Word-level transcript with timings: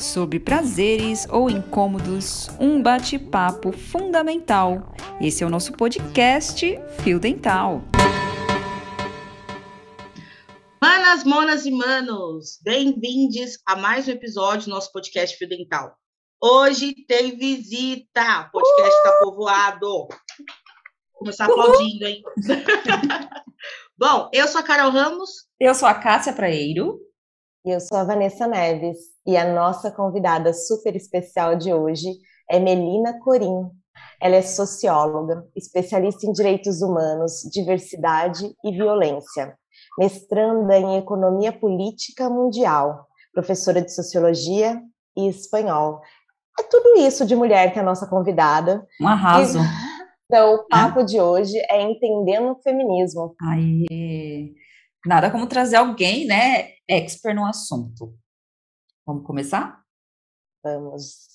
Sobre 0.00 0.40
prazeres 0.40 1.26
ou 1.30 1.50
incômodos, 1.50 2.48
um 2.58 2.82
bate-papo 2.82 3.70
fundamental. 3.70 4.94
Esse 5.20 5.44
é 5.44 5.46
o 5.46 5.50
nosso 5.50 5.72
podcast 5.72 6.64
Fio 7.02 7.20
Dental. 7.20 7.82
Manas, 10.82 11.22
monas 11.24 11.66
e 11.66 11.70
manos, 11.70 12.58
bem-vindos 12.62 13.58
a 13.66 13.76
mais 13.76 14.08
um 14.08 14.12
episódio 14.12 14.68
do 14.68 14.70
nosso 14.70 14.90
podcast 14.90 15.36
Fio 15.36 15.46
Dental. 15.46 15.94
Hoje 16.42 16.94
tem 17.06 17.36
visita, 17.36 18.48
o 18.48 18.52
podcast 18.52 18.96
está 18.96 19.18
povoado. 19.20 19.86
Vou 19.86 20.08
começar 21.18 21.44
aplaudindo, 21.44 22.06
hein? 22.06 22.22
Bom, 23.98 24.30
eu 24.32 24.48
sou 24.48 24.62
a 24.62 24.64
Carol 24.64 24.90
Ramos. 24.90 25.46
Eu 25.60 25.74
sou 25.74 25.86
a 25.86 25.92
Cássia 25.92 26.32
Praeiro. 26.32 26.98
E 27.66 27.70
eu 27.70 27.80
sou 27.80 27.98
a 27.98 28.04
Vanessa 28.04 28.46
Neves. 28.46 29.09
E 29.26 29.36
a 29.36 29.52
nossa 29.52 29.90
convidada 29.90 30.52
super 30.52 30.96
especial 30.96 31.56
de 31.56 31.72
hoje 31.72 32.08
é 32.50 32.58
Melina 32.58 33.18
Corim. 33.20 33.70
Ela 34.20 34.36
é 34.36 34.42
socióloga, 34.42 35.46
especialista 35.54 36.26
em 36.26 36.32
direitos 36.32 36.80
humanos, 36.80 37.42
diversidade 37.52 38.54
e 38.64 38.72
violência, 38.72 39.56
mestranda 39.98 40.76
em 40.76 40.96
economia 40.96 41.52
política 41.52 42.30
mundial, 42.30 43.06
professora 43.32 43.82
de 43.82 43.94
sociologia 43.94 44.80
e 45.16 45.28
espanhol. 45.28 46.00
É 46.58 46.62
tudo 46.62 46.98
isso 46.98 47.26
de 47.26 47.36
mulher 47.36 47.72
que 47.72 47.78
é 47.78 47.82
a 47.82 47.84
nossa 47.84 48.06
convidada. 48.06 48.86
Um 49.00 49.08
arraso. 49.08 49.58
Então, 50.24 50.54
o 50.54 50.68
papo 50.68 51.02
de 51.02 51.20
hoje 51.20 51.58
é 51.68 51.82
entendendo 51.82 52.52
o 52.52 52.62
feminismo. 52.62 53.34
Aí, 53.42 54.54
nada 55.04 55.30
como 55.30 55.46
trazer 55.46 55.76
alguém, 55.76 56.26
né, 56.26 56.68
expert 56.88 57.34
no 57.34 57.44
assunto. 57.44 58.14
Vamos 59.06 59.24
começar? 59.26 59.82
Vamos. 60.62 61.28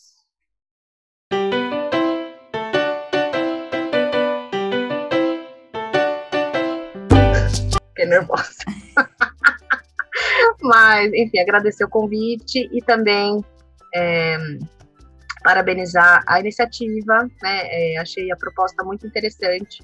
Fiquei 7.89 8.05
nervosa. 8.05 8.53
Mas, 10.61 11.13
enfim, 11.13 11.39
agradecer 11.39 11.83
o 11.85 11.89
convite 11.89 12.69
e 12.71 12.81
também 12.81 13.43
é, 13.93 14.37
parabenizar 15.43 16.23
a 16.27 16.39
iniciativa, 16.39 17.19
né? 17.41 17.93
É, 17.93 17.97
achei 17.99 18.31
a 18.31 18.35
proposta 18.35 18.83
muito 18.83 19.05
interessante, 19.05 19.83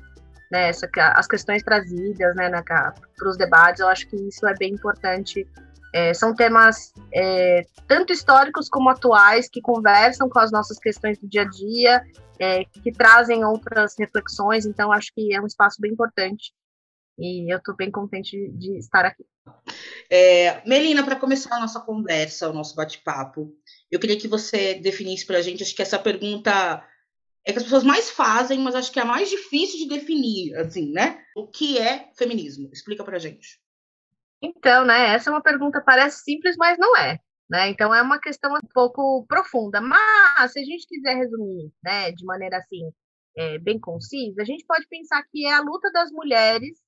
né? 0.51 0.69
Essa, 0.69 0.89
as 1.15 1.27
questões 1.27 1.63
trazidas, 1.63 2.35
né, 2.35 2.49
para 2.63 2.93
os 3.29 3.37
debates, 3.37 3.79
eu 3.79 3.87
acho 3.87 4.07
que 4.07 4.15
isso 4.27 4.45
é 4.47 4.53
bem 4.55 4.73
importante. 4.73 5.47
É, 5.93 6.13
são 6.13 6.33
temas 6.33 6.93
é, 7.13 7.65
tanto 7.87 8.13
históricos 8.13 8.69
como 8.69 8.89
atuais 8.89 9.49
que 9.49 9.61
conversam 9.61 10.29
com 10.29 10.39
as 10.39 10.51
nossas 10.51 10.79
questões 10.79 11.19
do 11.19 11.27
dia 11.27 11.41
a 11.41 11.49
dia, 11.49 12.03
é, 12.39 12.63
que 12.65 12.91
trazem 12.91 13.43
outras 13.43 13.95
reflexões. 13.97 14.65
Então, 14.65 14.91
acho 14.91 15.11
que 15.13 15.33
é 15.33 15.41
um 15.41 15.45
espaço 15.45 15.81
bem 15.81 15.91
importante 15.91 16.53
e 17.21 17.53
eu 17.53 17.57
estou 17.57 17.75
bem 17.75 17.91
contente 17.91 18.31
de, 18.31 18.51
de 18.57 18.77
estar 18.77 19.05
aqui. 19.05 19.25
É, 20.09 20.67
Melina, 20.67 21.03
para 21.03 21.15
começar 21.15 21.55
a 21.55 21.59
nossa 21.59 21.79
conversa, 21.79 22.49
o 22.49 22.53
nosso 22.53 22.75
bate-papo, 22.75 23.53
eu 23.89 23.99
queria 23.99 24.17
que 24.17 24.27
você 24.27 24.75
definisse 24.75 25.25
para 25.25 25.37
a 25.37 25.41
gente, 25.41 25.63
acho 25.63 25.75
que 25.75 25.81
essa 25.81 25.99
pergunta 25.99 26.83
é 27.45 27.51
que 27.51 27.57
as 27.57 27.63
pessoas 27.63 27.83
mais 27.83 28.09
fazem, 28.09 28.59
mas 28.59 28.75
acho 28.75 28.91
que 28.91 28.99
é 28.99 29.03
a 29.03 29.05
mais 29.05 29.29
difícil 29.29 29.79
de 29.79 29.87
definir, 29.87 30.55
assim, 30.55 30.91
né? 30.91 31.19
O 31.35 31.47
que 31.47 31.77
é 31.77 32.09
feminismo? 32.15 32.69
Explica 32.73 33.03
para 33.03 33.17
a 33.17 33.19
gente. 33.19 33.60
Então, 34.41 34.85
né, 34.85 35.13
essa 35.13 35.29
é 35.29 35.33
uma 35.33 35.41
pergunta, 35.41 35.83
parece 35.85 36.23
simples, 36.23 36.55
mas 36.57 36.77
não 36.77 36.97
é. 36.97 37.19
Né? 37.49 37.69
Então, 37.69 37.93
é 37.93 38.01
uma 38.01 38.19
questão 38.19 38.53
um 38.53 38.67
pouco 38.73 39.25
profunda. 39.27 39.81
Mas, 39.81 40.53
se 40.53 40.59
a 40.59 40.63
gente 40.63 40.87
quiser 40.87 41.15
resumir 41.15 41.71
né, 41.83 42.11
de 42.11 42.25
maneira 42.25 42.57
assim, 42.57 42.91
é, 43.37 43.59
bem 43.59 43.79
concisa, 43.79 44.41
a 44.41 44.45
gente 44.45 44.65
pode 44.65 44.87
pensar 44.87 45.21
que 45.29 45.45
é 45.45 45.53
a 45.53 45.61
luta 45.61 45.91
das 45.91 46.11
mulheres 46.11 46.79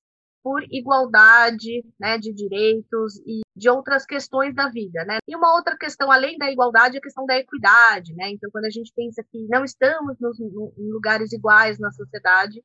por 0.42 0.62
igualdade 0.70 1.82
né, 1.98 2.18
de 2.18 2.32
direitos 2.32 3.16
e 3.26 3.40
de 3.56 3.70
outras 3.70 4.04
questões 4.04 4.54
da 4.54 4.68
vida. 4.68 5.04
Né? 5.04 5.18
E 5.26 5.34
uma 5.34 5.54
outra 5.54 5.76
questão, 5.76 6.10
além 6.10 6.36
da 6.36 6.50
igualdade, 6.50 6.96
é 6.96 6.98
a 6.98 7.02
questão 7.02 7.24
da 7.24 7.38
equidade. 7.38 8.14
Né? 8.14 8.30
Então, 8.30 8.50
quando 8.50 8.66
a 8.66 8.70
gente 8.70 8.92
pensa 8.94 9.24
que 9.30 9.46
não 9.48 9.64
estamos 9.64 10.16
nos, 10.20 10.38
em 10.40 10.90
lugares 10.90 11.32
iguais 11.32 11.78
na 11.78 11.90
sociedade, 11.92 12.62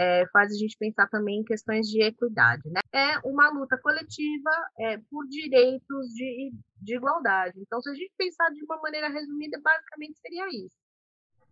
é, 0.00 0.26
faz 0.32 0.50
a 0.50 0.56
gente 0.56 0.78
pensar 0.78 1.06
também 1.08 1.40
em 1.40 1.44
questões 1.44 1.86
de 1.86 2.02
equidade. 2.02 2.62
Né? 2.70 2.80
É 2.90 3.18
uma 3.18 3.50
luta 3.50 3.76
coletiva 3.76 4.50
é, 4.78 4.96
por 5.10 5.26
direitos 5.28 6.06
de, 6.14 6.52
de 6.80 6.96
igualdade. 6.96 7.60
Então, 7.60 7.82
se 7.82 7.90
a 7.90 7.94
gente 7.94 8.12
pensar 8.16 8.48
de 8.50 8.64
uma 8.64 8.80
maneira 8.80 9.10
resumida, 9.10 9.60
basicamente 9.62 10.18
seria 10.18 10.46
isso. 10.48 10.74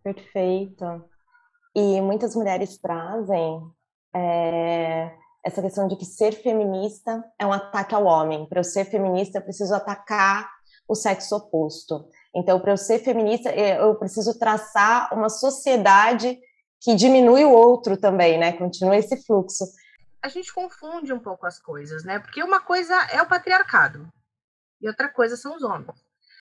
Perfeito. 0.01 0.83
E 1.75 2.01
muitas 2.01 2.35
mulheres 2.35 2.79
trazem 2.79 3.61
é, 4.15 5.15
essa 5.45 5.61
questão 5.61 5.87
de 5.87 5.95
que 5.95 6.05
ser 6.05 6.31
feminista 6.31 7.23
é 7.37 7.45
um 7.45 7.53
ataque 7.53 7.93
ao 7.93 8.05
homem. 8.05 8.47
Para 8.49 8.61
eu 8.61 8.63
ser 8.63 8.85
feminista, 8.85 9.37
eu 9.37 9.43
preciso 9.43 9.75
atacar 9.75 10.49
o 10.87 10.95
sexo 10.95 11.35
oposto. 11.35 12.09
Então, 12.35 12.59
para 12.59 12.71
eu 12.71 12.77
ser 12.77 12.97
feminista, 12.97 13.53
eu 13.53 13.93
preciso 13.99 14.39
traçar 14.39 15.13
uma 15.13 15.29
sociedade 15.29 16.39
que 16.81 16.95
diminui 16.95 17.43
o 17.43 17.51
outro 17.51 17.97
também, 17.97 18.37
né? 18.37 18.53
Continua 18.53 18.97
esse 18.97 19.21
fluxo. 19.25 19.65
A 20.21 20.27
gente 20.27 20.53
confunde 20.53 21.13
um 21.13 21.19
pouco 21.19 21.45
as 21.45 21.59
coisas, 21.59 22.03
né? 22.03 22.19
Porque 22.19 22.43
uma 22.43 22.59
coisa 22.59 22.95
é 23.11 23.21
o 23.21 23.27
patriarcado 23.27 24.11
e 24.81 24.87
outra 24.87 25.09
coisa 25.09 25.35
são 25.35 25.55
os 25.55 25.63
homens, 25.63 25.93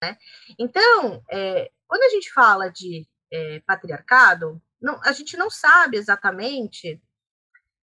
né? 0.03 0.17
Então, 0.59 1.23
é, 1.31 1.71
quando 1.87 2.03
a 2.03 2.09
gente 2.11 2.33
fala 2.33 2.69
de 2.69 3.07
é, 3.33 3.61
patriarcado, 3.67 4.61
não, 4.81 5.01
a 5.05 5.13
gente 5.13 5.37
não 5.37 5.51
sabe 5.51 5.97
exatamente 5.97 7.01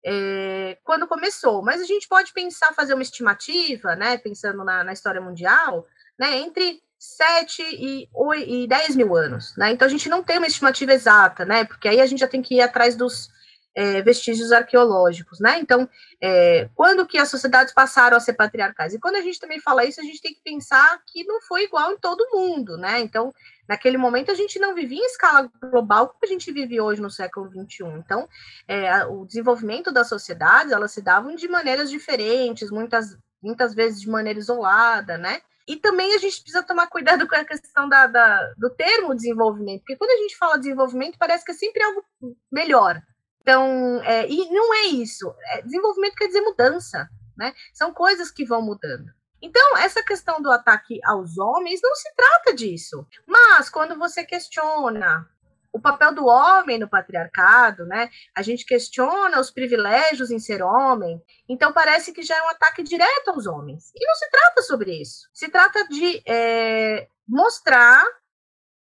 é, 0.06 0.78
quando 0.84 1.08
começou. 1.08 1.62
Mas 1.62 1.82
a 1.82 1.86
gente 1.86 2.08
pode 2.08 2.32
pensar, 2.32 2.74
fazer 2.74 2.94
uma 2.94 3.04
estimativa, 3.04 3.96
né, 3.96 4.18
pensando 4.18 4.64
na, 4.64 4.84
na 4.84 4.94
história 4.94 5.20
mundial, 5.20 5.86
né, 6.18 6.38
entre 6.38 6.82
7 7.06 7.62
e, 7.62 8.10
8, 8.14 8.50
e 8.50 8.68
10 8.68 8.96
mil 8.96 9.16
anos. 9.16 9.56
Né? 9.58 9.72
Então 9.72 9.86
a 9.88 9.92
gente 9.92 10.10
não 10.10 10.24
tem 10.24 10.38
uma 10.38 10.48
estimativa 10.48 10.94
exata, 10.94 11.46
né, 11.46 11.66
porque 11.66 11.88
aí 11.88 12.02
a 12.02 12.06
gente 12.06 12.20
já 12.20 12.28
tem 12.28 12.42
que 12.42 12.56
ir 12.56 12.62
atrás 12.62 12.96
dos 12.96 13.30
é, 13.74 14.02
vestígios 14.02 14.52
arqueológicos. 14.52 15.40
Né? 15.40 15.60
Então, 15.60 15.90
é, 16.22 16.70
quando 16.76 17.06
que 17.06 17.18
as 17.18 17.30
sociedades 17.30 17.74
passaram 17.74 18.18
a 18.18 18.20
ser 18.20 18.34
patriarcais? 18.34 18.94
E 18.94 19.00
quando 19.00 19.16
a 19.16 19.22
gente 19.22 19.40
também 19.40 19.60
fala 19.60 19.86
isso, 19.86 20.00
a 20.00 20.04
gente 20.04 20.22
tem 20.22 20.34
que 20.34 20.42
pensar 20.44 21.00
que 21.06 21.24
não 21.26 21.42
foi 21.42 21.64
igual 21.64 21.92
em 21.92 21.98
todo 21.98 22.30
mundo. 22.32 22.78
Né? 22.78 23.02
Então, 23.02 23.34
Naquele 23.68 23.98
momento 23.98 24.32
a 24.32 24.36
gente 24.36 24.60
não 24.60 24.76
vivia 24.76 25.00
em 25.00 25.06
escala 25.06 25.52
global 25.60 26.08
como 26.08 26.20
a 26.24 26.28
gente 26.28 26.52
vive 26.52 26.80
hoje 26.80 27.02
no 27.02 27.10
século 27.10 27.50
XXI. 27.50 27.86
Então, 27.98 28.28
é, 28.68 29.06
o 29.06 29.26
desenvolvimento 29.26 29.92
das 29.92 30.08
sociedades, 30.08 30.72
elas 30.72 30.92
se 30.92 31.02
davam 31.02 31.36
de 31.36 31.48
maneiras 31.48 31.90
diferentes, 31.90 32.70
muitas, 32.70 33.18
muitas 33.42 33.74
vezes 33.74 34.02
de 34.02 34.10
maneira 34.10 34.40
isolada, 34.40 35.18
né? 35.18 35.42
E 35.68 35.76
também 35.78 36.14
a 36.14 36.18
gente 36.18 36.42
precisa 36.42 36.62
tomar 36.62 36.88
cuidado 36.88 37.28
com 37.28 37.36
a 37.36 37.44
questão 37.44 37.90
da, 37.90 38.06
da, 38.06 38.54
do 38.58 38.70
termo 38.70 39.16
desenvolvimento, 39.16 39.80
porque 39.80 39.96
quando 39.96 40.12
a 40.12 40.18
gente 40.18 40.38
fala 40.38 40.60
desenvolvimento, 40.60 41.18
parece 41.18 41.44
que 41.44 41.52
é 41.52 41.56
sempre 41.56 41.82
algo 41.84 42.06
melhor. 42.52 43.02
Então, 43.42 44.02
é, 44.04 44.28
e 44.28 44.50
não 44.52 44.74
é 44.74 44.86
isso. 44.88 45.34
É, 45.54 45.62
desenvolvimento 45.62 46.16
quer 46.16 46.28
dizer 46.28 46.42
mudança, 46.42 47.10
né? 47.38 47.54
São 47.74 47.94
coisas 47.94 48.32
que 48.32 48.46
vão 48.46 48.62
mudando. 48.62 49.12
Então, 49.42 49.78
essa 49.78 50.02
questão 50.04 50.42
do 50.42 50.52
ataque 50.52 51.00
aos 51.04 51.38
homens 51.38 51.80
não 51.84 51.96
se 51.96 52.12
trata 52.16 52.56
disso. 52.56 53.06
Mas 53.28 53.70
quando 53.70 53.98
você 53.98 54.24
questiona 54.24 55.30
o 55.76 55.82
papel 55.82 56.16
do 56.16 56.26
homem 56.26 56.80
no 56.80 56.88
patriarcado, 56.88 57.86
né? 57.86 58.10
A 58.34 58.42
gente 58.42 58.66
questiona 58.66 59.42
os 59.42 59.52
privilégios 59.52 60.32
em 60.32 60.40
ser 60.40 60.64
homem, 60.64 61.22
então 61.50 61.74
parece 61.74 62.14
que 62.14 62.24
já 62.24 62.34
é 62.34 62.44
um 62.44 62.50
ataque 62.50 62.82
direto 62.82 63.28
aos 63.28 63.46
homens. 63.46 63.92
E 63.94 64.08
não 64.08 64.16
se 64.16 64.30
trata 64.30 64.62
sobre 64.62 65.02
isso. 65.02 65.28
Se 65.34 65.50
trata 65.50 65.86
de 65.90 66.24
é, 66.26 67.10
mostrar 67.28 68.06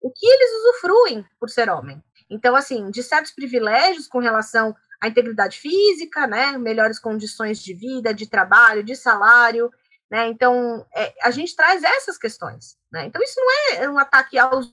o 0.00 0.08
que 0.08 0.24
eles 0.24 0.50
usufruem 0.60 1.26
por 1.40 1.50
ser 1.50 1.68
homem. 1.68 2.00
Então, 2.30 2.54
assim, 2.54 2.88
de 2.92 3.02
certos 3.02 3.32
privilégios 3.32 4.06
com 4.06 4.20
relação 4.20 4.72
à 5.00 5.08
integridade 5.08 5.58
física, 5.58 6.28
né? 6.28 6.56
Melhores 6.56 7.00
condições 7.00 7.58
de 7.58 7.74
vida, 7.74 8.14
de 8.14 8.28
trabalho, 8.28 8.84
de 8.84 8.94
salário, 8.94 9.68
né? 10.08 10.28
Então, 10.28 10.86
é, 10.94 11.12
a 11.24 11.32
gente 11.32 11.56
traz 11.56 11.82
essas 11.82 12.16
questões. 12.16 12.76
Né? 12.92 13.06
Então, 13.06 13.20
isso 13.20 13.34
não 13.36 13.82
é 13.82 13.90
um 13.90 13.98
ataque 13.98 14.38
aos 14.38 14.72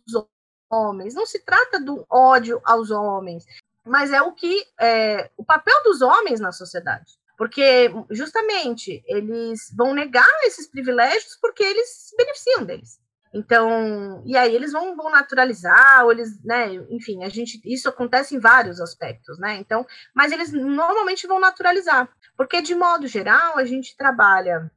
homens, 0.72 1.14
não 1.14 1.26
se 1.26 1.40
trata 1.40 1.80
do 1.80 2.06
ódio 2.10 2.62
aos 2.64 2.90
homens, 2.90 3.46
mas 3.86 4.12
é 4.12 4.22
o 4.22 4.32
que 4.32 4.66
é, 4.80 5.30
o 5.38 5.44
papel 5.44 5.84
dos 5.84 6.02
homens 6.02 6.40
na 6.40 6.52
sociedade. 6.52 7.20
Porque, 7.38 7.92
justamente, 8.12 9.04
eles 9.08 9.74
vão 9.76 9.94
negar 9.94 10.30
esses 10.44 10.68
privilégios 10.68 11.36
porque 11.42 11.64
eles 11.64 11.90
se 11.90 12.16
beneficiam 12.16 12.64
deles. 12.64 13.00
Então, 13.34 14.22
e 14.26 14.36
aí 14.36 14.54
eles 14.54 14.74
vão, 14.74 14.96
vão 14.96 15.10
naturalizar, 15.10 16.04
ou 16.04 16.12
eles, 16.12 16.44
né, 16.44 16.74
enfim, 16.90 17.24
a 17.24 17.30
gente, 17.30 17.62
isso 17.64 17.88
acontece 17.88 18.36
em 18.36 18.40
vários 18.40 18.82
aspectos, 18.82 19.40
né? 19.40 19.56
Então, 19.56 19.88
mas 20.14 20.32
eles 20.34 20.52
normalmente 20.52 21.26
vão 21.26 21.40
naturalizar, 21.40 22.10
porque 22.36 22.62
de 22.62 22.76
modo 22.76 23.08
geral 23.08 23.58
a 23.58 23.64
gente 23.64 23.96
trabalha 23.96 24.70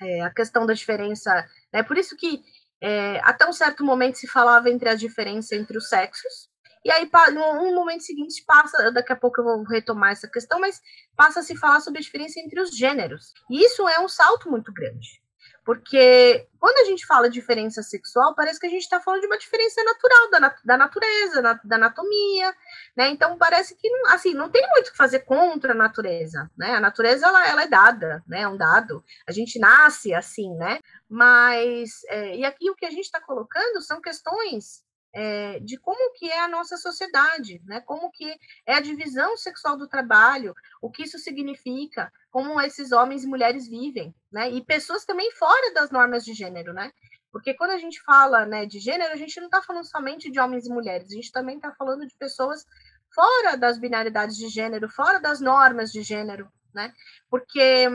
é, 0.00 0.20
a 0.20 0.30
questão 0.30 0.66
da 0.66 0.74
diferença, 0.74 1.32
né? 1.72 1.82
Por 1.82 1.96
isso 1.96 2.16
que 2.16 2.42
é, 2.80 3.20
até 3.24 3.46
um 3.46 3.52
certo 3.52 3.84
momento 3.84 4.16
se 4.16 4.26
falava 4.26 4.70
entre 4.70 4.88
a 4.88 4.94
diferença 4.94 5.54
entre 5.54 5.76
os 5.76 5.88
sexos, 5.88 6.50
e 6.84 6.90
aí, 6.90 7.10
no, 7.32 7.74
momento 7.74 8.02
seguinte, 8.02 8.42
passa, 8.46 8.90
daqui 8.90 9.12
a 9.12 9.16
pouco 9.16 9.40
eu 9.40 9.44
vou 9.44 9.62
retomar 9.64 10.12
essa 10.12 10.26
questão, 10.26 10.58
mas 10.58 10.80
passa 11.14 11.40
a 11.40 11.42
se 11.42 11.54
falar 11.54 11.80
sobre 11.80 11.98
a 11.98 12.02
diferença 12.02 12.40
entre 12.40 12.58
os 12.58 12.74
gêneros. 12.74 13.34
E 13.50 13.62
isso 13.62 13.86
é 13.86 14.00
um 14.00 14.08
salto 14.08 14.50
muito 14.50 14.72
grande. 14.72 15.22
Porque 15.64 16.46
quando 16.58 16.76
a 16.78 16.84
gente 16.90 17.06
fala 17.06 17.28
diferença 17.30 17.82
sexual, 17.82 18.34
parece 18.34 18.58
que 18.58 18.66
a 18.66 18.70
gente 18.70 18.82
está 18.82 19.00
falando 19.00 19.20
de 19.20 19.26
uma 19.26 19.38
diferença 19.38 19.82
natural 19.84 20.30
da, 20.30 20.56
da 20.64 20.76
natureza, 20.76 21.42
na, 21.42 21.60
da 21.62 21.76
anatomia, 21.76 22.54
né? 22.96 23.08
Então 23.08 23.36
parece 23.36 23.76
que 23.76 23.88
assim 24.08 24.34
não 24.34 24.50
tem 24.50 24.66
muito 24.70 24.88
o 24.88 24.90
que 24.90 24.96
fazer 24.96 25.20
contra 25.20 25.72
a 25.72 25.76
natureza, 25.76 26.50
né? 26.56 26.74
A 26.74 26.80
natureza 26.80 27.26
ela, 27.26 27.48
ela 27.48 27.62
é 27.62 27.68
dada, 27.68 28.22
né? 28.26 28.42
É 28.42 28.48
um 28.48 28.56
dado. 28.56 29.04
A 29.26 29.32
gente 29.32 29.58
nasce 29.58 30.14
assim, 30.14 30.54
né? 30.56 30.80
Mas 31.08 32.02
é, 32.08 32.36
e 32.36 32.44
aqui 32.44 32.70
o 32.70 32.74
que 32.74 32.86
a 32.86 32.90
gente 32.90 33.04
está 33.04 33.20
colocando 33.20 33.80
são 33.80 34.00
questões 34.00 34.82
é, 35.12 35.58
de 35.60 35.76
como 35.76 36.12
que 36.14 36.30
é 36.30 36.40
a 36.40 36.48
nossa 36.48 36.76
sociedade, 36.76 37.60
né? 37.64 37.80
Como 37.80 38.10
que 38.10 38.36
é 38.66 38.74
a 38.74 38.80
divisão 38.80 39.36
sexual 39.36 39.76
do 39.76 39.88
trabalho, 39.88 40.54
o 40.80 40.90
que 40.90 41.02
isso 41.02 41.18
significa, 41.18 42.12
como 42.30 42.60
esses 42.60 42.92
homens 42.92 43.24
e 43.24 43.26
mulheres 43.26 43.68
vivem, 43.68 44.14
né? 44.30 44.50
E 44.50 44.64
pessoas 44.64 45.04
também 45.04 45.30
fora 45.32 45.74
das 45.74 45.90
normas 45.90 46.24
de 46.24 46.32
gênero, 46.32 46.72
né? 46.72 46.92
Porque 47.32 47.54
quando 47.54 47.70
a 47.70 47.78
gente 47.78 48.02
fala 48.02 48.44
né, 48.44 48.66
de 48.66 48.80
gênero, 48.80 49.12
a 49.12 49.16
gente 49.16 49.38
não 49.38 49.46
está 49.46 49.62
falando 49.62 49.84
somente 49.84 50.30
de 50.30 50.40
homens 50.40 50.66
e 50.66 50.70
mulheres, 50.70 51.12
a 51.12 51.14
gente 51.14 51.30
também 51.30 51.56
está 51.56 51.72
falando 51.72 52.06
de 52.06 52.14
pessoas 52.16 52.66
fora 53.14 53.56
das 53.56 53.78
binaridades 53.78 54.36
de 54.36 54.48
gênero, 54.48 54.88
fora 54.88 55.20
das 55.20 55.40
normas 55.40 55.92
de 55.92 56.02
gênero, 56.02 56.50
né? 56.74 56.92
Porque 57.28 57.88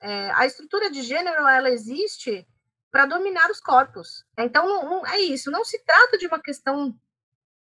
é, 0.00 0.30
a 0.32 0.46
estrutura 0.46 0.90
de 0.90 1.02
gênero 1.02 1.46
ela 1.46 1.70
existe 1.70 2.46
para 2.90 3.06
dominar 3.06 3.50
os 3.50 3.60
corpos. 3.60 4.24
Então, 4.38 4.66
não, 4.66 4.90
não, 4.90 5.06
é 5.06 5.20
isso. 5.20 5.50
Não 5.50 5.64
se 5.64 5.78
trata 5.84 6.16
de 6.18 6.26
uma 6.26 6.40
questão 6.40 6.94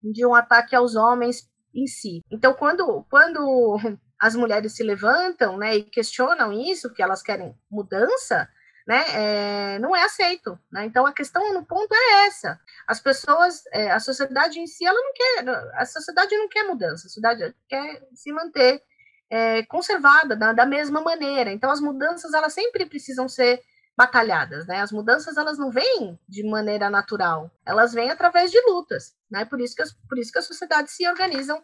de 0.01 0.25
um 0.25 0.35
ataque 0.35 0.75
aos 0.75 0.95
homens 0.95 1.49
em 1.73 1.87
si. 1.87 2.21
Então, 2.31 2.53
quando, 2.53 3.03
quando 3.09 3.77
as 4.19 4.35
mulheres 4.35 4.75
se 4.75 4.83
levantam 4.83 5.57
né, 5.57 5.75
e 5.75 5.83
questionam 5.83 6.53
isso, 6.53 6.93
que 6.93 7.01
elas 7.01 7.21
querem 7.21 7.57
mudança, 7.69 8.47
né, 8.87 9.03
é, 9.13 9.79
não 9.79 9.95
é 9.95 10.03
aceito. 10.03 10.57
Né? 10.71 10.85
Então, 10.85 11.05
a 11.05 11.13
questão 11.13 11.53
no 11.53 11.65
ponto 11.65 11.93
é 11.93 12.27
essa. 12.27 12.59
As 12.87 12.99
pessoas, 12.99 13.63
é, 13.71 13.91
a 13.91 13.99
sociedade 13.99 14.59
em 14.59 14.67
si, 14.67 14.85
ela 14.85 14.99
não 15.01 15.13
quer, 15.13 15.49
a 15.75 15.85
sociedade 15.85 16.37
não 16.37 16.47
quer 16.47 16.63
mudança, 16.63 16.95
a 16.95 17.09
sociedade 17.09 17.55
quer 17.67 18.07
se 18.13 18.31
manter 18.31 18.81
é, 19.29 19.63
conservada 19.63 20.35
da, 20.35 20.53
da 20.53 20.65
mesma 20.65 21.01
maneira. 21.01 21.51
Então, 21.51 21.71
as 21.71 21.81
mudanças, 21.81 22.33
elas 22.33 22.53
sempre 22.53 22.85
precisam 22.85 23.27
ser 23.27 23.61
batalhadas, 23.97 24.67
né? 24.67 24.81
As 24.81 24.91
mudanças 24.91 25.37
elas 25.37 25.57
não 25.57 25.71
vêm 25.71 26.19
de 26.27 26.43
maneira 26.43 26.89
natural, 26.89 27.49
elas 27.65 27.93
vêm 27.93 28.11
através 28.11 28.51
de 28.51 28.59
lutas, 28.67 29.15
né? 29.29 29.45
Por 29.45 29.61
isso 29.61 29.75
que 29.75 29.81
as, 29.81 29.93
por 29.93 30.17
isso 30.17 30.31
que 30.31 30.39
as 30.39 30.45
sociedades 30.45 30.93
se 30.93 31.07
organizam 31.07 31.63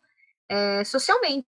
é, 0.50 0.84
socialmente 0.84 1.48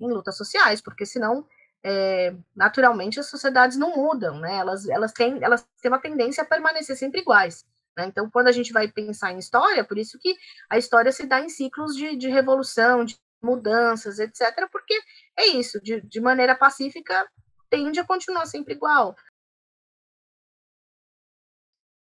em 0.00 0.08
lutas 0.08 0.36
sociais, 0.36 0.80
porque 0.80 1.06
senão 1.06 1.46
é, 1.84 2.34
naturalmente 2.54 3.20
as 3.20 3.26
sociedades 3.26 3.76
não 3.76 3.94
mudam, 3.94 4.40
né? 4.40 4.56
Elas 4.56 4.88
elas 4.88 5.12
têm 5.12 5.38
elas 5.42 5.66
têm 5.80 5.90
uma 5.90 6.00
tendência 6.00 6.42
a 6.42 6.46
permanecer 6.46 6.96
sempre 6.96 7.20
iguais. 7.20 7.64
Né? 7.96 8.06
Então, 8.06 8.28
quando 8.30 8.48
a 8.48 8.52
gente 8.52 8.72
vai 8.72 8.88
pensar 8.88 9.32
em 9.32 9.38
história, 9.38 9.84
por 9.84 9.96
isso 9.96 10.18
que 10.18 10.36
a 10.68 10.76
história 10.76 11.10
se 11.12 11.26
dá 11.26 11.40
em 11.40 11.48
ciclos 11.48 11.96
de, 11.96 12.16
de 12.16 12.28
revolução, 12.28 13.04
de 13.04 13.16
mudanças, 13.42 14.18
etc., 14.18 14.68
porque 14.70 14.94
é 15.38 15.46
isso, 15.48 15.80
de, 15.80 16.00
de 16.02 16.20
maneira 16.20 16.54
pacífica 16.54 17.26
tende 17.70 17.98
a 18.00 18.04
continuar 18.04 18.46
sempre 18.46 18.74
igual. 18.74 19.16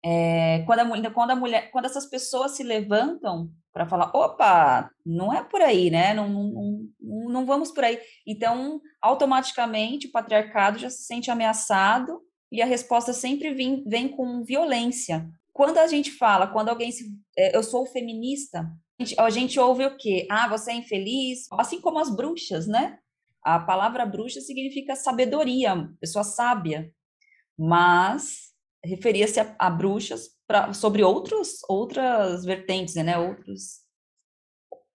É, 0.04 0.64
quando, 0.66 0.80
a, 0.80 1.12
quando 1.12 1.32
a 1.32 1.36
mulher, 1.36 1.70
quando 1.72 1.86
essas 1.86 2.08
pessoas 2.08 2.52
se 2.52 2.64
levantam 2.64 3.52
para 3.72 3.86
falar, 3.86 4.12
opa, 4.16 4.90
não 5.06 5.32
é 5.32 5.44
por 5.44 5.62
aí, 5.62 5.90
né? 5.90 6.14
Não, 6.14 6.28
não, 6.28 6.90
não, 7.00 7.30
não 7.30 7.46
vamos 7.46 7.72
por 7.72 7.84
aí. 7.84 8.00
Então, 8.28 8.82
automaticamente 9.02 10.08
o 10.08 10.12
patriarcado 10.12 10.80
já 10.80 10.90
se 10.90 11.04
sente 11.04 11.30
ameaçado 11.30 12.20
e 12.52 12.62
a 12.62 12.66
resposta 12.66 13.14
sempre 13.14 13.54
vem, 13.54 13.84
vem 13.88 14.10
com 14.10 14.44
violência. 14.44 15.30
Quando 15.54 15.78
a 15.78 15.88
gente 15.88 16.12
fala, 16.12 16.48
quando 16.48 16.70
alguém 16.70 16.92
se. 16.92 17.06
É, 17.38 17.56
eu 17.56 17.64
sou 17.64 17.86
feminista, 17.86 18.70
a 19.00 19.04
gente, 19.04 19.20
a 19.20 19.30
gente 19.30 19.60
ouve 19.60 19.86
o 19.86 19.98
quê? 19.98 20.28
Ah, 20.30 20.50
você 20.50 20.72
é 20.72 20.76
infeliz. 20.76 21.48
Assim 21.54 21.80
como 21.80 22.00
as 22.00 22.14
bruxas, 22.14 22.68
né? 22.68 22.98
A 23.44 23.60
palavra 23.60 24.06
bruxa 24.06 24.42
significa 24.42 24.96
sabedoria, 24.96 25.90
pessoa 26.00 26.24
sábia. 26.24 26.92
Mas 27.58 28.51
referia-se 28.84 29.40
a, 29.40 29.56
a, 29.58 29.70
bruxas 29.70 30.30
pra, 30.48 30.74
sobre 30.74 31.04
outros, 31.04 31.60
outras 31.68 32.44
vertentes, 32.44 32.96
né? 32.96 33.18
Outros, 33.18 33.82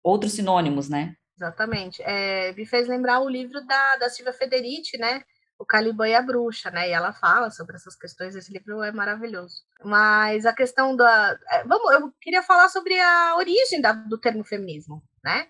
outros 0.02 0.32
sinônimos, 0.32 0.88
né? 0.88 1.14
Exatamente. 1.36 2.02
É, 2.02 2.52
me 2.52 2.64
fez 2.64 2.88
lembrar 2.88 3.20
o 3.20 3.28
livro 3.28 3.64
da, 3.66 3.96
da 3.96 4.08
Silvia 4.08 4.32
Federici, 4.32 4.96
né? 4.96 5.22
O 5.58 5.64
Caliban 5.64 6.08
e 6.08 6.14
a 6.14 6.22
Bruxa, 6.22 6.70
né? 6.70 6.88
E 6.88 6.92
ela 6.92 7.12
fala 7.12 7.50
sobre 7.50 7.76
essas 7.76 7.96
questões. 7.96 8.34
Esse 8.34 8.52
livro 8.52 8.82
é 8.82 8.90
maravilhoso. 8.90 9.62
Mas 9.84 10.46
a 10.46 10.52
questão 10.52 10.96
da. 10.96 11.38
É, 11.50 11.64
vamos, 11.64 11.92
eu 11.92 12.12
queria 12.20 12.42
falar 12.42 12.68
sobre 12.68 12.98
a 12.98 13.36
origem 13.36 13.80
da, 13.80 13.92
do 13.92 14.18
termo 14.18 14.44
feminismo, 14.44 15.02
né? 15.22 15.48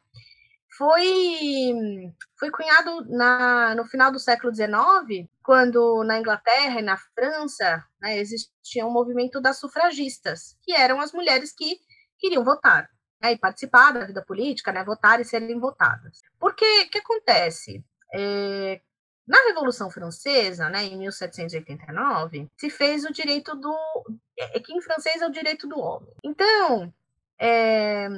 Foi, 0.76 2.12
foi 2.38 2.50
cunhado 2.50 3.05
na, 3.06 3.75
no 3.75 3.85
final 3.85 4.11
do 4.11 4.19
século 4.19 4.55
XIX, 4.55 5.29
quando 5.43 6.03
na 6.05 6.19
Inglaterra 6.19 6.81
e 6.81 6.82
na 6.82 6.97
França 6.97 7.85
né, 8.00 8.19
existia 8.19 8.87
um 8.87 8.91
movimento 8.91 9.41
das 9.41 9.59
sufragistas, 9.59 10.56
que 10.62 10.73
eram 10.73 11.00
as 11.00 11.12
mulheres 11.12 11.53
que 11.53 11.79
queriam 12.19 12.44
votar 12.44 12.91
né, 13.23 13.32
e 13.32 13.38
participar 13.38 13.93
da 13.93 14.05
vida 14.05 14.25
política, 14.25 14.73
né, 14.73 14.85
votar 14.85 15.21
e 15.21 15.25
serem 15.25 15.59
votadas. 15.59 16.21
Porque 16.38 16.65
o 16.82 16.91
que 16.91 16.99
acontece? 16.99 17.85
É, 18.12 18.81
na 19.27 19.38
Revolução 19.49 19.91
Francesa, 19.91 20.69
né, 20.69 20.85
em 20.85 20.99
1789, 20.99 22.50
se 22.56 22.69
fez 22.69 23.05
o 23.05 23.12
direito 23.12 23.55
do. 23.55 23.75
É, 24.38 24.61
que 24.61 24.75
em 24.75 24.82
francês 24.82 25.23
é 25.23 25.27
o 25.27 25.32
direito 25.32 25.67
do 25.67 25.79
homem. 25.79 26.12
Então, 26.23 26.93
é, 27.38 28.09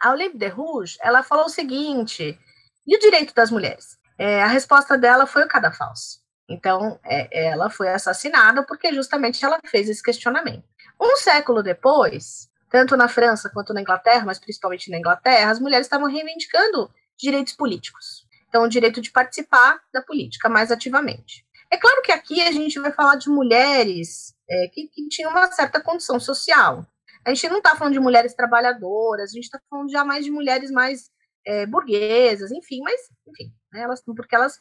a 0.00 0.10
Olympe 0.10 0.38
de 0.38 0.48
Rouge, 0.48 0.96
ela 1.00 1.22
falou 1.22 1.46
o 1.46 1.50
seguinte, 1.50 2.38
e 2.86 2.96
o 2.96 2.98
direito 2.98 3.34
das 3.34 3.50
mulheres? 3.50 3.98
É, 4.18 4.42
a 4.42 4.46
resposta 4.46 4.96
dela 4.96 5.26
foi 5.26 5.44
o 5.44 5.48
cadafalso. 5.48 6.20
Então, 6.48 7.00
é, 7.04 7.48
ela 7.48 7.70
foi 7.70 7.88
assassinada 7.88 8.62
porque 8.64 8.92
justamente 8.92 9.44
ela 9.44 9.58
fez 9.66 9.88
esse 9.88 10.02
questionamento. 10.02 10.64
Um 11.00 11.16
século 11.16 11.62
depois, 11.62 12.48
tanto 12.70 12.96
na 12.96 13.08
França 13.08 13.50
quanto 13.50 13.72
na 13.72 13.80
Inglaterra, 13.80 14.24
mas 14.26 14.38
principalmente 14.38 14.90
na 14.90 14.98
Inglaterra, 14.98 15.50
as 15.50 15.58
mulheres 15.58 15.86
estavam 15.86 16.08
reivindicando 16.08 16.90
direitos 17.16 17.54
políticos. 17.54 18.26
Então, 18.48 18.62
o 18.62 18.68
direito 18.68 19.00
de 19.00 19.10
participar 19.10 19.80
da 19.92 20.02
política 20.02 20.48
mais 20.48 20.70
ativamente. 20.70 21.44
É 21.70 21.76
claro 21.76 22.02
que 22.02 22.12
aqui 22.12 22.40
a 22.40 22.52
gente 22.52 22.78
vai 22.78 22.92
falar 22.92 23.16
de 23.16 23.28
mulheres 23.28 24.34
é, 24.48 24.68
que, 24.68 24.86
que 24.88 25.08
tinham 25.08 25.30
uma 25.30 25.50
certa 25.50 25.80
condição 25.80 26.20
social. 26.20 26.86
A 27.24 27.32
gente 27.32 27.48
não 27.48 27.58
está 27.58 27.74
falando 27.76 27.94
de 27.94 28.00
mulheres 28.00 28.34
trabalhadoras, 28.34 29.30
a 29.30 29.34
gente 29.34 29.44
está 29.44 29.60
falando 29.70 29.90
já 29.90 30.04
mais 30.04 30.24
de 30.24 30.30
mulheres 30.30 30.70
mais 30.70 31.10
é, 31.46 31.66
burguesas, 31.66 32.50
enfim, 32.50 32.80
mas, 32.82 33.00
enfim, 33.26 33.52
né, 33.72 33.82
elas, 33.82 34.02
porque 34.04 34.34
elas 34.34 34.60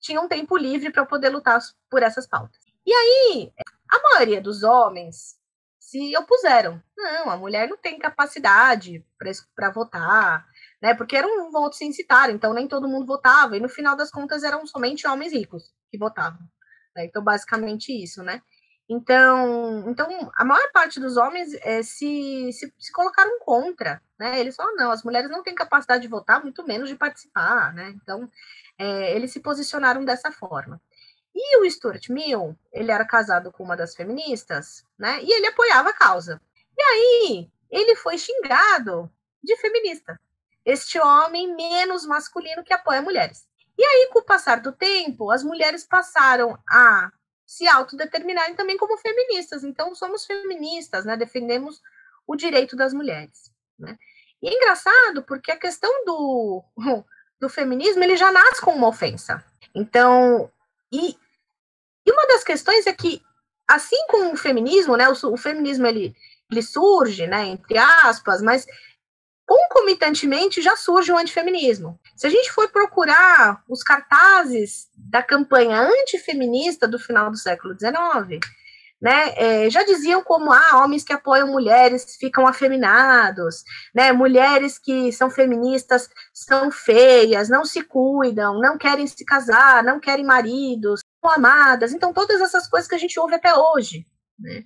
tinham 0.00 0.28
tempo 0.28 0.56
livre 0.56 0.90
para 0.90 1.06
poder 1.06 1.30
lutar 1.30 1.60
por 1.90 2.02
essas 2.02 2.26
pautas. 2.26 2.58
E 2.86 2.92
aí, 2.92 3.52
a 3.90 4.02
maioria 4.10 4.40
dos 4.40 4.62
homens 4.62 5.36
se 5.80 6.16
opuseram. 6.16 6.82
Não, 6.96 7.30
a 7.30 7.36
mulher 7.36 7.68
não 7.68 7.76
tem 7.76 7.98
capacidade 7.98 9.04
para 9.54 9.70
votar, 9.70 10.46
né? 10.82 10.94
Porque 10.94 11.16
era 11.16 11.26
um 11.26 11.50
voto 11.50 11.76
censitário, 11.76 12.34
então 12.34 12.52
nem 12.52 12.68
todo 12.68 12.88
mundo 12.88 13.06
votava, 13.06 13.56
e 13.56 13.60
no 13.60 13.68
final 13.68 13.96
das 13.96 14.10
contas 14.10 14.42
eram 14.42 14.66
somente 14.66 15.06
homens 15.06 15.32
ricos 15.32 15.72
que 15.90 15.96
votavam. 15.96 16.40
Né? 16.94 17.06
Então, 17.06 17.22
basicamente 17.22 17.92
isso, 17.92 18.22
né? 18.22 18.42
Então, 18.88 19.88
então 19.88 20.30
a 20.34 20.44
maior 20.44 20.70
parte 20.72 21.00
dos 21.00 21.16
homens 21.16 21.54
é, 21.62 21.82
se, 21.82 22.52
se, 22.52 22.72
se, 22.78 22.92
colocaram 22.92 23.38
contra, 23.40 24.02
né? 24.18 24.38
Eles 24.38 24.54
falaram, 24.54 24.76
não, 24.76 24.90
as 24.90 25.02
mulheres 25.02 25.30
não 25.30 25.42
têm 25.42 25.54
capacidade 25.54 26.02
de 26.02 26.08
votar, 26.08 26.42
muito 26.42 26.66
menos 26.66 26.88
de 26.88 26.94
participar, 26.94 27.72
né? 27.72 27.94
Então, 27.96 28.30
é, 28.78 29.16
eles 29.16 29.32
se 29.32 29.40
posicionaram 29.40 30.04
dessa 30.04 30.30
forma. 30.30 30.80
E 31.34 31.58
o 31.58 31.70
Stuart 31.70 32.08
Mill, 32.10 32.56
ele 32.72 32.92
era 32.92 33.04
casado 33.04 33.50
com 33.50 33.64
uma 33.64 33.76
das 33.76 33.94
feministas, 33.94 34.84
né? 34.98 35.20
E 35.22 35.32
ele 35.32 35.46
apoiava 35.46 35.88
a 35.88 35.94
causa. 35.94 36.40
E 36.76 36.82
aí, 36.82 37.50
ele 37.70 37.96
foi 37.96 38.18
xingado 38.18 39.10
de 39.42 39.56
feminista. 39.56 40.20
Este 40.64 40.98
homem 40.98 41.54
menos 41.54 42.06
masculino 42.06 42.62
que 42.62 42.72
apoia 42.72 43.02
mulheres. 43.02 43.46
E 43.76 43.84
aí, 43.84 44.10
com 44.12 44.20
o 44.20 44.24
passar 44.24 44.60
do 44.60 44.72
tempo, 44.72 45.30
as 45.30 45.42
mulheres 45.42 45.84
passaram 45.84 46.58
a 46.68 47.10
se 47.46 47.66
autodeterminarem 47.68 48.54
também 48.54 48.76
como 48.76 48.96
feministas. 48.98 49.64
Então, 49.64 49.94
somos 49.94 50.24
feministas, 50.24 51.04
né? 51.04 51.16
Defendemos 51.16 51.80
o 52.26 52.36
direito 52.36 52.76
das 52.76 52.92
mulheres. 52.92 53.52
Né? 53.78 53.98
E 54.42 54.48
é 54.48 54.54
engraçado 54.54 55.22
porque 55.26 55.50
a 55.50 55.58
questão 55.58 56.04
do, 56.04 56.62
do 57.40 57.48
feminismo 57.48 58.02
ele 58.02 58.16
já 58.16 58.30
nasce 58.32 58.60
com 58.60 58.72
uma 58.72 58.88
ofensa. 58.88 59.44
Então, 59.74 60.50
e, 60.92 61.16
e 62.06 62.12
uma 62.12 62.26
das 62.28 62.44
questões 62.44 62.86
é 62.86 62.92
que 62.92 63.22
assim 63.66 64.06
como 64.08 64.32
o 64.32 64.36
feminismo, 64.36 64.96
né, 64.96 65.08
o, 65.08 65.32
o 65.32 65.36
feminismo 65.36 65.86
ele, 65.86 66.14
ele 66.50 66.62
surge, 66.62 67.26
né, 67.26 67.46
entre 67.46 67.78
aspas, 67.78 68.42
mas 68.42 68.66
concomitantemente 69.46 70.62
já 70.62 70.76
surge 70.76 71.12
o 71.12 71.18
antifeminismo. 71.18 71.98
Se 72.16 72.26
a 72.26 72.30
gente 72.30 72.50
for 72.50 72.68
procurar 72.70 73.62
os 73.68 73.82
cartazes 73.82 74.88
da 74.96 75.22
campanha 75.22 75.80
antifeminista 75.80 76.88
do 76.88 76.98
final 76.98 77.30
do 77.30 77.36
século 77.36 77.74
XIX, 77.78 78.40
né, 79.00 79.34
é, 79.36 79.70
já 79.70 79.82
diziam 79.82 80.22
como 80.22 80.50
ah, 80.50 80.82
homens 80.82 81.04
que 81.04 81.12
apoiam 81.12 81.48
mulheres 81.48 82.16
ficam 82.18 82.46
afeminados, 82.46 83.62
né, 83.94 84.12
mulheres 84.12 84.78
que 84.78 85.12
são 85.12 85.28
feministas 85.28 86.08
são 86.32 86.70
feias, 86.70 87.50
não 87.50 87.66
se 87.66 87.82
cuidam, 87.82 88.58
não 88.60 88.78
querem 88.78 89.06
se 89.06 89.22
casar, 89.24 89.84
não 89.84 90.00
querem 90.00 90.24
maridos, 90.24 91.00
são 91.20 91.30
amadas, 91.30 91.92
então 91.92 92.14
todas 92.14 92.40
essas 92.40 92.66
coisas 92.66 92.88
que 92.88 92.94
a 92.94 92.98
gente 92.98 93.20
ouve 93.20 93.34
até 93.34 93.54
hoje, 93.54 94.06
né. 94.38 94.64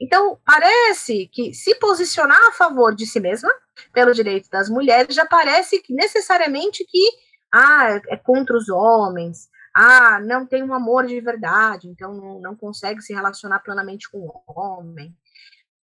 Então, 0.00 0.38
parece 0.44 1.28
que 1.32 1.52
se 1.52 1.74
posicionar 1.76 2.40
a 2.48 2.52
favor 2.52 2.94
de 2.94 3.06
si 3.06 3.18
mesma, 3.18 3.50
pelo 3.92 4.12
direito 4.12 4.48
das 4.50 4.68
mulheres, 4.68 5.14
já 5.14 5.26
parece 5.26 5.80
que 5.80 5.94
necessariamente 5.94 6.84
que 6.84 7.10
ah, 7.52 8.00
é 8.08 8.16
contra 8.16 8.56
os 8.56 8.68
homens, 8.68 9.48
ah, 9.74 10.20
não 10.20 10.46
tem 10.46 10.62
um 10.62 10.74
amor 10.74 11.06
de 11.06 11.20
verdade, 11.20 11.88
então 11.88 12.12
não, 12.12 12.40
não 12.40 12.56
consegue 12.56 13.00
se 13.00 13.14
relacionar 13.14 13.60
plenamente 13.60 14.10
com 14.10 14.18
o 14.18 14.42
homem. 14.46 15.14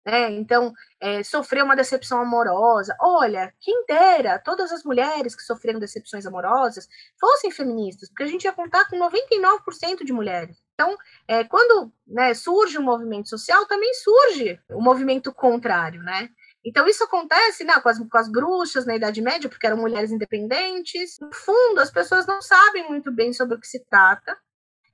É, 0.07 0.29
então, 0.29 0.71
é, 0.99 1.23
sofreu 1.23 1.65
uma 1.65 1.75
decepção 1.75 2.21
amorosa. 2.21 2.95
Olha, 3.01 3.51
quem 3.59 3.85
dera 3.87 4.37
todas 4.37 4.71
as 4.71 4.83
mulheres 4.83 5.35
que 5.35 5.41
sofreram 5.41 5.79
decepções 5.79 6.27
amorosas 6.27 6.87
fossem 7.19 7.49
feministas, 7.49 8.09
porque 8.09 8.21
a 8.23 8.27
gente 8.27 8.43
ia 8.43 8.53
contar 8.53 8.87
com 8.87 8.99
99% 8.99 10.05
de 10.05 10.13
mulheres. 10.13 10.55
Então, 10.75 10.95
é, 11.27 11.43
quando 11.43 11.91
né, 12.05 12.35
surge 12.35 12.77
um 12.77 12.83
movimento 12.83 13.29
social, 13.29 13.65
também 13.65 13.91
surge 13.95 14.59
o 14.69 14.77
um 14.77 14.81
movimento 14.81 15.33
contrário, 15.33 16.03
né? 16.03 16.29
Então, 16.65 16.87
isso 16.87 17.03
acontece 17.03 17.63
né, 17.63 17.79
com, 17.79 17.89
as, 17.89 17.99
com 17.99 18.17
as 18.17 18.31
bruxas 18.31 18.85
na 18.85 18.95
Idade 18.95 19.21
Média, 19.21 19.47
porque 19.47 19.67
eram 19.67 19.77
mulheres 19.77 20.11
independentes. 20.11 21.19
No 21.21 21.31
fundo, 21.31 21.79
as 21.79 21.91
pessoas 21.91 22.25
não 22.25 22.41
sabem 22.41 22.89
muito 22.89 23.11
bem 23.11 23.31
sobre 23.31 23.55
o 23.55 23.59
que 23.59 23.67
se 23.67 23.85
trata, 23.85 24.35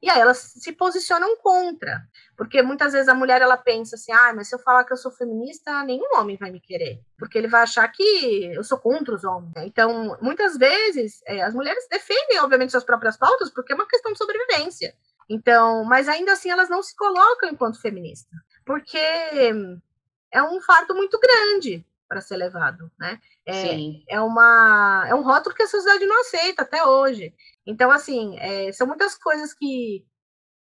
e 0.01 0.09
aí 0.09 0.19
elas 0.19 0.37
se 0.57 0.73
posicionam 0.73 1.37
contra. 1.37 2.01
Porque 2.35 2.61
muitas 2.61 2.91
vezes 2.91 3.07
a 3.07 3.13
mulher 3.13 3.41
ela 3.41 3.55
pensa 3.55 3.95
assim: 3.95 4.11
ah, 4.11 4.33
mas 4.35 4.49
se 4.49 4.55
eu 4.55 4.59
falar 4.59 4.83
que 4.83 4.91
eu 4.91 4.97
sou 4.97 5.11
feminista, 5.11 5.83
nenhum 5.83 6.17
homem 6.17 6.37
vai 6.37 6.51
me 6.51 6.59
querer. 6.59 6.99
Porque 7.17 7.37
ele 7.37 7.47
vai 7.47 7.61
achar 7.61 7.87
que 7.87 8.51
eu 8.53 8.63
sou 8.63 8.79
contra 8.79 9.13
os 9.13 9.23
homens. 9.23 9.53
Então, 9.57 10.17
muitas 10.21 10.57
vezes, 10.57 11.21
é, 11.27 11.41
as 11.43 11.53
mulheres 11.53 11.87
defendem, 11.89 12.39
obviamente, 12.41 12.71
suas 12.71 12.83
próprias 12.83 13.15
pautas, 13.15 13.49
porque 13.49 13.73
é 13.73 13.75
uma 13.75 13.87
questão 13.87 14.11
de 14.11 14.17
sobrevivência. 14.17 14.93
Então, 15.29 15.85
mas 15.85 16.09
ainda 16.09 16.33
assim 16.33 16.49
elas 16.49 16.69
não 16.69 16.83
se 16.83 16.95
colocam 16.95 17.49
enquanto 17.49 17.79
feminista, 17.79 18.35
porque 18.65 18.89
é 20.31 20.41
um 20.41 20.61
fardo 20.61 20.95
muito 20.95 21.19
grande 21.19 21.85
para 22.07 22.21
ser 22.21 22.37
levado, 22.37 22.91
né? 22.99 23.19
É, 23.45 24.15
é, 24.15 24.21
uma, 24.21 25.05
é 25.07 25.15
um 25.15 25.21
rótulo 25.21 25.55
que 25.55 25.63
a 25.63 25.67
sociedade 25.67 26.05
não 26.05 26.21
aceita 26.21 26.61
até 26.63 26.85
hoje. 26.85 27.33
Então, 27.65 27.89
assim, 27.89 28.37
é, 28.39 28.71
são 28.71 28.85
muitas 28.85 29.15
coisas 29.15 29.53
que, 29.53 30.05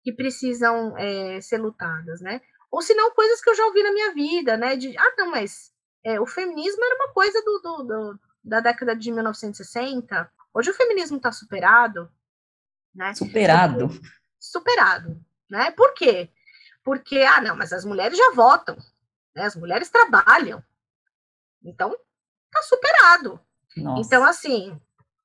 que 0.03 0.13
precisam 0.13 0.95
é, 0.97 1.41
ser 1.41 1.57
lutadas, 1.57 2.21
né? 2.21 2.41
Ou 2.71 2.81
se 2.81 2.93
não, 2.93 3.11
coisas 3.11 3.41
que 3.41 3.49
eu 3.49 3.55
já 3.55 3.65
ouvi 3.65 3.81
na 3.81 3.91
minha 3.91 4.13
vida, 4.13 4.57
né? 4.57 4.75
De, 4.75 4.95
ah, 4.97 5.13
não, 5.17 5.31
mas 5.31 5.71
é, 6.03 6.19
o 6.19 6.25
feminismo 6.25 6.83
era 6.83 6.95
uma 6.95 7.13
coisa 7.13 7.41
do, 7.43 7.59
do, 7.59 7.83
do, 7.83 8.19
da 8.43 8.59
década 8.59 8.95
de 8.95 9.11
1960. 9.11 10.31
Hoje 10.53 10.69
o 10.69 10.75
feminismo 10.75 11.17
está 11.17 11.31
superado, 11.31 12.11
né? 12.93 13.13
Superado 13.15 13.89
superado, 14.39 15.19
né? 15.49 15.71
Por 15.71 15.93
quê? 15.93 16.29
Porque, 16.83 17.21
ah, 17.21 17.41
não, 17.41 17.55
mas 17.55 17.73
as 17.73 17.83
mulheres 17.83 18.17
já 18.17 18.31
votam, 18.31 18.77
né? 19.39 19.45
As 19.45 19.55
mulheres 19.55 19.89
trabalham. 19.89 20.61
Então, 21.63 21.95
tá 22.51 22.61
superado. 22.61 23.39
Nossa. 23.77 24.01
Então, 24.05 24.23
assim, 24.25 24.79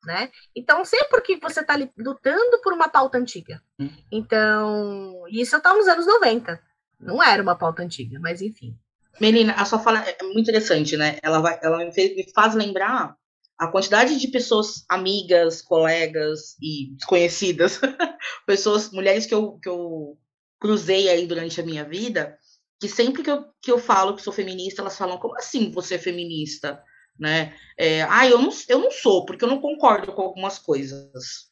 né? 0.04 0.30
Então, 0.54 0.84
sempre 0.84 1.20
que 1.22 1.36
você 1.36 1.60
está 1.60 1.76
lutando 1.98 2.60
por 2.62 2.72
uma 2.72 2.88
pauta 2.88 3.18
antiga. 3.18 3.60
Hum. 3.78 3.90
Então, 4.10 5.24
isso 5.28 5.60
tá 5.60 5.74
nos 5.74 5.88
anos 5.88 6.06
90. 6.06 6.60
Não 7.00 7.22
era 7.22 7.42
uma 7.42 7.56
pauta 7.56 7.82
antiga, 7.82 8.18
mas 8.20 8.40
enfim. 8.40 8.78
Menina, 9.20 9.52
a 9.54 9.64
sua 9.64 9.78
fala 9.78 10.00
é 10.00 10.22
muito 10.22 10.42
interessante, 10.42 10.96
né? 10.96 11.18
Ela, 11.22 11.40
vai, 11.40 11.58
ela 11.62 11.78
me 11.78 12.32
faz 12.32 12.54
lembrar 12.54 13.16
a 13.58 13.68
quantidade 13.68 14.18
de 14.18 14.28
pessoas 14.28 14.84
amigas, 14.88 15.62
colegas 15.62 16.56
e 16.60 16.94
desconhecidas, 16.96 17.80
pessoas, 18.46 18.90
mulheres 18.90 19.26
que 19.26 19.34
eu, 19.34 19.58
que 19.58 19.68
eu 19.68 20.18
cruzei 20.58 21.08
aí 21.08 21.26
durante 21.26 21.60
a 21.60 21.64
minha 21.64 21.84
vida, 21.84 22.36
que 22.84 22.88
sempre 22.88 23.22
que 23.22 23.30
eu, 23.30 23.46
que 23.62 23.72
eu 23.72 23.78
falo 23.78 24.14
que 24.14 24.20
sou 24.20 24.32
feminista, 24.32 24.82
elas 24.82 24.98
falam, 24.98 25.16
como 25.16 25.34
assim 25.38 25.70
você 25.70 25.94
é 25.94 25.98
feminista? 25.98 26.82
Né? 27.18 27.54
É, 27.78 28.02
ah, 28.02 28.28
eu 28.28 28.36
não, 28.36 28.50
eu 28.68 28.78
não 28.78 28.90
sou, 28.90 29.24
porque 29.24 29.42
eu 29.42 29.48
não 29.48 29.58
concordo 29.58 30.12
com 30.12 30.20
algumas 30.20 30.58
coisas. 30.58 31.48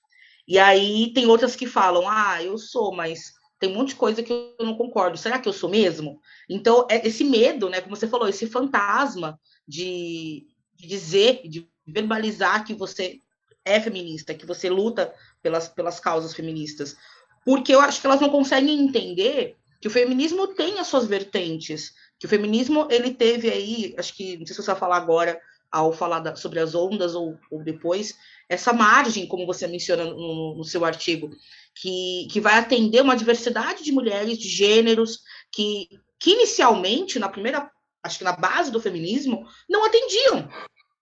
E 0.47 0.59
aí 0.59 1.11
tem 1.15 1.27
outras 1.27 1.57
que 1.57 1.67
falam, 1.67 2.07
ah, 2.07 2.43
eu 2.43 2.59
sou, 2.59 2.95
mas 2.95 3.33
tem 3.59 3.71
um 3.71 3.77
monte 3.77 3.91
de 3.91 3.95
coisa 3.95 4.23
que 4.23 4.31
eu 4.31 4.55
não 4.67 4.77
concordo. 4.77 5.17
Será 5.17 5.39
que 5.39 5.49
eu 5.49 5.55
sou 5.55 5.71
mesmo? 5.71 6.21
Então, 6.51 6.87
é 6.91 7.07
esse 7.07 7.25
medo, 7.25 7.71
né, 7.71 7.81
como 7.81 7.97
você 7.97 8.07
falou, 8.07 8.29
esse 8.29 8.47
fantasma 8.47 9.41
de, 9.67 10.47
de 10.75 10.87
dizer, 10.87 11.49
de 11.49 11.67
verbalizar 11.87 12.63
que 12.67 12.75
você 12.75 13.21
é 13.65 13.81
feminista, 13.81 14.35
que 14.35 14.45
você 14.45 14.69
luta 14.69 15.15
pelas, 15.41 15.67
pelas 15.67 15.99
causas 15.99 16.35
feministas. 16.35 16.95
Porque 17.43 17.75
eu 17.75 17.81
acho 17.81 18.03
que 18.03 18.07
elas 18.07 18.21
não 18.21 18.29
conseguem 18.29 18.81
entender 18.81 19.57
que 19.83 19.89
o 19.89 19.91
feminismo 19.91 20.47
tem 20.47 20.79
as 20.79 20.87
suas 20.87 21.07
vertentes, 21.07 21.93
que 22.17 22.25
o 22.25 22.29
feminismo 22.29 22.87
ele 22.89 23.13
teve 23.13 23.51
aí, 23.51 23.95
acho 23.99 24.15
que 24.15 24.39
não 24.39 24.47
sei 24.47 24.55
se 24.55 24.63
você 24.63 24.71
vai 24.71 24.79
falar 24.79 24.97
agora 24.97 25.41
ao 25.73 25.93
falar 25.93 26.21
da, 26.21 26.37
sobre 26.37 26.61
as 26.61 26.73
ondas 26.73 27.17
ou, 27.17 27.37
ou, 27.51 27.65
depois, 27.65 28.15
essa 28.49 28.73
margem, 28.73 29.27
como 29.27 29.45
você 29.45 29.67
menciona 29.67 30.05
no, 30.05 30.55
no, 30.57 30.63
seu 30.63 30.85
artigo, 30.85 31.31
que, 31.75 32.29
que 32.31 32.41
vai 32.41 32.59
atender 32.59 33.03
uma 33.03 33.17
diversidade 33.17 33.83
de 33.83 33.91
mulheres, 33.91 34.39
de 34.39 34.49
gêneros, 34.49 35.19
que, 35.51 35.89
que 36.21 36.31
inicialmente, 36.31 37.19
na 37.19 37.29
primeira, 37.29 37.69
acho 38.05 38.19
que 38.19 38.25
na 38.25 38.37
base 38.37 38.71
do 38.71 38.81
feminismo, 38.81 39.45
não 39.69 39.85
atendiam 39.85 40.49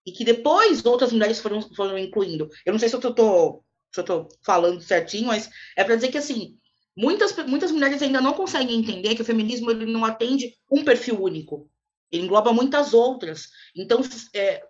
e 0.06 0.12
que 0.12 0.24
depois 0.24 0.86
outras 0.86 1.12
mulheres 1.12 1.38
foram, 1.38 1.60
foram 1.74 1.98
incluindo. 1.98 2.48
Eu 2.64 2.72
não 2.72 2.80
sei 2.80 2.88
se 2.88 2.94
eu 2.94 3.00
estou 3.00 3.62
se 3.92 4.00
eu 4.00 4.04
tô 4.04 4.28
falando 4.44 4.80
certinho, 4.80 5.26
mas 5.26 5.50
é 5.76 5.82
para 5.82 5.96
dizer 5.96 6.12
que 6.12 6.18
assim 6.18 6.56
muitas, 6.96 7.34
muitas 7.46 7.70
mulheres 7.70 8.02
ainda 8.02 8.20
não 8.20 8.32
conseguem 8.32 8.78
entender 8.78 9.14
que 9.14 9.22
o 9.22 9.24
feminismo 9.24 9.70
ele 9.70 9.86
não 9.86 10.04
atende 10.04 10.54
um 10.70 10.84
perfil 10.84 11.22
único, 11.22 11.70
ele 12.10 12.24
engloba 12.24 12.52
muitas 12.52 12.92
outras. 12.92 13.48
Então, 13.76 14.00
é, 14.34 14.62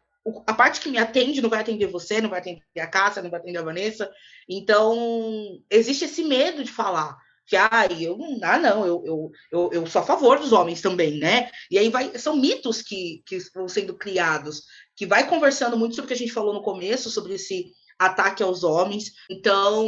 a 0.47 0.55
parte 0.55 0.81
que 0.81 0.91
me 0.91 0.99
atende 0.99 1.41
não 1.41 1.51
vai 1.51 1.61
atender 1.61 1.87
você, 1.87 2.21
não 2.21 2.31
vai 2.31 2.41
atender 2.41 2.63
a 2.79 2.87
Cássia, 2.87 3.23
não 3.23 3.31
vai 3.31 3.41
atender 3.41 3.59
a 3.59 3.63
Vanessa. 3.63 4.11
Então, 4.49 5.61
existe 5.71 6.05
esse 6.05 6.23
medo 6.23 6.63
de 6.63 6.71
falar 6.71 7.17
que 7.47 7.57
ah, 7.57 7.89
eu 7.99 8.17
ah, 8.45 8.59
não, 8.59 8.87
eu, 8.87 9.03
eu, 9.05 9.31
eu, 9.51 9.71
eu 9.73 9.87
sou 9.87 10.03
a 10.03 10.05
favor 10.05 10.39
dos 10.39 10.53
homens 10.53 10.81
também, 10.81 11.19
né? 11.19 11.51
E 11.69 11.77
aí 11.77 11.89
vai, 11.89 12.17
são 12.17 12.37
mitos 12.37 12.81
que, 12.81 13.23
que 13.27 13.39
vão 13.53 13.67
sendo 13.67 13.95
criados 13.95 14.63
que 14.95 15.05
vai 15.05 15.29
conversando 15.29 15.77
muito 15.77 15.97
sobre 15.97 16.05
o 16.05 16.09
que 16.09 16.15
a 16.15 16.17
gente 16.25 16.33
falou 16.33 16.55
no 16.55 16.63
começo, 16.63 17.11
sobre 17.11 17.35
esse 17.35 17.73
ataque 17.99 18.43
aos 18.43 18.63
homens. 18.63 19.13
Então, 19.29 19.85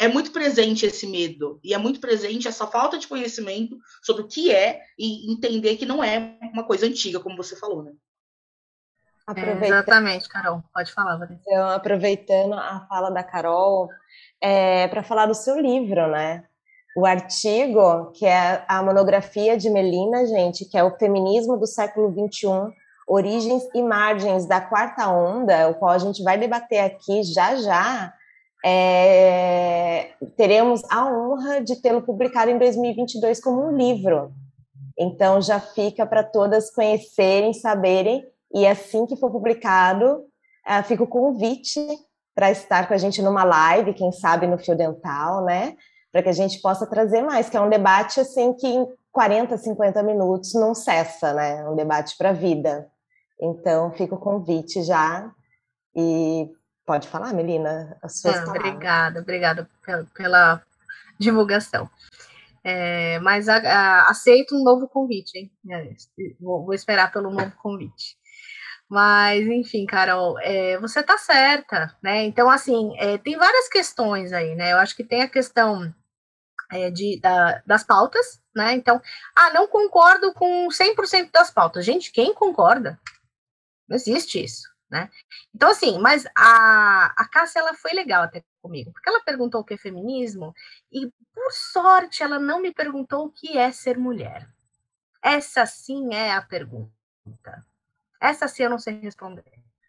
é 0.00 0.08
muito 0.08 0.32
presente 0.32 0.86
esse 0.86 1.06
medo 1.06 1.60
e 1.62 1.74
é 1.74 1.78
muito 1.78 2.00
presente 2.00 2.48
essa 2.48 2.66
falta 2.66 2.98
de 2.98 3.06
conhecimento 3.06 3.76
sobre 4.02 4.22
o 4.22 4.26
que 4.26 4.50
é 4.50 4.80
e 4.98 5.30
entender 5.30 5.76
que 5.76 5.84
não 5.84 6.02
é 6.02 6.38
uma 6.54 6.64
coisa 6.64 6.86
antiga, 6.86 7.20
como 7.20 7.36
você 7.36 7.54
falou, 7.54 7.82
né? 7.82 7.92
É, 9.36 9.66
exatamente, 9.66 10.26
Carol. 10.26 10.64
Pode 10.72 10.90
falar, 10.92 11.18
Vanessa. 11.18 11.40
Então, 11.46 11.68
aproveitando 11.68 12.54
a 12.54 12.86
fala 12.88 13.10
da 13.10 13.22
Carol, 13.22 13.90
é, 14.40 14.88
para 14.88 15.02
falar 15.02 15.26
do 15.26 15.34
seu 15.34 15.60
livro, 15.60 16.10
né? 16.10 16.44
O 16.96 17.04
artigo, 17.04 18.10
que 18.12 18.24
é 18.24 18.64
a 18.66 18.82
monografia 18.82 19.56
de 19.56 19.68
Melina, 19.68 20.26
gente, 20.26 20.64
que 20.64 20.78
é 20.78 20.82
o 20.82 20.96
feminismo 20.96 21.58
do 21.58 21.66
século 21.66 22.10
XXI, 22.10 22.74
origens 23.06 23.68
e 23.74 23.82
margens 23.82 24.46
da 24.46 24.62
quarta 24.62 25.08
onda, 25.08 25.68
o 25.68 25.74
qual 25.74 25.92
a 25.92 25.98
gente 25.98 26.22
vai 26.22 26.38
debater 26.38 26.80
aqui 26.80 27.22
já 27.22 27.54
já, 27.56 28.14
é, 28.64 30.12
teremos 30.36 30.82
a 30.90 31.06
honra 31.06 31.60
de 31.60 31.80
tê-lo 31.80 32.02
publicado 32.02 32.50
em 32.50 32.58
2022 32.58 33.40
como 33.40 33.66
um 33.66 33.76
livro. 33.76 34.32
Então 34.98 35.40
já 35.40 35.58
fica 35.58 36.06
para 36.06 36.22
todas 36.22 36.70
conhecerem, 36.70 37.54
saberem, 37.54 38.24
e 38.52 38.66
assim 38.66 39.06
que 39.06 39.16
for 39.16 39.30
publicado, 39.30 40.24
é, 40.66 40.82
fica 40.82 41.02
o 41.02 41.08
convite 41.08 41.80
para 42.34 42.50
estar 42.50 42.86
com 42.86 42.94
a 42.94 42.98
gente 42.98 43.22
numa 43.22 43.44
live, 43.44 43.94
quem 43.94 44.12
sabe 44.12 44.46
no 44.46 44.58
Fio 44.58 44.76
Dental, 44.76 45.44
né? 45.44 45.76
Para 46.12 46.22
que 46.22 46.28
a 46.28 46.34
gente 46.34 46.60
possa 46.60 46.86
trazer 46.86 47.22
mais, 47.22 47.48
que 47.48 47.56
é 47.56 47.60
um 47.60 47.68
debate 47.68 48.20
assim 48.20 48.52
que 48.52 48.66
em 48.66 48.86
40, 49.12 49.56
50 49.56 50.02
minutos 50.02 50.54
não 50.54 50.74
cessa, 50.74 51.32
né? 51.32 51.68
Um 51.68 51.74
debate 51.74 52.16
para 52.16 52.30
a 52.30 52.34
vida. 52.34 52.88
Então, 53.40 53.90
fica 53.92 54.14
o 54.14 54.18
convite 54.18 54.82
já. 54.82 55.30
E 55.94 56.48
pode 56.90 57.06
falar, 57.06 57.32
Melina, 57.32 57.96
Não, 58.02 58.48
Obrigada, 58.48 59.20
obrigada 59.20 59.70
pela, 59.86 60.04
pela 60.12 60.62
divulgação. 61.16 61.88
É, 62.64 63.20
mas 63.20 63.48
a, 63.48 63.58
a, 63.58 64.10
aceito 64.10 64.56
um 64.56 64.64
novo 64.64 64.88
convite, 64.88 65.38
hein? 65.38 65.52
É, 65.70 65.94
vou, 66.40 66.64
vou, 66.64 66.74
esperar 66.74 67.12
pelo 67.12 67.30
novo 67.30 67.52
convite. 67.62 68.16
Mas, 68.88 69.46
enfim, 69.46 69.86
Carol, 69.86 70.36
é, 70.40 70.78
você 70.78 71.00
tá 71.00 71.16
certa, 71.16 71.96
né? 72.02 72.24
Então, 72.24 72.50
assim, 72.50 72.92
é, 72.98 73.16
tem 73.18 73.38
várias 73.38 73.68
questões 73.68 74.32
aí, 74.32 74.56
né? 74.56 74.72
Eu 74.72 74.78
acho 74.78 74.96
que 74.96 75.04
tem 75.04 75.22
a 75.22 75.28
questão 75.28 75.94
é, 76.72 76.90
de, 76.90 77.20
da, 77.20 77.62
das 77.64 77.84
pautas, 77.84 78.42
né? 78.52 78.72
Então, 78.72 79.00
ah, 79.36 79.52
não 79.52 79.68
concordo 79.68 80.34
com 80.34 80.66
100% 80.66 81.30
das 81.30 81.52
pautas. 81.52 81.84
Gente, 81.84 82.10
quem 82.10 82.34
concorda? 82.34 82.98
Não 83.88 83.94
existe 83.94 84.42
isso, 84.42 84.68
né? 84.90 85.08
Então, 85.54 85.70
assim, 85.70 85.98
mas 85.98 86.26
a, 86.36 87.14
a 87.16 87.28
Cássia, 87.28 87.60
ela 87.60 87.74
foi 87.74 87.92
legal 87.92 88.24
até 88.24 88.42
comigo, 88.60 88.92
porque 88.92 89.08
ela 89.08 89.22
perguntou 89.22 89.60
o 89.60 89.64
que 89.64 89.74
é 89.74 89.78
feminismo 89.78 90.54
e, 90.90 91.10
por 91.32 91.52
sorte, 91.52 92.22
ela 92.22 92.38
não 92.38 92.60
me 92.60 92.74
perguntou 92.74 93.26
o 93.26 93.30
que 93.30 93.56
é 93.56 93.70
ser 93.70 93.96
mulher. 93.96 94.48
Essa 95.22 95.64
sim 95.66 96.14
é 96.14 96.32
a 96.32 96.42
pergunta. 96.42 96.90
Essa 98.20 98.48
sim 98.48 98.64
eu 98.64 98.70
não 98.70 98.78
sei 98.78 98.98
responder. 99.00 99.44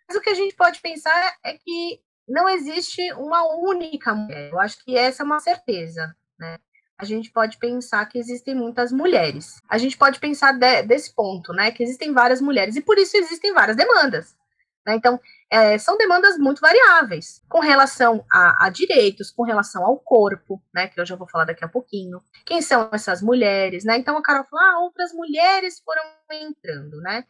Mas 0.07 0.17
o 0.17 0.21
que 0.21 0.29
a 0.29 0.35
gente 0.35 0.55
pode 0.55 0.79
pensar 0.81 1.35
é 1.43 1.57
que 1.57 2.01
não 2.27 2.47
existe 2.47 3.11
uma 3.13 3.43
única 3.55 4.13
mulher. 4.13 4.51
Eu 4.51 4.59
acho 4.59 4.83
que 4.83 4.97
essa 4.97 5.23
é 5.23 5.25
uma 5.25 5.39
certeza, 5.39 6.15
né? 6.37 6.57
A 6.97 7.05
gente 7.05 7.31
pode 7.31 7.57
pensar 7.57 8.05
que 8.05 8.19
existem 8.19 8.53
muitas 8.53 8.91
mulheres. 8.91 9.59
A 9.67 9.79
gente 9.79 9.97
pode 9.97 10.19
pensar 10.19 10.51
de, 10.51 10.83
desse 10.83 11.13
ponto, 11.15 11.51
né? 11.51 11.71
Que 11.71 11.81
existem 11.81 12.13
várias 12.13 12.39
mulheres 12.39 12.75
e 12.75 12.81
por 12.81 12.97
isso 12.99 13.17
existem 13.17 13.53
várias 13.53 13.75
demandas. 13.75 14.37
Né? 14.85 14.95
Então, 14.95 15.19
é, 15.49 15.77
são 15.77 15.97
demandas 15.97 16.37
muito 16.37 16.59
variáveis 16.59 17.41
com 17.47 17.59
relação 17.59 18.25
a, 18.31 18.65
a, 18.65 18.69
direitos, 18.69 19.29
com 19.31 19.43
relação 19.43 19.85
ao 19.85 19.97
corpo, 19.97 20.61
né? 20.73 20.87
Que 20.87 20.99
eu 20.99 21.05
já 21.05 21.15
vou 21.15 21.27
falar 21.27 21.45
daqui 21.45 21.63
a 21.63 21.69
pouquinho. 21.69 22.21
Quem 22.45 22.61
são 22.61 22.89
essas 22.91 23.21
mulheres, 23.21 23.83
né? 23.83 23.97
Então 23.97 24.17
a 24.17 24.23
Carol 24.23 24.45
falou, 24.49 24.65
ah, 24.65 24.79
outras 24.79 25.13
mulheres 25.13 25.79
foram 25.85 26.01
entrando, 26.31 26.99
né? 27.01 27.25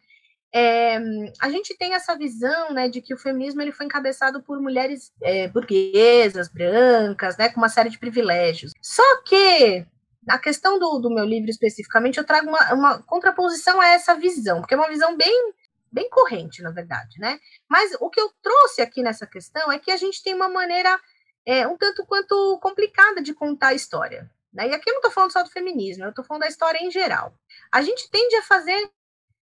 É, 0.53 0.98
a 1.39 1.50
gente 1.50 1.77
tem 1.77 1.93
essa 1.93 2.17
visão 2.17 2.74
né, 2.74 2.89
de 2.89 3.01
que 3.01 3.13
o 3.13 3.17
feminismo 3.17 3.62
ele 3.62 3.72
foi 3.72 3.86
encabeçado 3.86 4.43
por 4.43 4.62
mulheres 4.62 5.12
é, 5.24 5.48
burguesas, 5.48 6.50
brancas, 6.50 7.38
né, 7.38 7.48
com 7.48 7.62
uma 7.62 7.70
série 7.70 7.89
de 7.89 7.98
privilégios. 7.98 8.74
Só 8.81 9.22
que, 9.24 9.86
na 10.27 10.38
questão 10.38 10.77
do, 10.77 11.00
do 11.00 11.10
meu 11.10 11.24
livro 11.24 11.50
especificamente, 11.50 12.17
eu 12.17 12.25
trago 12.25 12.50
uma, 12.50 12.74
uma, 12.74 13.01
contraposição 13.03 13.79
a 13.79 13.88
essa 13.88 14.13
visão, 14.15 14.60
porque 14.60 14.74
é 14.74 14.77
uma 14.77 14.89
visão 14.89 15.15
bem, 15.15 15.53
bem 15.91 16.10
corrente, 16.10 16.62
na 16.62 16.71
verdade. 16.71 17.19
Né? 17.19 17.39
Mas 17.69 17.95
o 18.00 18.10
que 18.10 18.19
eu 18.19 18.31
trouxe 18.41 18.81
aqui 18.81 19.03
nessa 19.03 19.27
questão 19.27 19.71
é 19.71 19.79
que 19.79 19.91
a 19.91 19.98
gente 19.98 20.24
tem 20.24 20.33
uma 20.33 20.50
maneira 20.50 21.00
é, 21.45 21.67
um 21.67 21.77
tanto 21.77 22.05
quanto 22.05 22.60
complicada 22.62 23.21
de 23.21 23.33
contar 23.33 23.69
a 23.69 23.74
história. 23.74 24.29
Né? 24.53 24.69
E 24.69 24.74
aqui 24.74 24.89
eu 24.89 24.93
não 24.93 25.00
estou 25.00 25.12
falando 25.12 25.31
só 25.31 25.43
do 25.43 25.50
feminismo, 25.50 26.03
eu 26.03 26.10
estou 26.10 26.25
falando 26.25 26.41
da 26.41 26.50
história 26.50 26.79
em 26.79 26.91
geral. 26.91 27.33
A 27.71 27.81
gente 27.81 28.10
tende 28.10 28.36
a 28.36 28.43
fazer 28.43 28.89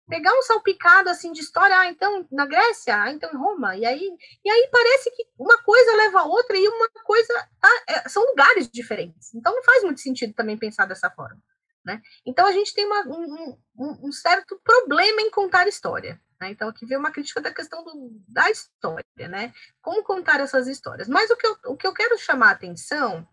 pegar 0.09 0.33
um 0.35 0.43
salpicado 0.43 1.09
assim 1.09 1.33
de 1.33 1.41
história, 1.41 1.79
ah, 1.79 1.87
então 1.87 2.27
na 2.31 2.45
Grécia, 2.45 2.95
ah, 3.03 3.11
então 3.11 3.31
em 3.33 3.37
Roma, 3.37 3.77
e 3.77 3.87
aí, 3.87 4.11
e 4.45 4.51
aí 4.51 4.69
parece 4.71 5.11
que 5.13 5.25
uma 5.39 5.57
coisa 5.63 5.97
leva 5.97 6.21
a 6.21 6.25
outra 6.25 6.57
e 6.57 6.69
uma 6.69 6.89
coisa 7.05 7.49
ah, 7.63 7.83
é, 7.89 8.09
são 8.09 8.23
lugares 8.27 8.69
diferentes. 8.69 9.33
Então 9.35 9.55
não 9.55 9.63
faz 9.63 9.83
muito 9.85 10.01
sentido 10.01 10.35
também 10.35 10.59
pensar 10.59 10.87
dessa 10.87 11.11
forma. 11.11 11.41
Né? 11.85 12.01
Então 12.25 12.47
a 12.47 12.53
gente 12.53 12.75
tem 12.75 12.87
uma, 12.87 13.07
um, 13.09 13.59
um, 13.77 14.09
um, 14.09 14.13
certo 14.13 14.61
problema 14.63 15.21
em 15.21 15.31
contar 15.31 15.67
história. 15.67 16.21
Né? 16.43 16.51
Então 16.51 16.69
aqui 16.69 16.85
vem 16.85 16.99
uma 16.99 17.13
crítica 17.13 17.41
da 17.41 17.55
questão 17.55 17.85
do, 17.85 18.21
da 18.27 18.51
história, 18.51 19.29
né? 19.29 19.55
Como 19.81 20.03
contar 20.03 20.41
essas 20.41 20.67
histórias. 20.67 21.07
Mas 21.07 21.31
o 21.31 21.37
que, 21.37 21.47
eu, 21.47 21.57
o 21.67 21.77
que 21.77 21.87
eu 21.87 21.95
quero 21.95 22.19
chamar 22.19 22.49
a 22.49 22.53
atenção 22.53 23.27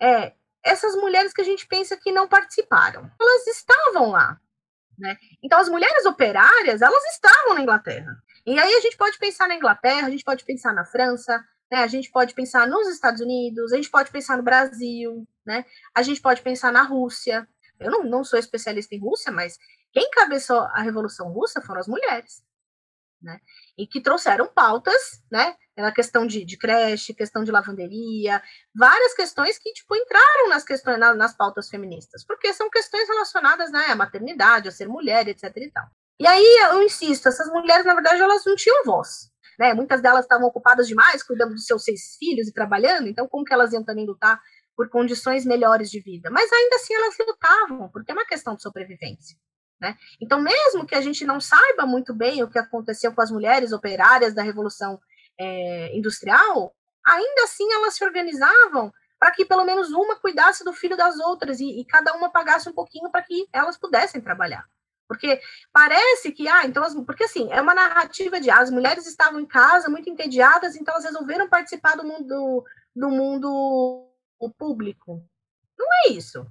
é 0.00 0.32
essas 0.62 0.94
mulheres 0.94 1.32
que 1.32 1.40
a 1.40 1.44
gente 1.44 1.66
pensa 1.66 1.96
que 1.96 2.12
não 2.12 2.28
participaram. 2.28 3.10
Elas 3.20 3.46
estavam 3.48 4.12
lá, 4.12 4.40
né? 4.96 5.16
Então, 5.42 5.58
as 5.58 5.68
mulheres 5.68 6.06
operárias, 6.06 6.80
elas 6.80 7.04
estavam 7.06 7.54
na 7.54 7.60
Inglaterra. 7.60 8.16
E 8.46 8.56
aí 8.56 8.72
a 8.72 8.80
gente 8.80 8.96
pode 8.96 9.18
pensar 9.18 9.48
na 9.48 9.56
Inglaterra, 9.56 10.06
a 10.06 10.10
gente 10.10 10.22
pode 10.22 10.44
pensar 10.44 10.72
na 10.72 10.84
França, 10.84 11.44
né? 11.72 11.78
a 11.78 11.88
gente 11.88 12.08
pode 12.12 12.34
pensar 12.34 12.68
nos 12.68 12.86
Estados 12.86 13.20
Unidos, 13.20 13.72
a 13.72 13.76
gente 13.76 13.90
pode 13.90 14.12
pensar 14.12 14.36
no 14.36 14.44
Brasil, 14.44 15.26
né? 15.44 15.64
a 15.92 16.02
gente 16.02 16.20
pode 16.20 16.40
pensar 16.40 16.72
na 16.72 16.82
Rússia. 16.82 17.48
Eu 17.80 17.90
não, 17.90 18.04
não 18.04 18.22
sou 18.22 18.38
especialista 18.38 18.94
em 18.94 19.00
Rússia, 19.00 19.32
mas 19.32 19.58
quem 19.94 20.10
cabeçou 20.10 20.58
a 20.58 20.82
Revolução 20.82 21.32
Russa 21.32 21.62
foram 21.62 21.80
as 21.80 21.86
mulheres. 21.86 22.42
Né? 23.22 23.40
E 23.78 23.86
que 23.86 24.02
trouxeram 24.02 24.46
pautas, 24.52 25.22
né? 25.30 25.56
na 25.76 25.92
questão 25.92 26.26
de, 26.26 26.44
de, 26.44 26.58
creche, 26.58 27.14
questão 27.14 27.42
de 27.42 27.50
lavanderia, 27.50 28.42
várias 28.74 29.14
questões 29.14 29.58
que 29.58 29.72
tipo 29.72 29.96
entraram 29.96 30.48
nas 30.48 30.64
questões 30.64 30.98
na, 30.98 31.14
nas 31.14 31.34
pautas 31.36 31.68
feministas, 31.68 32.24
porque 32.24 32.52
são 32.52 32.68
questões 32.68 33.08
relacionadas 33.08 33.72
né, 33.72 33.86
à 33.88 33.96
maternidade, 33.96 34.68
a 34.68 34.72
ser 34.72 34.88
mulher, 34.88 35.26
etc. 35.26 35.50
E, 35.56 35.70
tal. 35.70 35.84
e 36.20 36.26
aí 36.26 36.58
eu 36.70 36.82
insisto, 36.82 37.28
essas 37.28 37.48
mulheres 37.48 37.86
na 37.86 37.94
verdade 37.94 38.20
elas 38.20 38.44
não 38.44 38.54
tinham 38.54 38.84
voz, 38.84 39.30
né? 39.58 39.74
Muitas 39.74 40.00
delas 40.00 40.24
estavam 40.24 40.46
ocupadas 40.46 40.86
demais, 40.86 41.22
cuidando 41.22 41.54
dos 41.54 41.66
seus 41.66 41.82
seis 41.82 42.16
filhos 42.18 42.46
e 42.46 42.52
trabalhando, 42.52 43.08
então 43.08 43.26
como 43.26 43.44
que 43.44 43.52
elas 43.52 43.72
iam 43.72 43.82
também 43.82 44.06
lutar 44.06 44.40
por 44.76 44.88
condições 44.88 45.44
melhores 45.44 45.90
de 45.90 46.00
vida? 46.00 46.30
Mas 46.30 46.52
ainda 46.52 46.76
assim 46.76 46.94
elas 46.94 47.16
lutavam, 47.18 47.88
porque 47.88 48.12
é 48.12 48.14
uma 48.14 48.26
questão 48.26 48.54
de 48.54 48.62
sobrevivência. 48.62 49.36
Né? 49.80 49.96
Então, 50.20 50.40
mesmo 50.40 50.86
que 50.86 50.94
a 50.94 51.00
gente 51.00 51.24
não 51.24 51.40
saiba 51.40 51.84
muito 51.86 52.14
bem 52.14 52.42
o 52.42 52.48
que 52.48 52.58
aconteceu 52.58 53.12
com 53.12 53.20
as 53.20 53.30
mulheres 53.30 53.72
operárias 53.72 54.34
da 54.34 54.42
Revolução 54.42 55.00
é, 55.38 55.96
industrial, 55.96 56.74
ainda 57.04 57.44
assim 57.44 57.70
elas 57.72 57.94
se 57.94 58.04
organizavam 58.04 58.92
para 59.18 59.30
que 59.30 59.44
pelo 59.44 59.64
menos 59.64 59.90
uma 59.90 60.16
cuidasse 60.16 60.64
do 60.64 60.72
filho 60.72 60.96
das 60.96 61.18
outras 61.18 61.60
e, 61.60 61.80
e 61.80 61.84
cada 61.84 62.14
uma 62.14 62.30
pagasse 62.30 62.68
um 62.68 62.72
pouquinho 62.72 63.10
para 63.10 63.22
que 63.22 63.48
elas 63.52 63.76
pudessem 63.76 64.20
trabalhar. 64.20 64.66
Porque 65.06 65.40
parece 65.72 66.32
que, 66.32 66.48
ah, 66.48 66.64
então, 66.64 66.82
as, 66.82 66.94
porque 66.94 67.24
assim, 67.24 67.50
é 67.52 67.60
uma 67.60 67.74
narrativa 67.74 68.40
de 68.40 68.50
ah, 68.50 68.58
as 68.58 68.70
mulheres 68.70 69.06
estavam 69.06 69.38
em 69.38 69.46
casa 69.46 69.88
muito 69.88 70.08
entediadas, 70.08 70.76
então 70.76 70.94
elas 70.94 71.04
resolveram 71.04 71.48
participar 71.48 71.96
do 71.96 72.04
mundo, 72.04 72.64
do 72.94 73.10
mundo 73.10 74.10
público. 74.58 75.22
Não 75.78 75.86
é 76.04 76.12
isso, 76.12 76.46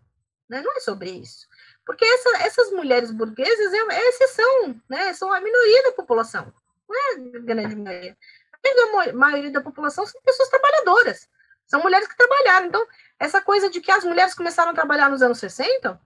né? 0.49 0.61
não 0.61 0.75
é 0.75 0.79
sobre 0.79 1.11
isso. 1.11 1.47
Porque 1.85 2.05
essa, 2.05 2.29
essas 2.43 2.71
mulheres 2.71 3.11
burguesas 3.11 3.73
é, 3.73 3.95
é 3.95 4.09
exceção, 4.09 4.81
né? 4.89 5.13
são 5.13 5.31
a 5.33 5.41
minoria 5.41 5.83
da 5.83 5.91
população, 5.91 6.53
não 6.87 6.95
é 6.95 7.15
a 7.35 7.39
grande 7.39 7.75
maioria 7.75 8.17
a 8.65 9.13
maioria 9.13 9.51
da 9.51 9.61
população 9.61 10.05
são 10.05 10.21
pessoas 10.21 10.49
trabalhadoras. 10.49 11.29
São 11.65 11.81
mulheres 11.81 12.07
que 12.07 12.15
trabalharam. 12.15 12.67
Então, 12.67 12.87
essa 13.19 13.41
coisa 13.41 13.69
de 13.69 13.81
que 13.81 13.91
as 13.91 14.03
mulheres 14.03 14.33
começaram 14.33 14.71
a 14.71 14.75
trabalhar 14.75 15.09
nos 15.09 15.21
anos 15.21 15.39
60 15.39 16.01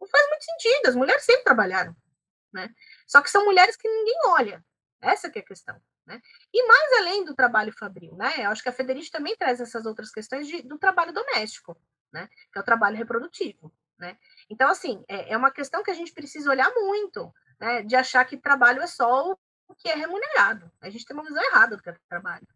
não 0.00 0.08
faz 0.08 0.28
muito 0.28 0.44
sentido. 0.44 0.86
As 0.86 0.94
mulheres 0.94 1.24
sempre 1.24 1.44
trabalharam. 1.44 1.94
Né? 2.52 2.74
Só 3.06 3.20
que 3.20 3.30
são 3.30 3.44
mulheres 3.44 3.76
que 3.76 3.88
ninguém 3.88 4.18
olha. 4.26 4.64
Essa 5.00 5.30
que 5.30 5.38
é 5.38 5.42
a 5.42 5.44
questão. 5.44 5.80
Né? 6.06 6.20
E 6.52 6.66
mais 6.66 6.92
além 7.00 7.24
do 7.24 7.34
trabalho 7.34 7.72
fabril, 7.72 8.14
né? 8.16 8.32
Eu 8.38 8.50
acho 8.50 8.62
que 8.62 8.68
a 8.70 8.72
Federici 8.72 9.10
também 9.10 9.36
traz 9.36 9.60
essas 9.60 9.84
outras 9.84 10.10
questões 10.10 10.46
de, 10.48 10.62
do 10.62 10.78
trabalho 10.78 11.12
doméstico, 11.12 11.76
né? 12.10 12.30
Que 12.50 12.58
é 12.58 12.62
o 12.62 12.64
trabalho 12.64 12.96
reprodutivo, 12.96 13.70
né? 13.98 14.16
Então, 14.50 14.68
assim, 14.70 15.04
é, 15.08 15.32
é 15.32 15.36
uma 15.36 15.50
questão 15.50 15.82
que 15.82 15.90
a 15.90 15.94
gente 15.94 16.12
precisa 16.12 16.50
olhar 16.50 16.70
muito, 16.74 17.32
né? 17.60 17.82
De 17.82 17.94
achar 17.96 18.24
que 18.24 18.36
trabalho 18.36 18.82
é 18.82 18.86
só 18.86 19.36
o 19.68 19.74
que 19.74 19.88
é 19.88 19.94
remunerado. 19.94 20.70
A 20.80 20.88
gente 20.90 21.04
tem 21.04 21.14
uma 21.14 21.24
visão 21.24 21.42
errada 21.44 21.76
do 21.76 21.82
que 21.82 21.90
é 21.90 21.96
trabalho. 22.08 22.46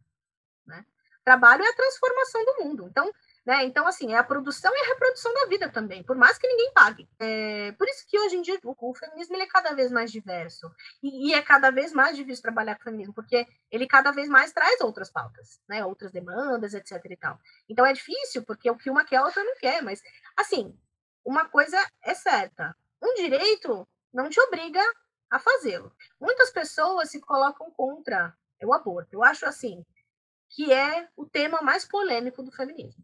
Né? 0.66 0.84
Trabalho 1.24 1.62
é 1.62 1.68
a 1.68 1.76
transformação 1.76 2.44
do 2.44 2.64
mundo. 2.64 2.88
Então, 2.88 3.12
né, 3.44 3.64
então, 3.64 3.86
assim, 3.86 4.12
é 4.12 4.18
a 4.18 4.24
produção 4.24 4.72
e 4.74 4.80
a 4.80 4.86
reprodução 4.86 5.34
da 5.34 5.46
vida 5.46 5.68
também, 5.68 6.02
por 6.04 6.16
mais 6.16 6.38
que 6.38 6.46
ninguém 6.46 6.72
pague. 6.72 7.08
É, 7.18 7.72
por 7.72 7.88
isso 7.88 8.04
que 8.06 8.18
hoje 8.18 8.36
em 8.36 8.42
dia 8.42 8.58
o, 8.64 8.90
o 8.90 8.94
feminismo 8.94 9.36
é 9.36 9.46
cada 9.46 9.74
vez 9.74 9.90
mais 9.90 10.12
diverso. 10.12 10.70
E, 11.02 11.28
e, 11.28 11.34
é 11.34 11.42
cada 11.42 11.70
vez 11.70 11.92
mais 11.92 12.16
difícil 12.16 12.42
trabalhar 12.42 12.76
com 12.76 12.82
o 12.82 12.84
feminismo, 12.84 13.12
porque 13.12 13.46
ele 13.70 13.86
cada 13.86 14.12
vez 14.12 14.28
mais 14.28 14.52
traz 14.52 14.80
outras 14.80 15.10
pautas, 15.10 15.60
né, 15.68 15.84
outras 15.84 16.12
demandas, 16.12 16.72
etc. 16.72 16.92
e 17.10 17.16
tal. 17.16 17.38
Então 17.68 17.84
é 17.84 17.92
difícil, 17.92 18.44
porque 18.44 18.70
o 18.70 18.76
que 18.76 18.90
uma 18.90 19.04
quer, 19.04 19.16
a 19.16 19.24
outra 19.24 19.42
não 19.42 19.56
quer. 19.56 19.82
Mas, 19.82 20.00
assim, 20.36 20.76
uma 21.24 21.48
coisa 21.48 21.78
é 22.02 22.14
certa: 22.14 22.76
um 23.02 23.14
direito 23.14 23.86
não 24.12 24.28
te 24.28 24.40
obriga 24.40 24.82
a 25.30 25.38
fazê-lo. 25.38 25.92
Muitas 26.20 26.50
pessoas 26.50 27.10
se 27.10 27.20
colocam 27.20 27.70
contra 27.70 28.36
o 28.62 28.72
aborto. 28.72 29.14
Eu 29.14 29.24
acho 29.24 29.46
assim 29.46 29.84
que 30.50 30.72
é 30.72 31.08
o 31.16 31.24
tema 31.26 31.62
mais 31.62 31.86
polêmico 31.86 32.42
do 32.42 32.52
feminismo. 32.52 33.02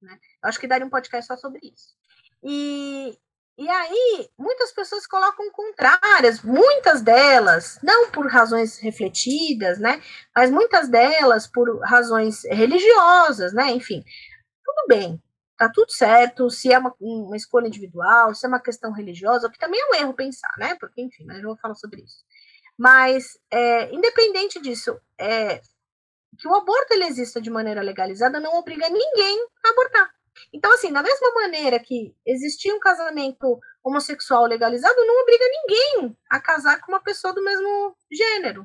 Né? 0.00 0.18
Eu 0.42 0.48
acho 0.48 0.58
que 0.58 0.66
daria 0.66 0.86
um 0.86 0.90
podcast 0.90 1.26
só 1.26 1.36
sobre 1.36 1.60
isso. 1.68 1.94
E, 2.42 3.18
e 3.58 3.68
aí, 3.68 4.30
muitas 4.38 4.72
pessoas 4.72 5.06
colocam 5.06 5.50
contrárias, 5.52 6.40
muitas 6.42 7.02
delas, 7.02 7.78
não 7.82 8.10
por 8.10 8.26
razões 8.26 8.78
refletidas, 8.78 9.78
né? 9.78 10.02
Mas 10.34 10.50
muitas 10.50 10.88
delas 10.88 11.46
por 11.46 11.80
razões 11.80 12.44
religiosas, 12.44 13.52
né? 13.52 13.70
Enfim, 13.72 14.02
tudo 14.64 14.86
bem 14.88 15.22
tá 15.58 15.68
tudo 15.68 15.90
certo, 15.90 16.48
se 16.48 16.72
é 16.72 16.78
uma, 16.78 16.94
uma 17.00 17.36
escolha 17.36 17.66
individual, 17.66 18.32
se 18.32 18.46
é 18.46 18.48
uma 18.48 18.60
questão 18.60 18.92
religiosa, 18.92 19.50
que 19.50 19.58
também 19.58 19.80
é 19.80 19.86
um 19.86 19.94
erro 19.96 20.14
pensar, 20.14 20.54
né? 20.56 20.76
Porque, 20.78 21.02
enfim, 21.02 21.24
né, 21.24 21.38
eu 21.38 21.48
vou 21.48 21.56
falar 21.56 21.74
sobre 21.74 22.00
isso. 22.00 22.24
Mas, 22.78 23.36
é, 23.50 23.92
independente 23.92 24.60
disso, 24.60 24.96
é, 25.18 25.60
que 26.38 26.46
o 26.46 26.54
aborto 26.54 26.94
ele 26.94 27.06
exista 27.06 27.40
de 27.40 27.50
maneira 27.50 27.82
legalizada 27.82 28.38
não 28.38 28.54
obriga 28.54 28.88
ninguém 28.88 29.46
a 29.66 29.70
abortar. 29.70 30.08
Então, 30.52 30.72
assim, 30.72 30.92
da 30.92 31.02
mesma 31.02 31.34
maneira 31.34 31.80
que 31.80 32.14
existia 32.24 32.72
um 32.72 32.78
casamento 32.78 33.58
homossexual 33.82 34.46
legalizado, 34.46 35.04
não 35.04 35.22
obriga 35.22 35.44
ninguém 35.44 36.16
a 36.30 36.40
casar 36.40 36.80
com 36.80 36.92
uma 36.92 37.02
pessoa 37.02 37.34
do 37.34 37.42
mesmo 37.42 37.96
gênero. 38.12 38.62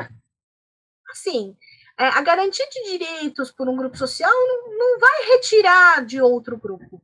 Assim, 1.10 1.58
é, 2.00 2.06
a 2.06 2.22
garantia 2.22 2.66
de 2.70 2.98
direitos 2.98 3.52
por 3.52 3.70
um 3.70 3.76
grupo 3.76 3.98
social 3.98 4.32
não, 4.32 4.78
não 4.78 5.00
vai 5.00 5.26
retirar 5.34 6.06
de 6.06 6.22
outro 6.22 6.58
grupo. 6.58 7.02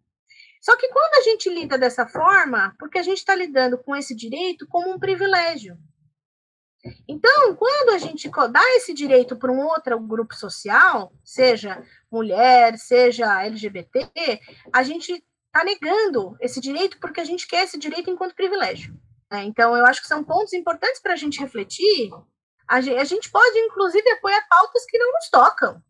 Só 0.62 0.76
que 0.76 0.90
quando 0.90 1.20
a 1.20 1.22
gente 1.22 1.50
lida 1.50 1.78
dessa 1.78 2.08
forma, 2.08 2.76
porque 2.78 2.98
a 3.00 3.04
gente 3.04 3.20
está 3.20 3.34
lidando 3.36 3.78
com 3.78 3.96
esse 3.96 4.16
direito 4.16 4.68
como 4.68 4.92
um 4.92 5.00
privilégio. 5.00 5.78
Então, 7.08 7.56
quando 7.56 7.90
a 7.92 7.98
gente 7.98 8.30
dá 8.52 8.64
esse 8.76 8.94
direito 8.94 9.36
para 9.36 9.52
um 9.52 9.62
outro 9.62 10.00
grupo 10.00 10.34
social, 10.34 11.12
seja 11.24 11.84
mulher, 12.12 12.78
seja 12.78 13.44
LGBT, 13.44 14.40
a 14.74 14.84
gente 14.84 15.24
está 15.48 15.64
negando 15.64 16.38
esse 16.40 16.60
direito 16.60 16.98
porque 17.00 17.20
a 17.20 17.26
gente 17.26 17.48
quer 17.48 17.64
esse 17.64 17.78
direito 17.78 18.10
enquanto 18.10 18.36
privilégio. 18.36 18.94
Né? 19.32 19.44
Então, 19.44 19.76
eu 19.76 19.86
acho 19.86 20.02
que 20.02 20.08
são 20.08 20.24
pontos 20.24 20.54
importantes 20.54 21.02
para 21.02 21.14
a 21.14 21.18
gente 21.18 21.40
refletir. 21.40 22.10
A 22.70 22.82
gente, 22.82 22.98
a 22.98 23.04
gente, 23.04 23.32
pode, 23.32 23.58
inclusive, 23.58 24.08
apoiar 24.12 24.46
pautas 24.48 24.86
que 24.86 24.98
não 24.98 25.12
nos 25.12 25.30
tocam. 25.30 25.82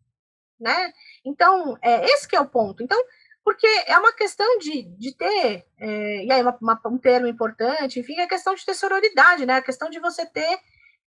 Né? 0.60 0.94
Então, 1.26 1.78
é, 1.82 2.06
esse 2.06 2.28
que 2.28 2.36
é 2.36 2.40
o 2.40 2.48
ponto. 2.48 2.82
Então, 2.82 2.98
porque 3.44 3.68
é 3.88 3.98
uma 3.98 4.14
questão 4.14 4.58
de, 4.60 4.84
de 4.98 5.16
ter, 5.16 5.66
é, 5.78 6.26
e 6.26 6.32
aí 6.32 6.42
uma, 6.42 6.58
uma, 6.62 6.82
um 6.86 6.98
termo 6.98 7.28
importante, 7.28 8.00
enfim, 8.00 8.16
é 8.16 8.24
a 8.24 8.28
questão 8.30 8.54
de 8.54 8.66
ter 8.66 8.74
sororidade, 8.74 9.46
né? 9.46 9.56
A 9.56 9.62
questão 9.62 9.90
de 9.90 10.00
você 10.00 10.26
ter 10.26 10.60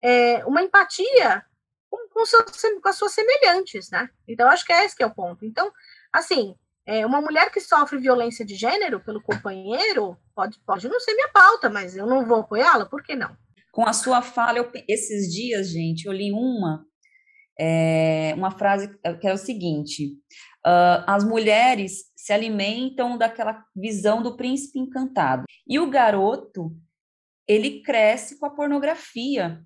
é, 0.02 0.44
uma 0.46 0.62
empatia 0.62 1.44
com, 1.90 2.08
com, 2.08 2.24
seu, 2.24 2.44
com, 2.80 2.88
as 2.88 2.96
suas 2.96 3.12
semelhantes, 3.12 3.90
né? 3.90 4.08
Então, 4.26 4.48
acho 4.48 4.64
que 4.64 4.72
é 4.72 4.84
esse 4.84 4.96
que 4.96 5.02
é 5.02 5.06
o 5.06 5.14
ponto. 5.14 5.44
Então, 5.44 5.72
assim, 6.12 6.54
é, 6.86 7.04
uma 7.04 7.20
mulher 7.20 7.50
que 7.50 7.60
sofre 7.60 7.98
violência 7.98 8.44
de 8.44 8.54
gênero 8.54 9.00
pelo 9.00 9.22
companheiro 9.22 10.16
pode, 10.34 10.58
pode 10.60 10.88
não 10.88 11.00
ser 11.00 11.14
minha 11.14 11.28
pauta, 11.28 11.68
mas 11.68 11.96
eu 11.96 12.06
não 12.06 12.24
vou 12.24 12.40
apoiá-la, 12.40 12.86
por 12.86 13.02
que 13.02 13.14
não? 13.14 13.36
Com 13.72 13.86
a 13.86 13.92
sua 13.92 14.22
fala, 14.22 14.58
eu, 14.58 14.70
esses 14.88 15.32
dias, 15.32 15.68
gente, 15.68 16.06
eu 16.06 16.12
li 16.12 16.32
uma, 16.32 16.84
é, 17.58 18.32
uma 18.36 18.50
frase 18.50 18.88
que 19.20 19.26
é 19.26 19.32
o 19.32 19.38
seguinte: 19.38 20.14
uh, 20.66 21.04
as 21.06 21.24
mulheres 21.24 22.04
se 22.16 22.32
alimentam 22.32 23.16
daquela 23.16 23.64
visão 23.74 24.22
do 24.22 24.36
príncipe 24.36 24.78
encantado. 24.78 25.44
E 25.66 25.78
o 25.78 25.90
garoto, 25.90 26.76
ele 27.46 27.82
cresce 27.82 28.38
com 28.38 28.46
a 28.46 28.50
pornografia. 28.50 29.62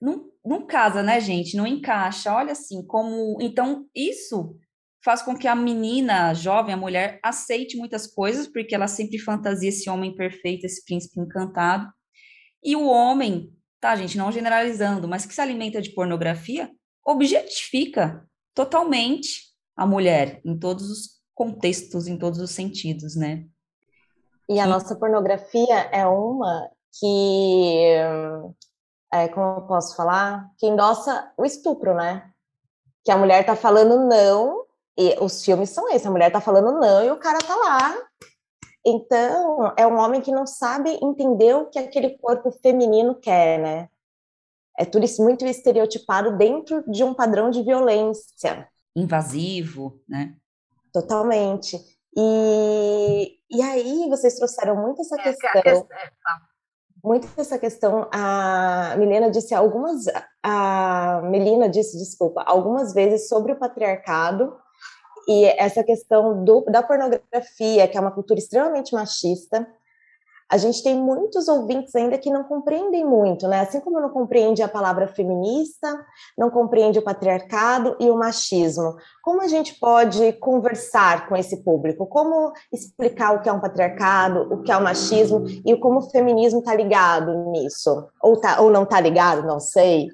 Não, 0.00 0.30
não 0.44 0.66
casa, 0.66 1.02
né, 1.02 1.20
gente? 1.20 1.56
Não 1.56 1.66
encaixa. 1.66 2.32
Olha 2.34 2.52
assim, 2.52 2.84
como. 2.86 3.38
Então, 3.40 3.86
isso 3.94 4.58
faz 5.04 5.20
com 5.20 5.36
que 5.36 5.46
a 5.46 5.54
menina, 5.54 6.30
a 6.30 6.34
jovem, 6.34 6.72
a 6.72 6.78
mulher, 6.78 7.20
aceite 7.22 7.76
muitas 7.76 8.06
coisas, 8.06 8.48
porque 8.48 8.74
ela 8.74 8.88
sempre 8.88 9.18
fantasia 9.18 9.68
esse 9.68 9.88
homem 9.90 10.14
perfeito, 10.14 10.64
esse 10.64 10.82
príncipe 10.84 11.20
encantado. 11.20 11.86
E 12.64 12.74
o 12.74 12.86
homem, 12.86 13.52
tá, 13.80 13.94
gente, 13.94 14.16
não 14.16 14.32
generalizando, 14.32 15.06
mas 15.06 15.26
que 15.26 15.34
se 15.34 15.40
alimenta 15.40 15.82
de 15.82 15.90
pornografia, 15.90 16.70
objetifica 17.04 18.26
totalmente 18.54 19.52
a 19.76 19.86
mulher 19.86 20.40
em 20.44 20.58
todos 20.58 20.90
os 20.90 21.20
contextos, 21.34 22.06
em 22.06 22.16
todos 22.16 22.40
os 22.40 22.52
sentidos, 22.52 23.14
né? 23.16 23.44
E 24.48 24.58
a 24.58 24.66
nossa 24.66 24.94
pornografia 24.96 25.88
é 25.90 26.06
uma 26.06 26.70
que, 27.00 27.86
é, 29.12 29.28
como 29.28 29.58
eu 29.58 29.66
posso 29.66 29.96
falar, 29.96 30.48
que 30.58 30.66
endossa 30.66 31.32
o 31.36 31.44
estupro, 31.44 31.94
né? 31.94 32.30
Que 33.04 33.10
a 33.10 33.18
mulher 33.18 33.44
tá 33.44 33.56
falando 33.56 34.06
não, 34.06 34.64
e 34.96 35.16
os 35.20 35.44
filmes 35.44 35.70
são 35.70 35.88
esses, 35.88 36.06
a 36.06 36.10
mulher 36.10 36.30
tá 36.30 36.40
falando 36.40 36.78
não 36.78 37.04
e 37.04 37.10
o 37.10 37.18
cara 37.18 37.38
tá 37.38 37.54
lá. 37.56 37.96
Então, 38.84 39.72
é 39.76 39.86
um 39.86 39.98
homem 39.98 40.20
que 40.20 40.30
não 40.30 40.46
sabe 40.46 40.98
entender 41.02 41.54
o 41.54 41.66
que 41.70 41.78
aquele 41.78 42.18
corpo 42.18 42.50
feminino 42.62 43.14
quer, 43.14 43.58
né? 43.58 43.88
É 44.76 44.84
tudo 44.84 45.04
isso 45.04 45.22
muito 45.22 45.44
estereotipado 45.46 46.36
dentro 46.36 46.84
de 46.90 47.02
um 47.02 47.14
padrão 47.14 47.48
de 47.50 47.62
violência. 47.62 48.68
Invasivo, 48.94 50.00
né? 50.08 50.34
Totalmente. 50.92 51.78
E, 52.16 53.38
e 53.50 53.62
aí 53.62 54.08
vocês 54.08 54.36
trouxeram 54.36 54.76
muito 54.76 55.00
essa 55.00 55.16
é, 55.16 55.22
questão. 55.22 55.50
É, 55.54 55.62
questão 55.62 55.88
é, 55.90 56.10
muito 57.04 57.28
essa 57.36 57.58
questão, 57.58 58.08
a 58.10 58.96
Milena 58.96 59.30
disse 59.30 59.54
algumas, 59.54 60.06
a 60.42 61.20
Melina 61.24 61.68
disse, 61.68 61.98
desculpa, 61.98 62.42
algumas 62.46 62.94
vezes 62.94 63.28
sobre 63.28 63.52
o 63.52 63.58
patriarcado 63.58 64.56
e 65.28 65.44
essa 65.58 65.82
questão 65.82 66.44
do, 66.44 66.62
da 66.62 66.82
pornografia, 66.82 67.88
que 67.88 67.96
é 67.96 68.00
uma 68.00 68.10
cultura 68.10 68.38
extremamente 68.38 68.94
machista, 68.94 69.66
a 70.48 70.56
gente 70.56 70.82
tem 70.82 70.94
muitos 70.96 71.48
ouvintes 71.48 71.94
ainda 71.94 72.18
que 72.18 72.30
não 72.30 72.44
compreendem 72.44 73.04
muito, 73.04 73.48
né? 73.48 73.60
Assim 73.60 73.80
como 73.80 74.00
não 74.00 74.10
compreende 74.10 74.62
a 74.62 74.68
palavra 74.68 75.08
feminista, 75.08 75.88
não 76.36 76.50
compreende 76.50 76.98
o 76.98 77.02
patriarcado 77.02 77.96
e 77.98 78.10
o 78.10 78.16
machismo. 78.16 78.96
Como 79.22 79.40
a 79.40 79.48
gente 79.48 79.74
pode 79.74 80.34
conversar 80.34 81.28
com 81.28 81.36
esse 81.36 81.64
público? 81.64 82.06
Como 82.06 82.52
explicar 82.72 83.32
o 83.32 83.40
que 83.40 83.48
é 83.48 83.52
um 83.52 83.60
patriarcado, 83.60 84.42
o 84.52 84.62
que 84.62 84.70
é 84.70 84.76
o 84.76 84.82
machismo 84.82 85.44
e 85.64 85.76
como 85.76 85.98
o 85.98 86.10
feminismo 86.10 86.60
está 86.60 86.74
ligado 86.74 87.50
nisso? 87.50 88.08
Ou, 88.22 88.38
tá, 88.38 88.60
ou 88.60 88.70
não 88.70 88.84
está 88.84 89.00
ligado, 89.00 89.46
não 89.46 89.58
sei. 89.58 90.08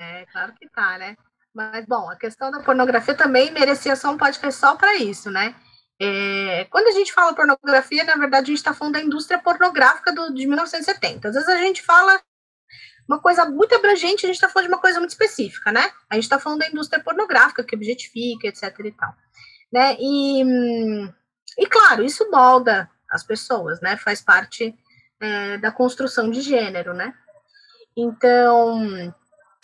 É, 0.00 0.24
claro 0.32 0.54
que 0.54 0.68
tá, 0.70 0.96
né? 0.96 1.16
Mas, 1.58 1.86
bom, 1.86 2.08
a 2.08 2.14
questão 2.14 2.52
da 2.52 2.60
pornografia 2.60 3.16
também 3.16 3.50
merecia 3.50 3.96
só 3.96 4.12
um 4.12 4.16
podcast 4.16 4.60
só 4.60 4.76
para 4.76 4.94
isso, 4.94 5.28
né? 5.28 5.56
É, 6.00 6.64
quando 6.70 6.86
a 6.86 6.92
gente 6.92 7.12
fala 7.12 7.34
pornografia, 7.34 8.04
na 8.04 8.14
verdade, 8.14 8.44
a 8.44 8.46
gente 8.46 8.58
está 8.58 8.72
falando 8.72 8.94
da 8.94 9.00
indústria 9.00 9.40
pornográfica 9.40 10.12
do, 10.12 10.32
de 10.32 10.46
1970. 10.46 11.26
Às 11.26 11.34
vezes 11.34 11.48
a 11.48 11.56
gente 11.56 11.82
fala 11.82 12.22
uma 13.08 13.18
coisa 13.18 13.44
muito 13.44 13.74
abrangente, 13.74 14.24
a 14.24 14.28
gente 14.28 14.36
está 14.36 14.48
falando 14.48 14.68
de 14.68 14.72
uma 14.74 14.80
coisa 14.80 15.00
muito 15.00 15.10
específica, 15.10 15.72
né? 15.72 15.90
A 16.08 16.14
gente 16.14 16.24
está 16.24 16.38
falando 16.38 16.60
da 16.60 16.68
indústria 16.68 17.02
pornográfica, 17.02 17.64
que 17.64 17.74
objetifica, 17.74 18.46
etc 18.46 18.62
e 18.84 18.92
tal. 18.92 19.12
Né? 19.72 19.96
E, 19.98 20.44
e 21.58 21.66
claro, 21.66 22.04
isso 22.04 22.30
molda 22.30 22.88
as 23.10 23.24
pessoas, 23.24 23.80
né? 23.80 23.96
Faz 23.96 24.22
parte 24.22 24.72
é, 25.20 25.58
da 25.58 25.72
construção 25.72 26.30
de 26.30 26.40
gênero, 26.40 26.94
né? 26.94 27.12
Então, 27.96 29.12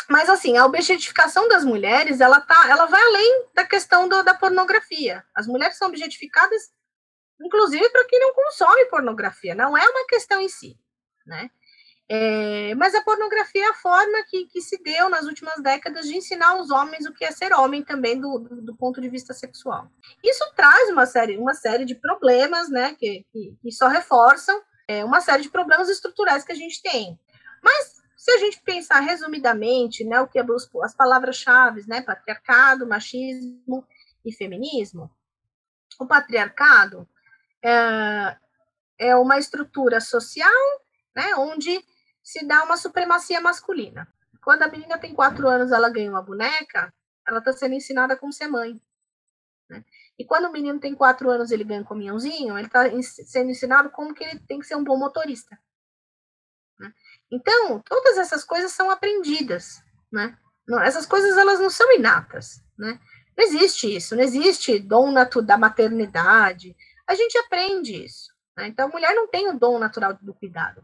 mas 0.09 0.29
assim, 0.29 0.57
a 0.57 0.67
objetificação 0.67 1.49
das 1.49 1.65
mulheres, 1.65 2.21
ela 2.21 2.41
tá, 2.41 2.69
ela 2.69 2.87
vai 2.87 3.03
além 3.03 3.47
da 3.55 3.65
questão 3.65 4.09
do, 4.09 4.23
da 4.23 4.35
pornografia. 4.35 5.25
As 5.35 5.47
mulheres 5.47 5.77
são 5.77 5.89
objetificadas, 5.89 6.73
inclusive 7.41 7.89
para 7.91 8.05
quem 8.07 8.21
não 8.21 8.35
consome 8.35 8.85
pornografia. 8.87 9.55
Não 9.55 9.77
é 9.77 9.89
uma 9.89 10.07
questão 10.07 10.41
em 10.41 10.49
si, 10.49 10.79
né? 11.27 11.51
É, 12.07 12.75
mas 12.75 12.95
a 12.95 13.01
pornografia 13.01 13.65
é 13.65 13.69
a 13.69 13.75
forma 13.75 14.23
que, 14.29 14.45
que 14.47 14.61
se 14.61 14.77
deu 14.83 15.09
nas 15.09 15.25
últimas 15.25 15.63
décadas 15.63 16.07
de 16.07 16.15
ensinar 16.15 16.61
os 16.61 16.71
homens 16.71 17.07
o 17.07 17.13
que 17.15 17.25
é 17.25 17.31
ser 17.31 17.55
homem 17.55 17.83
também 17.83 18.21
do, 18.21 18.39
do, 18.39 18.61
do 18.61 18.77
ponto 18.77 19.01
de 19.01 19.09
vista 19.09 19.33
sexual. 19.33 19.91
Isso 20.23 20.45
traz 20.55 20.91
uma 20.91 21.07
série, 21.07 21.39
uma 21.39 21.55
série 21.55 21.87
de 21.87 21.95
problemas, 21.95 22.69
né, 22.69 22.95
que, 22.99 23.25
que, 23.33 23.57
que 23.63 23.73
só 23.73 23.89
reforçam 23.89 24.63
é, 24.87 25.03
uma 25.03 25.23
série 25.23 25.43
de 25.43 25.49
problemas 25.49 25.89
estruturais 25.89 26.45
que 26.45 26.53
a 26.53 26.57
gente 26.57 26.83
tem. 26.83 27.19
Mas 27.63 27.94
se 28.25 28.31
a 28.31 28.39
gente 28.39 28.63
pensar 28.63 29.01
resumidamente, 29.01 30.03
né, 30.03 30.19
o 30.19 30.27
que 30.27 30.39
é 30.39 30.45
as 30.83 30.95
palavras-chave, 30.95 31.87
né, 31.87 32.01
patriarcado, 32.01 32.87
machismo 32.87 33.87
e 34.25 34.33
feminismo, 34.33 35.11
o 36.01 36.07
patriarcado 36.07 37.07
é, 37.63 38.35
é 38.99 39.15
uma 39.15 39.37
estrutura 39.39 40.01
social, 40.01 40.51
né, 41.15 41.35
onde 41.37 41.85
se 42.23 42.43
dá 42.47 42.65
uma 42.65 42.79
supremacia 42.79 43.43
masculina. 43.43 44.09
Quando 44.43 44.63
a 44.63 44.69
menina 44.69 44.97
tem 44.97 45.15
quatro 45.15 45.47
anos, 45.47 45.71
ela 45.71 45.91
ganha 45.91 46.11
uma 46.11 46.23
boneca, 46.23 46.95
ela 47.29 47.41
está 47.41 47.53
sendo 47.53 47.75
ensinada 47.75 48.17
como 48.17 48.33
ser 48.33 48.49
mãe. 48.49 48.81
Né? 49.69 49.85
E 50.19 50.25
quando 50.25 50.47
o 50.47 50.53
menino 50.53 50.81
tem 50.81 50.95
quatro 50.95 51.29
anos, 51.29 51.51
ele 51.51 51.63
ganha 51.63 51.83
um 51.83 51.85
caminhãozinho, 51.85 52.57
ele 52.57 52.69
está 52.69 52.85
sendo 53.03 53.51
ensinado 53.51 53.91
como 53.91 54.15
que 54.15 54.25
ele 54.25 54.41
tem 54.49 54.59
que 54.61 54.67
ser 54.67 54.77
um 54.77 54.85
bom 54.85 54.97
motorista. 54.97 55.59
Então, 57.31 57.81
todas 57.81 58.19
essas 58.19 58.45
coisas 58.45 58.73
são 58.73 58.91
aprendidas, 58.91 59.83
né? 60.13 60.37
Não, 60.67 60.81
essas 60.81 61.05
coisas 61.07 61.37
elas 61.37 61.61
não 61.61 61.71
são 61.71 61.93
inatas, 61.93 62.63
né? 62.79 62.99
Não 63.37 63.45
existe 63.45 63.95
isso, 63.95 64.15
não 64.15 64.23
existe 64.23 64.79
dom 64.79 65.13
da 65.45 65.59
maternidade. 65.59 66.77
A 67.07 67.15
gente 67.15 67.37
aprende 67.39 68.05
isso. 68.05 68.33
Né? 68.57 68.69
Então, 68.69 68.89
a 68.89 68.93
mulher 68.93 69.15
não 69.15 69.27
tem 69.27 69.49
o 69.49 69.59
dom 69.59 69.79
natural 69.79 70.17
do 70.21 70.33
cuidado. 70.33 70.83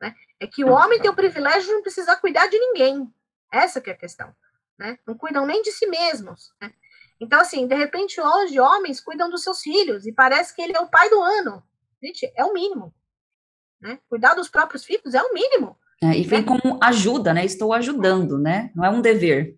Né? 0.00 0.14
É 0.40 0.46
que 0.46 0.64
o 0.64 0.72
homem 0.72 1.00
tem 1.00 1.10
o 1.10 1.14
privilégio 1.14 1.68
de 1.68 1.72
não 1.74 1.82
precisar 1.82 2.16
cuidar 2.16 2.48
de 2.48 2.58
ninguém. 2.58 3.12
Essa 3.50 3.80
que 3.80 3.90
é 3.90 3.92
a 3.92 3.96
questão. 3.96 4.34
Né? 4.76 4.98
Não 5.06 5.16
cuidam 5.16 5.46
nem 5.46 5.62
de 5.62 5.70
si 5.70 5.86
mesmos. 5.86 6.52
Né? 6.60 6.72
Então, 7.20 7.40
assim, 7.40 7.66
de 7.68 7.74
repente, 7.74 8.20
hoje, 8.20 8.58
homens 8.58 9.00
cuidam 9.00 9.30
dos 9.30 9.44
seus 9.44 9.60
filhos 9.60 10.06
e 10.06 10.12
parece 10.12 10.54
que 10.54 10.60
ele 10.60 10.76
é 10.76 10.80
o 10.80 10.90
pai 10.90 11.08
do 11.08 11.22
ano. 11.22 11.62
Gente, 12.02 12.32
é 12.36 12.44
o 12.44 12.52
mínimo. 12.52 12.92
Né? 13.80 14.00
Cuidar 14.08 14.34
dos 14.34 14.48
próprios 14.48 14.84
filhos 14.84 15.14
é 15.14 15.22
o 15.22 15.32
mínimo. 15.32 15.78
É, 16.02 16.18
e 16.18 16.22
vem 16.24 16.44
como 16.44 16.78
ajuda, 16.82 17.32
né? 17.32 17.44
Estou 17.44 17.72
ajudando, 17.72 18.38
né? 18.38 18.70
Não 18.74 18.84
é 18.84 18.90
um 18.90 19.00
dever. 19.00 19.56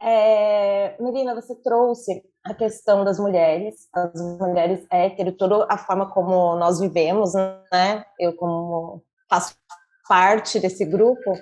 É, 0.00 0.94
Melina, 1.00 1.34
você 1.34 1.54
trouxe 1.56 2.22
a 2.44 2.54
questão 2.54 3.04
das 3.04 3.18
mulheres, 3.18 3.88
as 3.92 4.20
mulheres 4.38 4.84
hétero, 4.90 5.32
toda 5.32 5.66
a 5.68 5.76
forma 5.76 6.10
como 6.10 6.56
nós 6.56 6.80
vivemos, 6.80 7.32
né? 7.34 8.04
Eu 8.18 8.34
como 8.34 9.02
faço 9.28 9.54
parte 10.08 10.58
desse 10.60 10.84
grupo, 10.84 11.32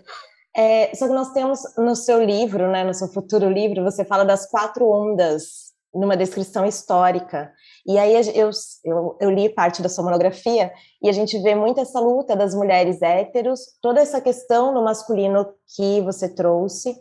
é, 0.57 0.95
só 0.95 1.07
que 1.07 1.15
nós 1.15 1.33
temos 1.33 1.61
no 1.77 1.95
seu 1.95 2.23
livro, 2.23 2.71
né, 2.71 2.85
no 2.85 2.93
seu 2.93 3.09
futuro 3.09 3.49
livro, 3.49 3.85
você 3.85 4.05
fala 4.05 4.25
das 4.25 4.51
quatro 4.51 4.89
ondas 4.89 5.71
numa 5.95 6.17
descrição 6.17 6.67
histórica. 6.67 7.53
E 7.87 7.99
aí 7.99 8.15
eu, 8.15 8.51
eu, 8.85 9.17
eu, 9.21 9.31
li 9.31 9.49
parte 9.49 9.83
da 9.83 9.89
sua 9.89 10.05
monografia 10.05 10.73
e 11.03 11.09
a 11.09 11.13
gente 11.13 11.39
vê 11.43 11.55
muito 11.55 11.81
essa 11.81 11.99
luta 11.99 12.37
das 12.37 12.55
mulheres 12.55 13.01
héteros, 13.01 13.61
toda 13.81 14.01
essa 14.01 14.21
questão 14.21 14.75
do 14.75 14.83
masculino 14.83 15.47
que 15.77 16.01
você 16.03 16.29
trouxe, 16.29 16.95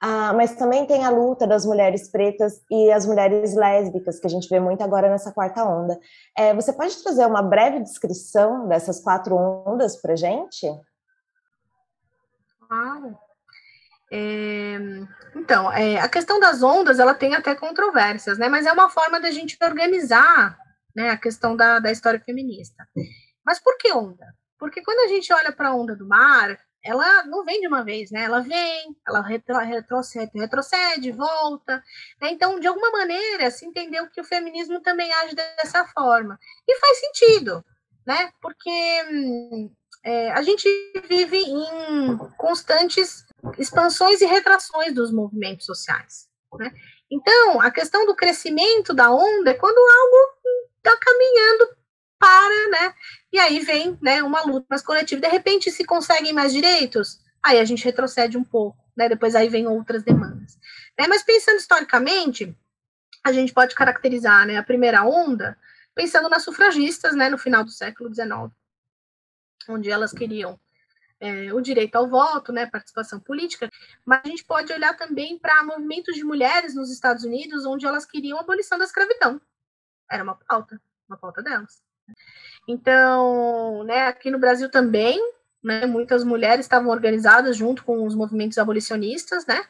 ah, 0.00 0.34
mas 0.34 0.54
também 0.56 0.86
tem 0.86 1.04
a 1.04 1.10
luta 1.10 1.46
das 1.46 1.64
mulheres 1.64 2.10
pretas 2.10 2.60
e 2.70 2.90
as 2.92 3.06
mulheres 3.06 3.54
lésbicas, 3.54 4.20
que 4.20 4.26
a 4.26 4.30
gente 4.30 4.48
vê 4.48 4.60
muito 4.60 4.82
agora 4.82 5.08
nessa 5.08 5.32
quarta 5.32 5.64
onda. 5.64 5.98
É, 6.36 6.54
você 6.54 6.72
pode 6.72 7.02
trazer 7.02 7.24
uma 7.26 7.42
breve 7.42 7.80
descrição 7.80 8.68
dessas 8.68 9.00
quatro 9.00 9.34
ondas 9.34 9.96
para 10.00 10.14
gente? 10.14 10.66
Claro. 12.68 13.16
É, 14.12 14.78
então, 15.36 15.70
é, 15.70 15.98
a 15.98 16.08
questão 16.08 16.40
das 16.40 16.62
ondas, 16.62 16.98
ela 16.98 17.12
tem 17.12 17.34
até 17.34 17.54
controvérsias, 17.54 18.38
né? 18.38 18.48
Mas 18.48 18.64
é 18.64 18.72
uma 18.72 18.88
forma 18.88 19.20
da 19.20 19.30
gente 19.30 19.58
organizar 19.62 20.58
né, 20.94 21.10
a 21.10 21.16
questão 21.18 21.54
da, 21.54 21.78
da 21.78 21.92
história 21.92 22.18
feminista. 22.18 22.88
Mas 23.44 23.60
por 23.60 23.76
que 23.76 23.92
onda? 23.92 24.26
Porque 24.58 24.82
quando 24.82 25.00
a 25.00 25.08
gente 25.08 25.30
olha 25.34 25.52
para 25.52 25.68
a 25.68 25.74
onda 25.74 25.94
do 25.94 26.08
mar, 26.08 26.58
ela 26.82 27.24
não 27.24 27.44
vem 27.44 27.60
de 27.60 27.66
uma 27.66 27.84
vez, 27.84 28.10
né? 28.10 28.22
Ela 28.22 28.40
vem, 28.40 28.96
ela 29.06 29.20
retro, 29.20 29.58
retrocede, 29.58 30.30
retrocede, 30.34 31.12
volta. 31.12 31.82
Né? 32.20 32.30
Então, 32.30 32.58
de 32.58 32.66
alguma 32.66 32.90
maneira, 32.90 33.50
se 33.50 33.66
entendeu 33.66 34.08
que 34.08 34.20
o 34.20 34.24
feminismo 34.24 34.80
também 34.80 35.12
age 35.12 35.34
dessa 35.34 35.84
forma. 35.88 36.38
E 36.66 36.78
faz 36.78 36.98
sentido, 37.00 37.62
né? 38.06 38.32
Porque 38.40 39.04
hum, 39.10 39.70
é, 40.02 40.32
a 40.32 40.40
gente 40.40 40.66
vive 41.06 41.36
em 41.36 42.16
constantes 42.38 43.25
expansões 43.58 44.20
e 44.20 44.26
retrações 44.26 44.94
dos 44.94 45.12
movimentos 45.12 45.66
sociais. 45.66 46.28
Né? 46.58 46.72
Então, 47.10 47.60
a 47.60 47.70
questão 47.70 48.06
do 48.06 48.14
crescimento 48.14 48.94
da 48.94 49.10
onda 49.10 49.50
é 49.50 49.54
quando 49.54 49.78
algo 49.78 50.66
está 50.78 50.96
caminhando 50.96 51.76
para, 52.18 52.68
né? 52.70 52.94
E 53.32 53.38
aí 53.38 53.60
vem 53.60 53.98
né, 54.00 54.22
uma 54.22 54.42
luta 54.42 54.66
mais 54.70 54.82
coletiva. 54.82 55.20
De 55.20 55.28
repente, 55.28 55.70
se 55.70 55.84
conseguem 55.84 56.32
mais 56.32 56.52
direitos, 56.52 57.20
aí 57.42 57.58
a 57.58 57.64
gente 57.64 57.84
retrocede 57.84 58.38
um 58.38 58.44
pouco, 58.44 58.78
né? 58.96 59.08
Depois 59.08 59.34
aí 59.34 59.48
vem 59.48 59.66
outras 59.66 60.02
demandas. 60.02 60.58
Né? 60.98 61.06
Mas 61.06 61.22
pensando 61.22 61.58
historicamente, 61.58 62.56
a 63.24 63.32
gente 63.32 63.52
pode 63.52 63.74
caracterizar 63.74 64.46
né, 64.46 64.56
a 64.56 64.62
primeira 64.62 65.04
onda 65.04 65.58
pensando 65.94 66.28
nas 66.28 66.44
sufragistas, 66.44 67.16
né, 67.16 67.28
no 67.28 67.38
final 67.38 67.64
do 67.64 67.70
século 67.70 68.14
XIX, 68.14 68.52
onde 69.68 69.90
elas 69.90 70.12
queriam 70.12 70.60
é, 71.20 71.52
o 71.52 71.60
direito 71.60 71.96
ao 71.96 72.08
voto, 72.08 72.52
né, 72.52 72.66
participação 72.66 73.18
política, 73.18 73.70
mas 74.04 74.20
a 74.24 74.28
gente 74.28 74.44
pode 74.44 74.72
olhar 74.72 74.96
também 74.96 75.38
para 75.38 75.64
movimentos 75.64 76.14
de 76.14 76.24
mulheres 76.24 76.74
nos 76.74 76.90
Estados 76.90 77.24
Unidos, 77.24 77.64
onde 77.64 77.86
elas 77.86 78.04
queriam 78.04 78.38
a 78.38 78.42
abolição 78.42 78.78
da 78.78 78.84
escravidão. 78.84 79.40
Era 80.10 80.22
uma 80.22 80.36
pauta, 80.36 80.80
uma 81.08 81.16
pauta 81.16 81.42
delas. 81.42 81.82
Então, 82.68 83.82
né, 83.84 84.06
aqui 84.06 84.30
no 84.30 84.38
Brasil 84.38 84.70
também, 84.70 85.18
né, 85.62 85.86
muitas 85.86 86.22
mulheres 86.22 86.66
estavam 86.66 86.90
organizadas 86.90 87.56
junto 87.56 87.84
com 87.84 88.04
os 88.06 88.14
movimentos 88.14 88.58
abolicionistas, 88.58 89.46
né, 89.46 89.64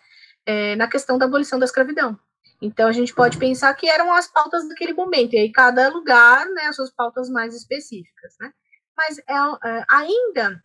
é, 0.45 0.77
na 0.77 0.89
questão 0.89 1.17
da 1.17 1.27
abolição 1.27 1.59
da 1.59 1.65
escravidão. 1.65 2.19
Então, 2.61 2.89
a 2.89 2.93
gente 2.93 3.15
pode 3.15 3.39
pensar 3.39 3.73
que 3.75 3.89
eram 3.89 4.13
as 4.13 4.29
pautas 4.29 4.67
daquele 4.69 4.95
momento, 4.95 5.35
e 5.35 5.39
aí 5.39 5.53
cada 5.53 5.89
lugar, 5.89 6.47
né, 6.47 6.67
as 6.67 6.77
suas 6.77 6.91
pautas 6.91 7.29
mais 7.29 7.55
específicas, 7.55 8.35
né. 8.41 8.53
Mas 8.97 9.19
é, 9.19 9.69
é, 9.69 9.85
ainda 9.89 10.65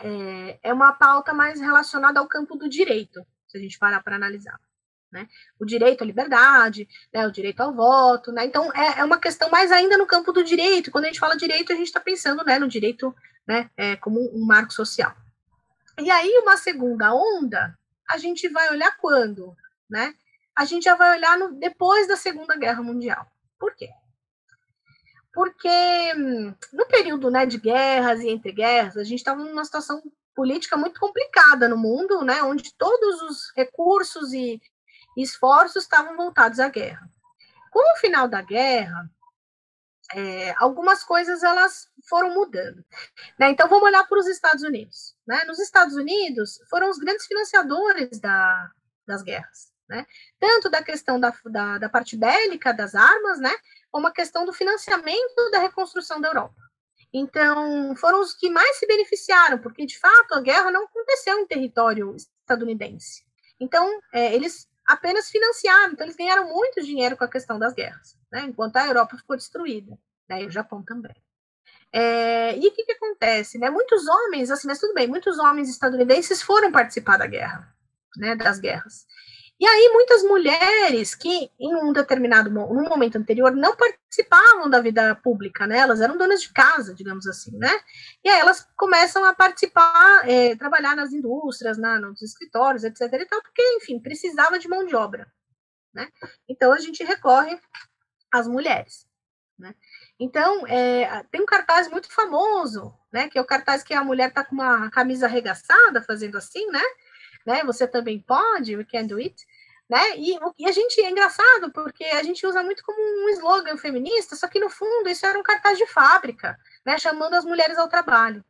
é, 0.00 0.58
é 0.62 0.72
uma 0.72 0.92
pauta 0.92 1.32
mais 1.32 1.60
relacionada 1.60 2.20
ao 2.20 2.28
campo 2.28 2.56
do 2.56 2.68
direito, 2.68 3.26
se 3.48 3.56
a 3.56 3.60
gente 3.60 3.78
parar 3.78 4.02
para 4.02 4.16
analisar 4.16 4.58
né? 5.16 5.28
O 5.58 5.64
direito 5.64 6.02
à 6.02 6.06
liberdade, 6.06 6.88
né? 7.12 7.26
o 7.26 7.30
direito 7.30 7.60
ao 7.60 7.72
voto, 7.72 8.32
né? 8.32 8.44
Então 8.44 8.70
é, 8.74 9.00
é, 9.00 9.04
uma 9.04 9.18
questão 9.18 9.48
mais 9.50 9.72
ainda 9.72 9.96
no 9.96 10.06
campo 10.06 10.32
do 10.32 10.44
direito. 10.44 10.90
Quando 10.90 11.04
a 11.04 11.06
gente 11.08 11.20
fala 11.20 11.36
direito, 11.36 11.72
a 11.72 11.76
gente 11.76 11.86
está 11.86 12.00
pensando, 12.00 12.44
né, 12.44 12.58
no 12.58 12.68
direito, 12.68 13.14
né, 13.46 13.70
é, 13.76 13.96
como 13.96 14.20
um 14.36 14.44
marco 14.44 14.72
social. 14.72 15.14
E 15.98 16.10
aí 16.10 16.38
uma 16.42 16.56
segunda 16.56 17.14
onda, 17.14 17.76
a 18.10 18.18
gente 18.18 18.48
vai 18.48 18.70
olhar 18.70 18.96
quando, 18.98 19.56
né? 19.88 20.14
A 20.54 20.64
gente 20.64 20.84
já 20.84 20.94
vai 20.94 21.16
olhar 21.16 21.38
no, 21.38 21.54
depois 21.54 22.06
da 22.06 22.16
Segunda 22.16 22.56
Guerra 22.56 22.82
Mundial. 22.82 23.26
Por 23.58 23.74
quê? 23.74 23.90
Porque 25.36 25.68
hum, 26.16 26.54
no 26.72 26.86
período 26.86 27.30
né, 27.30 27.44
de 27.44 27.58
guerras 27.58 28.20
e 28.20 28.30
entre 28.30 28.52
guerras, 28.52 28.96
a 28.96 29.04
gente 29.04 29.18
estava 29.18 29.44
numa 29.44 29.66
situação 29.66 30.02
política 30.34 30.78
muito 30.78 30.98
complicada 30.98 31.68
no 31.68 31.76
mundo, 31.76 32.24
né, 32.24 32.42
onde 32.42 32.74
todos 32.74 33.20
os 33.20 33.52
recursos 33.54 34.32
e 34.32 34.58
esforços 35.14 35.82
estavam 35.82 36.16
voltados 36.16 36.58
à 36.58 36.70
guerra. 36.70 37.06
Com 37.70 37.80
o 37.80 37.98
final 37.98 38.26
da 38.26 38.40
guerra, 38.40 39.10
é, 40.14 40.54
algumas 40.56 41.04
coisas 41.04 41.42
elas 41.42 41.86
foram 42.08 42.32
mudando. 42.32 42.82
Né? 43.38 43.50
Então 43.50 43.68
vamos 43.68 43.84
olhar 43.84 44.08
para 44.08 44.18
os 44.18 44.26
Estados 44.26 44.62
Unidos. 44.62 45.14
Né? 45.26 45.44
Nos 45.44 45.58
Estados 45.58 45.96
Unidos 45.96 46.58
foram 46.70 46.88
os 46.88 46.96
grandes 46.96 47.26
financiadores 47.26 48.18
da, 48.20 48.70
das 49.06 49.22
guerras. 49.22 49.70
Né? 49.86 50.06
Tanto 50.40 50.70
da 50.70 50.82
questão 50.82 51.20
da, 51.20 51.30
da, 51.44 51.76
da, 51.76 51.88
parte 51.90 52.16
bélica 52.16 52.72
das 52.72 52.94
armas, 52.94 53.38
né? 53.38 53.52
Como 53.90 54.06
a 54.06 54.12
questão 54.12 54.44
do 54.44 54.52
financiamento 54.52 55.50
da 55.50 55.58
reconstrução 55.58 56.20
da 56.20 56.28
Europa. 56.28 56.54
Então, 57.12 57.94
foram 57.96 58.20
os 58.20 58.34
que 58.34 58.50
mais 58.50 58.78
se 58.78 58.86
beneficiaram, 58.86 59.58
porque 59.58 59.86
de 59.86 59.98
fato 59.98 60.34
a 60.34 60.40
guerra 60.40 60.70
não 60.70 60.84
aconteceu 60.84 61.38
em 61.38 61.46
território 61.46 62.14
estadunidense. 62.14 63.24
Então, 63.58 64.00
é, 64.12 64.34
eles 64.34 64.68
apenas 64.86 65.30
financiaram. 65.30 65.92
Então, 65.92 66.04
eles 66.06 66.16
ganharam 66.16 66.48
muito 66.48 66.82
dinheiro 66.82 67.16
com 67.16 67.24
a 67.24 67.30
questão 67.30 67.58
das 67.58 67.74
guerras, 67.74 68.16
né? 68.30 68.42
enquanto 68.42 68.76
a 68.76 68.86
Europa 68.86 69.16
ficou 69.16 69.36
destruída, 69.36 69.98
né? 70.28 70.42
e 70.42 70.46
o 70.46 70.50
Japão 70.50 70.82
também. 70.82 71.14
É, 71.92 72.56
e 72.58 72.68
o 72.68 72.72
que, 72.72 72.84
que 72.84 72.92
acontece? 72.92 73.58
Né? 73.58 73.70
Muitos 73.70 74.06
homens, 74.06 74.50
assim, 74.50 74.68
mas 74.68 74.78
tudo 74.78 74.92
bem, 74.92 75.06
muitos 75.06 75.38
homens 75.38 75.68
estadunidenses 75.68 76.42
foram 76.42 76.70
participar 76.70 77.16
da 77.16 77.26
guerra, 77.26 77.74
né, 78.16 78.36
das 78.36 78.58
guerras. 78.58 79.06
E 79.58 79.66
aí 79.66 79.90
muitas 79.90 80.22
mulheres 80.22 81.14
que 81.14 81.50
em 81.58 81.74
um 81.74 81.90
determinado 81.90 82.50
num 82.50 82.88
momento 82.88 83.16
anterior 83.16 83.52
não 83.52 83.74
participavam 83.74 84.68
da 84.68 84.80
vida 84.80 85.14
pública, 85.16 85.66
né? 85.66 85.78
Elas 85.78 86.02
eram 86.02 86.18
donas 86.18 86.42
de 86.42 86.52
casa, 86.52 86.94
digamos 86.94 87.26
assim, 87.26 87.56
né? 87.56 87.70
E 88.22 88.28
aí 88.28 88.38
elas 88.38 88.68
começam 88.76 89.24
a 89.24 89.34
participar, 89.34 90.28
é, 90.28 90.54
trabalhar 90.56 90.94
nas 90.94 91.12
indústrias, 91.12 91.78
na, 91.78 91.98
nos 91.98 92.20
escritórios, 92.20 92.84
etc. 92.84 93.00
E 93.00 93.24
tal, 93.24 93.40
porque 93.40 93.62
enfim 93.76 93.98
precisava 93.98 94.58
de 94.58 94.68
mão 94.68 94.84
de 94.84 94.94
obra, 94.94 95.26
né? 95.94 96.08
Então 96.46 96.70
a 96.72 96.78
gente 96.78 97.02
recorre 97.02 97.58
às 98.30 98.46
mulheres, 98.46 99.06
né? 99.58 99.74
Então 100.20 100.66
é, 100.66 101.24
tem 101.30 101.40
um 101.40 101.46
cartaz 101.46 101.88
muito 101.88 102.12
famoso, 102.12 102.94
né? 103.10 103.26
Que 103.30 103.38
é 103.38 103.40
o 103.40 103.46
cartaz 103.46 103.82
que 103.82 103.94
a 103.94 104.04
mulher 104.04 104.28
está 104.28 104.44
com 104.44 104.54
uma 104.54 104.90
camisa 104.90 105.24
arregaçada, 105.24 106.02
fazendo 106.02 106.36
assim, 106.36 106.66
né? 106.70 106.82
Né? 107.46 107.62
Você 107.64 107.86
também 107.86 108.20
pode, 108.20 108.76
we 108.76 108.84
can 108.84 109.06
do 109.06 109.16
it. 109.18 109.36
Né? 109.88 110.16
E, 110.16 110.36
e, 110.58 110.68
a 110.68 110.72
gente 110.72 111.00
é 111.00 111.10
engraçado 111.10 111.70
porque 111.72 112.04
a 112.04 112.22
gente 112.22 112.44
usa 112.44 112.62
muito 112.62 112.82
como 112.82 112.98
um 113.00 113.28
slogan 113.30 113.76
feminista, 113.76 114.34
só 114.34 114.48
que 114.48 114.58
no 114.58 114.68
fundo 114.68 115.08
isso 115.08 115.24
era 115.24 115.38
um 115.38 115.44
cartaz 115.44 115.78
de 115.78 115.86
fábrica, 115.86 116.58
né? 116.84 116.98
Chamando 116.98 117.34
as 117.34 117.44
mulheres 117.44 117.78
ao 117.78 117.88
trabalho. 117.88 118.44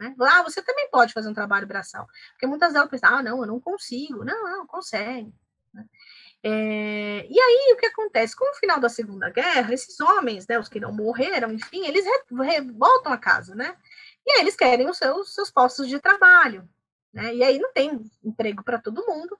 Né? 0.00 0.14
Ah, 0.20 0.42
você 0.42 0.62
também 0.62 0.88
pode 0.90 1.12
fazer 1.12 1.28
um 1.28 1.34
trabalho 1.34 1.66
braçal. 1.66 2.06
Porque 2.32 2.46
muitas 2.46 2.72
delas 2.72 2.88
pensam, 2.88 3.10
ah, 3.10 3.22
não, 3.22 3.40
eu 3.40 3.46
não 3.46 3.60
consigo. 3.60 4.24
Não, 4.24 4.42
não, 4.44 4.66
consegue. 4.66 5.32
Né? 5.72 5.84
É, 6.42 7.26
e 7.28 7.40
aí 7.40 7.72
o 7.72 7.76
que 7.76 7.86
acontece? 7.86 8.36
Com 8.36 8.50
o 8.50 8.54
final 8.56 8.78
da 8.78 8.88
Segunda 8.88 9.30
Guerra, 9.30 9.72
esses 9.72 9.98
homens, 10.00 10.46
né, 10.46 10.58
os 10.58 10.68
que 10.68 10.78
não 10.78 10.92
morreram, 10.92 11.50
enfim, 11.52 11.86
eles 11.86 12.04
re, 12.04 12.44
re, 12.44 12.60
voltam 12.72 13.12
a 13.12 13.16
casa, 13.16 13.54
né? 13.54 13.74
E 14.26 14.30
aí 14.30 14.40
eles 14.42 14.54
querem 14.54 14.88
os 14.88 14.98
seus, 14.98 15.34
seus 15.34 15.50
postos 15.50 15.88
de 15.88 15.98
trabalho. 15.98 16.68
Né? 17.14 17.36
E 17.36 17.42
aí 17.44 17.58
não 17.58 17.72
tem 17.72 18.04
emprego 18.22 18.64
para 18.64 18.78
todo 18.78 19.06
mundo. 19.06 19.38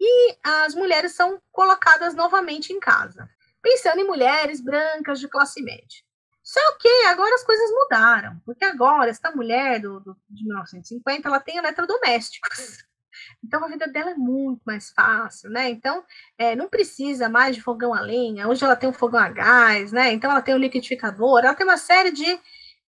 E 0.00 0.36
as 0.42 0.74
mulheres 0.74 1.12
são 1.12 1.42
colocadas 1.50 2.14
novamente 2.14 2.72
em 2.72 2.78
casa. 2.78 3.28
Pensando 3.60 4.00
em 4.00 4.06
mulheres 4.06 4.60
brancas 4.60 5.18
de 5.18 5.28
classe 5.28 5.60
média. 5.60 6.02
Só 6.42 6.60
que 6.78 6.88
agora 7.08 7.34
as 7.34 7.44
coisas 7.44 7.70
mudaram, 7.70 8.40
porque 8.46 8.64
agora 8.64 9.10
esta 9.10 9.30
mulher 9.32 9.80
do, 9.80 10.00
do, 10.00 10.16
de 10.30 10.44
1950 10.44 11.28
ela 11.28 11.40
tem 11.40 11.58
eletrodomésticos. 11.58 12.78
Então 13.42 13.64
a 13.64 13.68
vida 13.68 13.86
dela 13.86 14.10
é 14.10 14.14
muito 14.14 14.60
mais 14.64 14.90
fácil, 14.90 15.50
né? 15.50 15.68
Então 15.70 16.04
é, 16.36 16.56
não 16.56 16.68
precisa 16.68 17.28
mais 17.28 17.54
de 17.54 17.62
fogão 17.62 17.92
a 17.92 18.00
lenha. 18.00 18.48
Hoje 18.48 18.64
ela 18.64 18.76
tem 18.76 18.88
um 18.88 18.92
fogão 18.92 19.20
a 19.20 19.28
gás, 19.28 19.92
né? 19.92 20.12
Então 20.12 20.30
ela 20.30 20.42
tem 20.42 20.54
um 20.54 20.58
liquidificador, 20.58 21.40
ela 21.40 21.54
tem 21.54 21.66
uma 21.66 21.76
série 21.76 22.10
de 22.10 22.38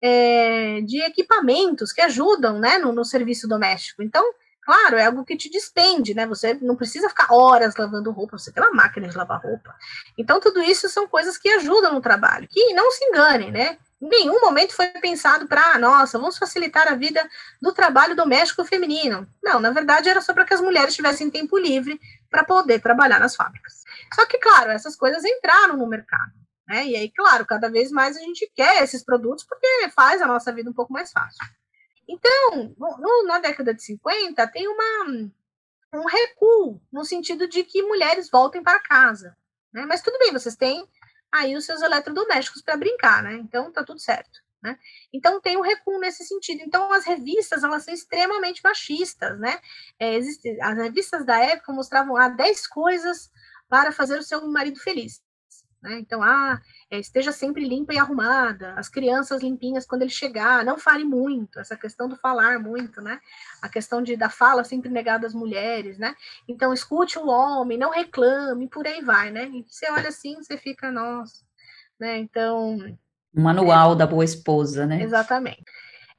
é, 0.02 0.80
de 0.82 1.00
equipamentos 1.02 1.92
que 1.92 2.00
ajudam 2.00 2.58
né, 2.58 2.78
no, 2.78 2.92
no, 2.92 3.04
serviço 3.04 3.46
doméstico. 3.48 4.02
Então, 4.02 4.24
Claro, 4.62 4.98
é 4.98 5.06
algo 5.06 5.24
que 5.24 5.36
te 5.36 5.50
despende, 5.50 6.14
né? 6.14 6.26
Você 6.26 6.54
não 6.60 6.76
precisa 6.76 7.08
ficar 7.08 7.32
horas 7.32 7.74
lavando 7.76 8.12
roupa, 8.12 8.38
você 8.38 8.52
tem 8.52 8.62
uma 8.62 8.70
máquina 8.70 9.08
de 9.08 9.16
lavar 9.16 9.40
roupa. 9.40 9.74
Então, 10.16 10.38
tudo 10.38 10.62
isso 10.62 10.88
são 10.88 11.08
coisas 11.08 11.36
que 11.36 11.48
ajudam 11.48 11.94
no 11.94 12.00
trabalho. 12.00 12.46
Que 12.48 12.72
não 12.72 12.90
se 12.92 13.04
enganem, 13.06 13.50
né? 13.50 13.78
Em 14.00 14.08
nenhum 14.08 14.40
momento 14.40 14.74
foi 14.74 14.86
pensado 14.86 15.46
para, 15.46 15.78
nossa, 15.78 16.18
vamos 16.18 16.38
facilitar 16.38 16.88
a 16.88 16.94
vida 16.94 17.28
do 17.60 17.72
trabalho 17.72 18.14
doméstico 18.14 18.64
feminino. 18.64 19.26
Não, 19.42 19.60
na 19.60 19.70
verdade 19.70 20.08
era 20.08 20.20
só 20.20 20.32
para 20.32 20.44
que 20.44 20.54
as 20.54 20.60
mulheres 20.60 20.94
tivessem 20.94 21.30
tempo 21.30 21.58
livre 21.58 22.00
para 22.30 22.44
poder 22.44 22.80
trabalhar 22.80 23.18
nas 23.18 23.36
fábricas. 23.36 23.84
Só 24.14 24.24
que, 24.24 24.38
claro, 24.38 24.70
essas 24.70 24.96
coisas 24.96 25.24
entraram 25.24 25.76
no 25.76 25.86
mercado. 25.86 26.32
Né? 26.70 26.86
E 26.86 26.94
aí, 26.94 27.10
claro, 27.10 27.44
cada 27.44 27.68
vez 27.68 27.90
mais 27.90 28.16
a 28.16 28.20
gente 28.20 28.48
quer 28.54 28.80
esses 28.80 29.02
produtos 29.02 29.44
porque 29.44 29.66
faz 29.90 30.22
a 30.22 30.26
nossa 30.28 30.52
vida 30.52 30.70
um 30.70 30.72
pouco 30.72 30.92
mais 30.92 31.10
fácil. 31.10 31.44
Então, 32.08 32.72
no, 32.78 33.24
na 33.26 33.40
década 33.40 33.74
de 33.74 33.82
50, 33.82 34.46
tem 34.52 34.68
uma, 34.68 35.30
um 35.94 36.06
recuo 36.06 36.80
no 36.92 37.04
sentido 37.04 37.48
de 37.48 37.64
que 37.64 37.82
mulheres 37.82 38.30
voltem 38.30 38.62
para 38.62 38.78
casa. 38.78 39.36
Né? 39.72 39.84
Mas 39.84 40.00
tudo 40.00 40.16
bem, 40.20 40.32
vocês 40.32 40.54
têm 40.54 40.88
aí 41.32 41.56
os 41.56 41.64
seus 41.64 41.82
eletrodomésticos 41.82 42.62
para 42.62 42.76
brincar, 42.76 43.20
né? 43.20 43.34
Então 43.34 43.72
tá 43.72 43.82
tudo 43.82 43.98
certo. 43.98 44.40
Né? 44.62 44.78
Então 45.12 45.40
tem 45.40 45.56
um 45.56 45.62
recuo 45.62 45.98
nesse 45.98 46.24
sentido. 46.24 46.60
Então 46.60 46.92
as 46.92 47.04
revistas 47.04 47.64
elas 47.64 47.82
são 47.82 47.92
extremamente 47.92 48.60
machistas, 48.62 49.36
né? 49.40 49.58
É, 49.98 50.14
existe, 50.14 50.56
as 50.60 50.76
revistas 50.76 51.26
da 51.26 51.36
época 51.36 51.72
mostravam 51.72 52.16
ah, 52.16 52.28
10 52.28 52.68
coisas 52.68 53.28
para 53.68 53.90
fazer 53.90 54.20
o 54.20 54.22
seu 54.22 54.46
marido 54.46 54.78
feliz. 54.78 55.20
Né? 55.82 55.98
Então, 55.98 56.22
ah, 56.22 56.60
é, 56.90 56.98
esteja 56.98 57.32
sempre 57.32 57.66
limpa 57.66 57.94
e 57.94 57.98
arrumada, 57.98 58.74
as 58.74 58.88
crianças 58.88 59.42
limpinhas 59.42 59.86
quando 59.86 60.02
ele 60.02 60.10
chegar, 60.10 60.62
não 60.64 60.78
fale 60.78 61.04
muito, 61.04 61.58
essa 61.58 61.74
questão 61.74 62.06
do 62.06 62.16
falar 62.16 62.58
muito, 62.58 63.00
né? 63.00 63.18
A 63.62 63.68
questão 63.68 64.02
de 64.02 64.14
da 64.14 64.28
fala 64.28 64.62
sempre 64.62 64.90
negada 64.90 65.26
às 65.26 65.32
mulheres, 65.32 65.98
né? 65.98 66.14
Então, 66.46 66.72
escute 66.72 67.18
o 67.18 67.28
homem, 67.28 67.78
não 67.78 67.90
reclame, 67.90 68.68
por 68.68 68.86
aí 68.86 69.00
vai, 69.00 69.30
né? 69.30 69.48
E 69.48 69.64
você 69.66 69.90
olha 69.90 70.08
assim, 70.08 70.36
você 70.36 70.58
fica, 70.58 70.92
nossa, 70.92 71.44
né? 71.98 72.18
Então. 72.18 72.76
O 73.34 73.40
manual 73.40 73.92
é, 73.92 73.96
da 73.96 74.06
boa 74.06 74.24
esposa, 74.24 74.86
né? 74.86 75.02
Exatamente 75.02 75.64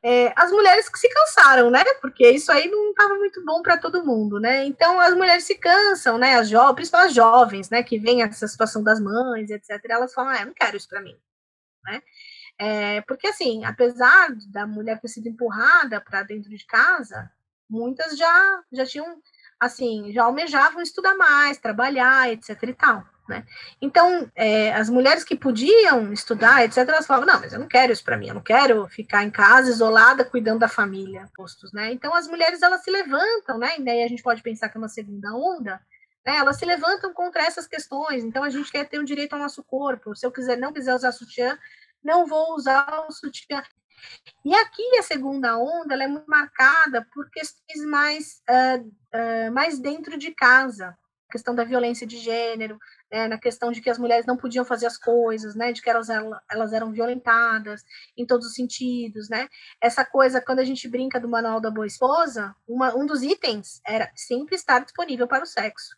é, 0.04 0.34
as 0.36 0.52
mulheres 0.52 0.90
que 0.90 0.98
se 0.98 1.08
cansaram, 1.10 1.70
né? 1.70 1.84
Porque 2.02 2.28
isso 2.30 2.52
aí 2.52 2.68
não 2.70 2.90
estava 2.90 3.14
muito 3.16 3.44
bom 3.46 3.62
para 3.62 3.78
todo 3.78 4.06
mundo, 4.06 4.40
né? 4.40 4.66
Então 4.66 5.00
as 5.00 5.14
mulheres 5.14 5.44
se 5.44 5.56
cansam, 5.56 6.18
né? 6.18 6.36
As 6.36 6.50
jovens, 6.50 6.76
principalmente 6.76 7.10
as 7.10 7.16
jovens, 7.16 7.70
né? 7.70 7.84
Que 7.84 8.00
vem 8.00 8.24
essa 8.24 8.48
situação 8.48 8.84
das 8.84 9.00
mães, 9.00 9.50
etc. 9.52 9.80
Elas 9.90 10.14
falam, 10.14 10.32
ah, 10.32 10.40
eu 10.42 10.48
não 10.48 10.54
quero 10.54 10.76
isso 10.76 10.90
para 10.90 11.02
mim, 11.02 11.16
né? 11.86 12.02
É, 12.58 13.02
porque 13.02 13.28
assim, 13.28 13.64
apesar 13.66 14.30
da 14.48 14.68
mulher 14.68 15.00
ter 15.00 15.08
sido 15.08 15.28
empurrada 15.28 16.02
para 16.02 16.24
dentro 16.24 16.50
de 16.50 16.66
casa, 16.66 17.32
muitas 17.70 18.18
já 18.18 18.64
já 18.72 18.86
tinham, 18.86 19.22
assim, 19.60 20.12
já 20.14 20.24
almejavam 20.24 20.82
estudar 20.82 21.16
mais, 21.16 21.58
trabalhar, 21.60 22.32
etc. 22.32 22.64
E 22.64 22.74
tal. 22.74 23.06
Né? 23.32 23.46
Então, 23.82 24.30
é, 24.36 24.74
as 24.74 24.89
mulheres 24.89 25.24
que 25.24 25.38
podiam 25.38 26.12
estudar, 26.12 26.65
etc., 26.65 26.80
elas 26.80 27.08
falavam, 27.08 27.34
não, 27.34 27.39
mas 27.39 27.54
eu 27.54 27.60
não 27.60 27.67
quero 27.67 27.94
isso 27.94 28.04
para 28.04 28.17
mim, 28.17 28.28
eu 28.28 28.34
não 28.34 28.41
quero 28.41 28.89
ficar 28.89 29.24
em 29.24 29.32
casa, 29.32 29.70
isolada, 29.70 30.26
cuidando 30.26 30.60
da 30.60 30.67
família, 30.67 31.30
postos, 31.34 31.72
né? 31.72 31.94
Então, 31.94 32.13
as 32.13 32.28
mulheres, 32.28 32.62
elas 32.62 32.84
se 32.84 32.91
levantam, 32.91 33.58
né? 33.58 33.80
E 33.80 33.86
daí 33.86 34.04
a 34.04 34.08
gente 34.10 34.22
pode 34.22 34.44
pensar 34.44 34.67
que 34.67 34.78
é 34.78 34.82
uma 34.82 34.89
segunda 34.89 35.34
onda, 35.34 35.80
né? 36.26 36.36
Elas 36.36 36.58
se 36.58 36.65
levantam 36.65 37.13
contra 37.13 37.41
essas 37.41 37.65
questões, 37.65 38.26
então 38.26 38.44
a 38.44 38.50
gente 38.50 38.70
quer 38.70 38.84
ter 38.84 39.00
um 39.00 39.06
direito 39.06 39.32
ao 39.32 39.39
nosso 39.39 39.63
corpo, 39.63 40.13
se 40.13 40.26
eu 40.26 40.32
quiser, 40.32 40.58
não 40.58 40.74
quiser 40.74 40.94
usar 40.94 41.13
sutiã, 41.13 41.58
não 42.04 42.28
vou 42.28 42.54
usar 42.54 43.06
o 43.08 43.13
sutiã. 43.13 43.63
E 44.44 44.54
aqui 44.54 44.98
a 44.98 45.04
segunda 45.04 45.58
onda, 45.58 45.94
ela 45.94 46.04
é 46.04 46.08
muito 46.08 46.30
marcada 46.30 47.08
por 47.13 47.30
questões 47.30 47.86
mais, 47.86 48.41
uh, 48.50 48.86
uh, 48.86 49.52
mais 49.54 49.80
dentro 49.80 50.17
de 50.17 50.32
casa, 50.32 50.98
questão 51.32 51.56
da 51.56 51.63
violência 51.63 52.06
de 52.06 52.17
gênero, 52.17 52.78
né, 53.12 53.28
na 53.28 53.38
questão 53.38 53.71
de 53.71 53.82
que 53.82 53.89
as 53.89 53.97
mulheres 53.97 54.26
não 54.26 54.38
podiam 54.38 54.63
fazer 54.63 54.86
as 54.86 54.97
coisas, 54.97 55.56
né, 55.56 55.71
de 55.74 55.82
que 55.82 55.89
elas, 55.89 56.08
elas 56.50 56.74
eram 56.74 56.91
violentadas 56.91 57.84
em 58.15 58.26
todos 58.26 58.47
os 58.47 58.54
sentidos, 58.54 59.28
né, 59.30 59.47
essa 59.82 60.06
coisa, 60.06 60.41
quando 60.41 60.60
a 60.60 60.63
gente 60.63 60.88
brinca 60.88 61.19
do 61.19 61.28
Manual 61.28 61.60
da 61.60 61.69
Boa 61.69 61.88
Esposa, 61.88 62.56
uma, 62.67 62.95
um 62.95 63.06
dos 63.06 63.21
itens 63.21 63.82
era 63.86 64.10
sempre 64.15 64.56
estar 64.56 64.80
disponível 64.80 65.28
para 65.28 65.43
o 65.43 65.47
sexo. 65.47 65.95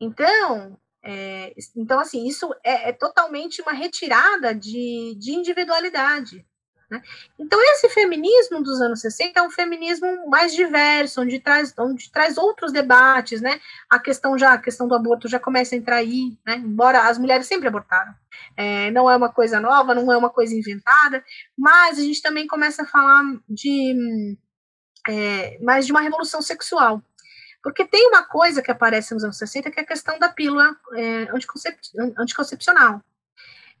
Então, 0.00 0.78
é, 1.02 1.54
então 1.76 2.00
assim, 2.00 2.26
isso 2.26 2.50
é, 2.64 2.88
é 2.88 2.92
totalmente 2.92 3.60
uma 3.60 3.72
retirada 3.72 4.54
de, 4.54 5.14
de 5.18 5.32
individualidade, 5.32 6.46
né? 6.90 7.02
Então, 7.38 7.60
esse 7.72 7.88
feminismo 7.88 8.62
dos 8.62 8.80
anos 8.80 9.00
60 9.00 9.38
é 9.38 9.42
um 9.42 9.50
feminismo 9.50 10.28
mais 10.28 10.54
diverso, 10.54 11.22
onde 11.22 11.40
traz, 11.40 11.74
onde 11.78 12.10
traz 12.10 12.36
outros 12.36 12.72
debates, 12.72 13.40
né? 13.40 13.60
A 13.90 13.98
questão 13.98 14.38
já, 14.38 14.52
a 14.52 14.58
questão 14.58 14.86
do 14.86 14.94
aborto 14.94 15.28
já 15.28 15.40
começa 15.40 15.74
a 15.74 15.78
entrar 15.78 15.96
aí, 15.96 16.36
né? 16.46 16.56
Embora 16.56 17.08
as 17.08 17.18
mulheres 17.18 17.46
sempre 17.46 17.68
abortaram. 17.68 18.14
É, 18.56 18.90
não 18.90 19.10
é 19.10 19.16
uma 19.16 19.32
coisa 19.32 19.60
nova, 19.60 19.94
não 19.94 20.12
é 20.12 20.16
uma 20.16 20.30
coisa 20.30 20.54
inventada, 20.54 21.24
mas 21.56 21.98
a 21.98 22.02
gente 22.02 22.22
também 22.22 22.46
começa 22.46 22.82
a 22.82 22.86
falar 22.86 23.22
de 23.48 24.36
é, 25.08 25.58
mais 25.60 25.86
de 25.86 25.92
uma 25.92 26.00
revolução 26.00 26.42
sexual. 26.42 27.02
Porque 27.62 27.86
tem 27.86 28.08
uma 28.08 28.22
coisa 28.22 28.60
que 28.60 28.70
aparece 28.70 29.14
nos 29.14 29.24
anos 29.24 29.38
60 29.38 29.70
que 29.70 29.80
é 29.80 29.82
a 29.82 29.86
questão 29.86 30.18
da 30.18 30.28
pílula 30.28 30.76
é, 30.94 31.22
anticoncep 31.34 31.78
anticoncepcional. 32.18 33.02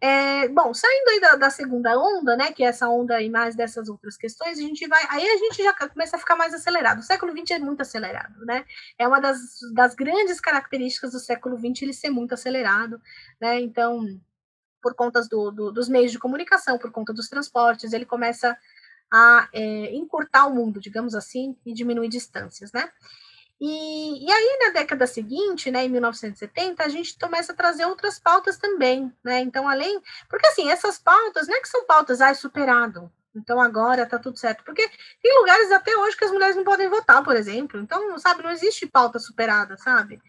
É, 0.00 0.48
bom, 0.48 0.74
saindo 0.74 1.08
aí 1.08 1.20
da, 1.20 1.36
da, 1.36 1.50
segunda 1.50 1.98
onda, 1.98 2.36
né, 2.36 2.52
que 2.52 2.62
é 2.62 2.66
essa 2.66 2.88
onda 2.88 3.22
e 3.22 3.30
mais 3.30 3.54
dessas 3.54 3.88
outras 3.88 4.16
questões, 4.16 4.58
a 4.58 4.60
gente 4.60 4.86
vai, 4.86 5.02
aí 5.08 5.26
a 5.26 5.36
gente 5.38 5.62
já 5.62 5.72
começa 5.88 6.16
a 6.16 6.18
ficar 6.18 6.36
mais 6.36 6.52
acelerado. 6.52 6.98
O 6.98 7.02
século 7.02 7.32
XX 7.32 7.52
é 7.52 7.58
muito 7.58 7.80
acelerado, 7.80 8.44
né? 8.44 8.64
É 8.98 9.08
uma 9.08 9.20
das, 9.20 9.38
das 9.72 9.94
grandes 9.94 10.40
características 10.40 11.12
do 11.12 11.18
século 11.18 11.56
XX 11.56 11.82
ele 11.82 11.94
ser 11.94 12.10
muito 12.10 12.34
acelerado, 12.34 13.00
né? 13.40 13.60
Então, 13.60 14.04
por 14.82 14.94
conta 14.94 15.22
do, 15.22 15.50
do, 15.50 15.72
dos 15.72 15.88
meios 15.88 16.12
de 16.12 16.18
comunicação, 16.18 16.76
por 16.76 16.92
conta 16.92 17.12
dos 17.12 17.28
transportes, 17.28 17.94
ele 17.94 18.04
começa 18.04 18.54
a 19.10 19.48
é, 19.52 19.94
encurtar 19.94 20.46
o 20.46 20.54
mundo, 20.54 20.80
digamos 20.80 21.14
assim, 21.14 21.56
e 21.64 21.72
diminuir 21.72 22.08
distâncias, 22.08 22.72
né? 22.72 22.90
E, 23.60 24.26
e 24.26 24.32
aí, 24.32 24.58
na 24.64 24.72
década 24.72 25.06
seguinte, 25.06 25.70
né, 25.70 25.84
em 25.84 25.88
1970, 25.88 26.82
a 26.82 26.88
gente 26.88 27.18
começa 27.18 27.52
a 27.52 27.56
trazer 27.56 27.86
outras 27.86 28.18
pautas 28.18 28.58
também, 28.58 29.12
né? 29.22 29.40
Então, 29.40 29.68
além. 29.68 30.00
Porque, 30.28 30.46
assim, 30.48 30.70
essas 30.70 30.98
pautas 30.98 31.46
não 31.46 31.56
é 31.56 31.60
que 31.60 31.68
são 31.68 31.86
pautas, 31.86 32.20
ai, 32.20 32.34
superado. 32.34 33.10
Então, 33.34 33.60
agora 33.60 34.06
tá 34.06 34.18
tudo 34.18 34.38
certo. 34.38 34.64
Porque 34.64 34.88
tem 35.22 35.38
lugares 35.38 35.70
até 35.72 35.96
hoje 35.96 36.16
que 36.16 36.24
as 36.24 36.30
mulheres 36.30 36.56
não 36.56 36.64
podem 36.64 36.88
votar, 36.88 37.22
por 37.24 37.36
exemplo. 37.36 37.80
Então, 37.80 38.18
sabe, 38.18 38.42
não 38.42 38.50
existe 38.50 38.86
pauta 38.86 39.18
superada, 39.18 39.76
sabe? 39.76 40.20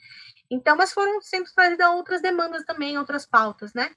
Então, 0.49 0.75
mas 0.77 0.93
foram 0.93 1.21
sempre 1.21 1.51
trazidas 1.53 1.87
outras 1.89 2.21
demandas 2.21 2.63
também, 2.63 2.97
outras 2.97 3.25
pautas, 3.25 3.73
né? 3.73 3.91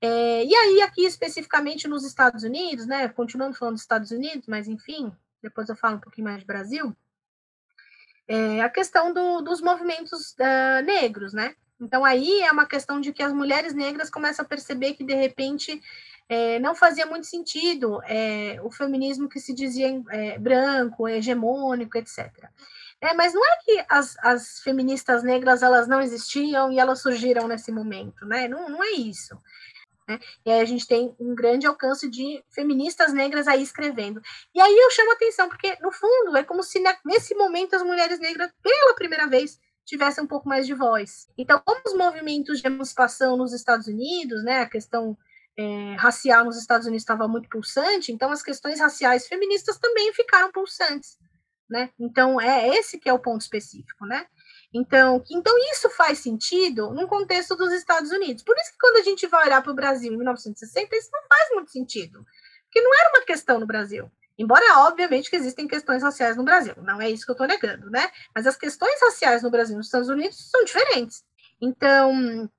É, 0.00 0.44
e 0.44 0.54
aí, 0.54 0.82
aqui 0.82 1.06
especificamente 1.06 1.88
nos 1.88 2.04
Estados 2.04 2.42
Unidos, 2.44 2.86
né? 2.86 3.08
Continuando 3.08 3.56
falando 3.56 3.74
dos 3.74 3.82
Estados 3.82 4.10
Unidos, 4.10 4.46
mas 4.46 4.68
enfim, 4.68 5.10
depois 5.42 5.68
eu 5.68 5.76
falo 5.76 5.96
um 5.96 6.00
pouquinho 6.00 6.26
mais 6.26 6.40
de 6.40 6.46
Brasil 6.46 6.94
é 8.28 8.60
a 8.60 8.68
questão 8.68 9.12
do, 9.12 9.40
dos 9.40 9.60
movimentos 9.60 10.32
uh, 10.32 10.84
negros, 10.84 11.32
né? 11.32 11.54
Então 11.80 12.04
aí 12.04 12.40
é 12.40 12.50
uma 12.50 12.66
questão 12.66 13.00
de 13.00 13.12
que 13.12 13.22
as 13.22 13.32
mulheres 13.32 13.74
negras 13.74 14.10
começam 14.10 14.44
a 14.44 14.48
perceber 14.48 14.94
que 14.94 15.04
de 15.04 15.14
repente 15.14 15.80
é, 16.28 16.58
não 16.58 16.74
fazia 16.74 17.06
muito 17.06 17.26
sentido 17.26 18.00
é, 18.04 18.58
o 18.62 18.70
feminismo 18.70 19.28
que 19.28 19.38
se 19.38 19.54
dizia 19.54 20.02
é, 20.10 20.38
branco, 20.38 21.06
hegemônico, 21.06 21.98
etc. 21.98 22.32
É, 23.00 23.12
mas 23.12 23.34
não 23.34 23.44
é 23.44 23.58
que 23.62 23.84
as, 23.88 24.16
as, 24.18 24.60
feministas 24.60 25.22
negras 25.22 25.62
elas 25.62 25.86
não 25.86 26.00
existiam 26.00 26.72
e 26.72 26.78
elas 26.78 27.00
surgiram 27.00 27.46
nesse 27.46 27.70
momento, 27.70 28.24
né? 28.24 28.48
Não, 28.48 28.68
não 28.70 28.82
é 28.82 28.92
isso. 28.92 29.38
Né? 30.08 30.18
E 30.44 30.50
aí 30.50 30.60
a 30.60 30.64
gente 30.64 30.86
tem 30.86 31.14
um 31.18 31.34
grande 31.34 31.66
alcance 31.66 32.08
de 32.08 32.42
feministas 32.50 33.12
negras 33.12 33.48
aí 33.48 33.62
escrevendo. 33.62 34.20
E 34.54 34.60
aí 34.60 34.76
eu 34.76 34.90
chamo 34.90 35.12
atenção, 35.12 35.48
porque, 35.48 35.76
no 35.80 35.90
fundo, 35.90 36.36
é 36.36 36.44
como 36.44 36.62
se 36.62 36.82
nesse 37.04 37.34
momento 37.34 37.74
as 37.74 37.82
mulheres 37.82 38.18
negras, 38.20 38.50
pela 38.62 38.94
primeira 38.94 39.26
vez, 39.26 39.58
tivessem 39.84 40.24
um 40.24 40.26
pouco 40.26 40.48
mais 40.48 40.66
de 40.66 40.74
voz. 40.74 41.28
Então, 41.36 41.60
como 41.64 41.80
os 41.86 41.94
movimentos 41.94 42.60
de 42.60 42.66
emancipação 42.66 43.36
nos 43.36 43.52
Estados 43.52 43.86
Unidos, 43.86 44.42
né, 44.44 44.60
a 44.60 44.68
questão 44.68 45.16
é, 45.56 45.94
racial 45.94 46.44
nos 46.44 46.58
Estados 46.58 46.86
Unidos 46.86 47.02
estava 47.02 47.26
muito 47.26 47.48
pulsante, 47.48 48.12
então 48.12 48.30
as 48.30 48.42
questões 48.42 48.80
raciais 48.80 49.26
feministas 49.26 49.78
também 49.78 50.12
ficaram 50.12 50.52
pulsantes. 50.52 51.18
Né? 51.68 51.90
Então, 51.98 52.40
é 52.40 52.68
esse 52.76 52.98
que 52.98 53.08
é 53.08 53.12
o 53.12 53.18
ponto 53.18 53.40
específico, 53.40 54.06
né? 54.06 54.26
Então, 54.72 55.22
então 55.30 55.54
isso 55.72 55.88
faz 55.90 56.18
sentido 56.18 56.90
num 56.90 57.06
contexto 57.06 57.56
dos 57.56 57.72
Estados 57.72 58.10
Unidos. 58.10 58.42
Por 58.42 58.56
isso 58.58 58.72
que 58.72 58.78
quando 58.78 58.96
a 58.96 59.02
gente 59.02 59.26
vai 59.26 59.46
olhar 59.46 59.62
para 59.62 59.72
o 59.72 59.74
Brasil 59.74 60.12
em 60.12 60.16
1960, 60.16 60.96
isso 60.96 61.10
não 61.12 61.22
faz 61.28 61.50
muito 61.54 61.70
sentido. 61.70 62.24
Porque 62.64 62.80
não 62.80 62.94
era 62.94 63.10
uma 63.10 63.24
questão 63.24 63.58
no 63.58 63.66
Brasil. 63.66 64.10
Embora, 64.38 64.80
obviamente, 64.80 65.30
que 65.30 65.36
existem 65.36 65.66
questões 65.66 66.02
raciais 66.02 66.36
no 66.36 66.44
Brasil. 66.44 66.74
Não 66.82 67.00
é 67.00 67.08
isso 67.08 67.24
que 67.24 67.30
eu 67.30 67.34
estou 67.34 67.46
negando, 67.46 67.88
né? 67.90 68.10
Mas 68.34 68.46
as 68.46 68.56
questões 68.56 69.00
raciais 69.00 69.42
no 69.42 69.50
Brasil 69.50 69.74
e 69.74 69.78
nos 69.78 69.86
Estados 69.86 70.08
Unidos 70.08 70.50
são 70.50 70.62
diferentes. 70.62 71.24
Então, 71.60 72.50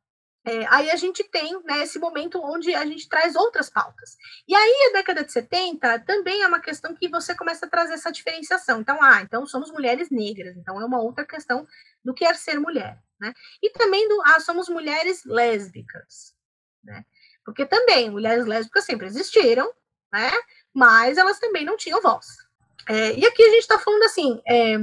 é, 0.47 0.65
aí 0.69 0.89
a 0.89 0.95
gente 0.95 1.25
tem 1.25 1.61
né, 1.65 1.83
esse 1.83 1.99
momento 1.99 2.41
onde 2.41 2.73
a 2.73 2.85
gente 2.85 3.09
traz 3.09 3.35
outras 3.35 3.69
pautas. 3.69 4.15
E 4.47 4.55
aí, 4.55 4.89
a 4.89 4.97
década 4.97 5.21
de 5.21 5.29
70 5.29 5.99
também 6.05 6.41
é 6.41 6.47
uma 6.47 6.61
questão 6.61 6.95
que 6.95 7.09
você 7.09 7.35
começa 7.35 7.65
a 7.65 7.69
trazer 7.69 7.95
essa 7.95 8.13
diferenciação. 8.13 8.79
Então, 8.79 8.97
ah, 9.03 9.21
então 9.21 9.45
somos 9.45 9.69
mulheres 9.69 10.09
negras, 10.09 10.55
então 10.55 10.79
é 10.79 10.85
uma 10.85 11.01
outra 11.01 11.25
questão 11.25 11.67
do 12.01 12.13
que 12.13 12.23
é 12.23 12.33
ser 12.33 12.61
mulher. 12.61 12.97
Né? 13.19 13.33
E 13.61 13.69
também 13.71 14.07
do, 14.07 14.21
ah, 14.25 14.39
somos 14.39 14.69
mulheres 14.69 15.25
lésbicas. 15.25 16.33
Né? 16.81 17.03
Porque 17.43 17.65
também 17.65 18.09
mulheres 18.09 18.45
lésbicas 18.45 18.85
sempre 18.85 19.07
existiram, 19.07 19.69
né? 20.13 20.31
mas 20.73 21.17
elas 21.17 21.39
também 21.39 21.65
não 21.65 21.75
tinham 21.75 22.01
voz. 22.01 22.46
É, 22.87 23.17
e 23.19 23.25
aqui 23.25 23.43
a 23.43 23.49
gente 23.49 23.59
está 23.59 23.77
falando 23.77 24.03
assim, 24.03 24.41
é, 24.47 24.75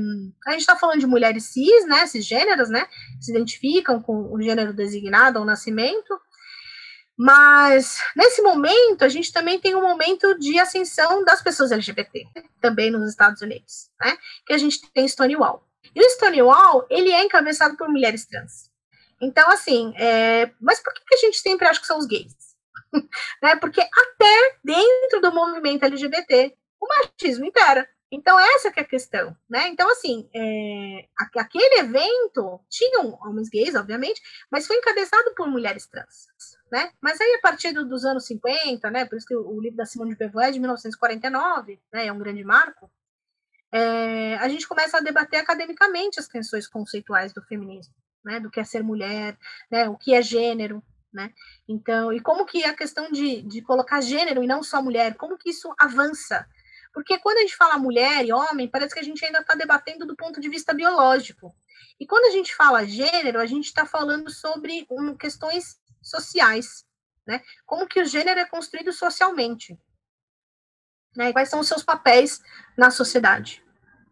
a 0.46 0.50
gente 0.50 0.60
está 0.60 0.76
falando 0.76 1.00
de 1.00 1.06
mulheres 1.06 1.44
cis, 1.44 1.86
né, 1.86 2.06
cisgêneras, 2.06 2.68
né, 2.68 2.86
se 3.18 3.30
identificam 3.30 4.00
com 4.02 4.30
o 4.30 4.42
gênero 4.42 4.74
designado 4.74 5.38
ao 5.38 5.44
nascimento, 5.44 6.20
mas 7.16 7.98
nesse 8.14 8.42
momento 8.42 9.04
a 9.04 9.08
gente 9.08 9.32
também 9.32 9.58
tem 9.58 9.74
um 9.74 9.80
momento 9.80 10.38
de 10.38 10.58
ascensão 10.58 11.24
das 11.24 11.40
pessoas 11.40 11.72
LGBT, 11.72 12.26
também 12.60 12.90
nos 12.90 13.08
Estados 13.08 13.40
Unidos, 13.40 13.90
né, 13.98 14.18
que 14.46 14.52
a 14.52 14.58
gente 14.58 14.80
tem 14.92 15.08
Stonewall. 15.08 15.66
E 15.94 16.00
o 16.04 16.10
Stonewall, 16.10 16.86
ele 16.90 17.10
é 17.10 17.24
encabeçado 17.24 17.76
por 17.76 17.88
mulheres 17.88 18.26
trans. 18.26 18.70
Então, 19.18 19.48
assim, 19.48 19.94
é, 19.96 20.50
mas 20.60 20.80
por 20.82 20.92
que, 20.92 21.02
que 21.06 21.14
a 21.14 21.18
gente 21.18 21.38
sempre 21.38 21.66
acha 21.66 21.80
que 21.80 21.86
são 21.86 21.98
os 21.98 22.06
gays? 22.06 22.34
né, 23.42 23.56
porque 23.56 23.80
até 23.80 24.56
dentro 24.62 25.20
do 25.22 25.32
movimento 25.32 25.84
LGBT, 25.84 26.54
o 26.84 26.88
machismo 26.88 27.44
impera. 27.44 27.88
Então, 28.12 28.38
essa 28.38 28.70
que 28.70 28.78
é 28.78 28.82
a 28.82 28.86
questão, 28.86 29.36
né? 29.50 29.66
Então, 29.68 29.90
assim, 29.90 30.28
é, 30.32 31.08
aquele 31.36 31.80
evento 31.80 32.60
tinham 32.70 33.18
homens 33.22 33.48
gays, 33.48 33.74
obviamente, 33.74 34.22
mas 34.50 34.66
foi 34.66 34.76
encabeçado 34.76 35.34
por 35.34 35.48
mulheres 35.48 35.86
trans, 35.88 36.28
né? 36.70 36.92
Mas 37.00 37.20
aí, 37.20 37.34
a 37.34 37.40
partir 37.40 37.72
do, 37.72 37.84
dos 37.84 38.04
anos 38.04 38.26
50, 38.26 38.88
né? 38.90 39.04
Por 39.04 39.16
isso 39.16 39.26
que 39.26 39.34
o, 39.34 39.48
o 39.48 39.60
livro 39.60 39.76
da 39.76 39.86
Simone 39.86 40.10
de 40.10 40.16
Beauvoir 40.16 40.48
é 40.48 40.52
de 40.52 40.60
1949, 40.60 41.80
né? 41.92 42.06
É 42.06 42.12
um 42.12 42.18
grande 42.18 42.44
marco. 42.44 42.88
É, 43.72 44.36
a 44.36 44.48
gente 44.48 44.68
começa 44.68 44.98
a 44.98 45.00
debater 45.00 45.40
academicamente 45.40 46.20
as 46.20 46.28
questões 46.28 46.68
conceituais 46.68 47.32
do 47.32 47.42
feminismo, 47.42 47.94
né? 48.24 48.38
Do 48.38 48.50
que 48.50 48.60
é 48.60 48.64
ser 48.64 48.84
mulher, 48.84 49.36
né? 49.68 49.88
O 49.88 49.96
que 49.96 50.14
é 50.14 50.22
gênero, 50.22 50.80
né? 51.12 51.32
Então, 51.68 52.12
e 52.12 52.20
como 52.20 52.46
que 52.46 52.64
a 52.64 52.74
questão 52.74 53.10
de, 53.10 53.42
de 53.42 53.62
colocar 53.62 54.00
gênero 54.00 54.44
e 54.44 54.46
não 54.46 54.62
só 54.62 54.80
mulher, 54.80 55.16
como 55.16 55.38
que 55.38 55.50
isso 55.50 55.74
avança, 55.78 56.46
porque 56.94 57.18
quando 57.18 57.38
a 57.38 57.40
gente 57.40 57.56
fala 57.56 57.76
mulher 57.76 58.24
e 58.24 58.32
homem, 58.32 58.68
parece 58.68 58.94
que 58.94 59.00
a 59.00 59.04
gente 59.04 59.22
ainda 59.24 59.40
está 59.40 59.56
debatendo 59.56 60.06
do 60.06 60.14
ponto 60.14 60.40
de 60.40 60.48
vista 60.48 60.72
biológico. 60.72 61.52
E 61.98 62.06
quando 62.06 62.26
a 62.26 62.30
gente 62.30 62.54
fala 62.54 62.86
gênero, 62.86 63.40
a 63.40 63.46
gente 63.46 63.66
está 63.66 63.84
falando 63.84 64.30
sobre 64.30 64.86
um, 64.88 65.16
questões 65.16 65.76
sociais, 66.00 66.86
né? 67.26 67.42
Como 67.66 67.88
que 67.88 68.00
o 68.00 68.06
gênero 68.06 68.38
é 68.38 68.44
construído 68.44 68.92
socialmente. 68.92 69.76
Né? 71.16 71.30
E 71.30 71.32
quais 71.32 71.48
são 71.48 71.60
os 71.60 71.66
seus 71.66 71.82
papéis 71.82 72.40
na 72.76 72.90
sociedade. 72.90 73.62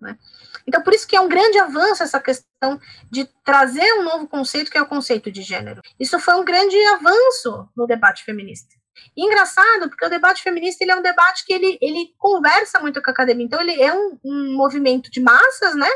Né? 0.00 0.18
Então, 0.66 0.82
por 0.82 0.92
isso 0.92 1.06
que 1.06 1.16
é 1.16 1.20
um 1.20 1.28
grande 1.28 1.58
avanço 1.58 2.02
essa 2.02 2.20
questão 2.20 2.80
de 3.10 3.24
trazer 3.44 3.92
um 3.94 4.02
novo 4.02 4.28
conceito, 4.28 4.70
que 4.70 4.78
é 4.78 4.82
o 4.82 4.88
conceito 4.88 5.30
de 5.30 5.42
gênero. 5.42 5.82
Isso 5.98 6.18
foi 6.18 6.34
um 6.34 6.44
grande 6.44 6.76
avanço 6.86 7.68
no 7.76 7.86
debate 7.86 8.24
feminista. 8.24 8.74
Engraçado, 9.16 9.88
porque 9.88 10.04
o 10.04 10.10
debate 10.10 10.42
feminista 10.42 10.84
ele 10.84 10.92
é 10.92 10.96
um 10.96 11.02
debate 11.02 11.44
que 11.44 11.52
ele, 11.52 11.78
ele 11.80 12.14
conversa 12.18 12.80
muito 12.80 13.02
com 13.02 13.10
a 13.10 13.12
academia. 13.12 13.46
Então, 13.46 13.60
ele 13.60 13.80
é 13.80 13.92
um, 13.92 14.18
um 14.24 14.56
movimento 14.56 15.10
de 15.10 15.20
massas, 15.20 15.74
né? 15.74 15.88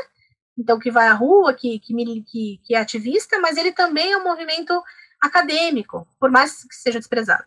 Então, 0.57 0.79
que 0.79 0.89
vai 0.89 1.07
à 1.07 1.13
rua, 1.13 1.53
que, 1.53 1.79
que, 1.79 1.93
que, 2.23 2.59
que 2.63 2.75
é 2.75 2.79
ativista, 2.79 3.39
mas 3.39 3.57
ele 3.57 3.71
também 3.71 4.11
é 4.11 4.17
um 4.17 4.23
movimento 4.23 4.81
acadêmico, 5.21 6.07
por 6.19 6.31
mais 6.31 6.63
que 6.63 6.75
seja 6.75 6.99
desprezado. 6.99 7.45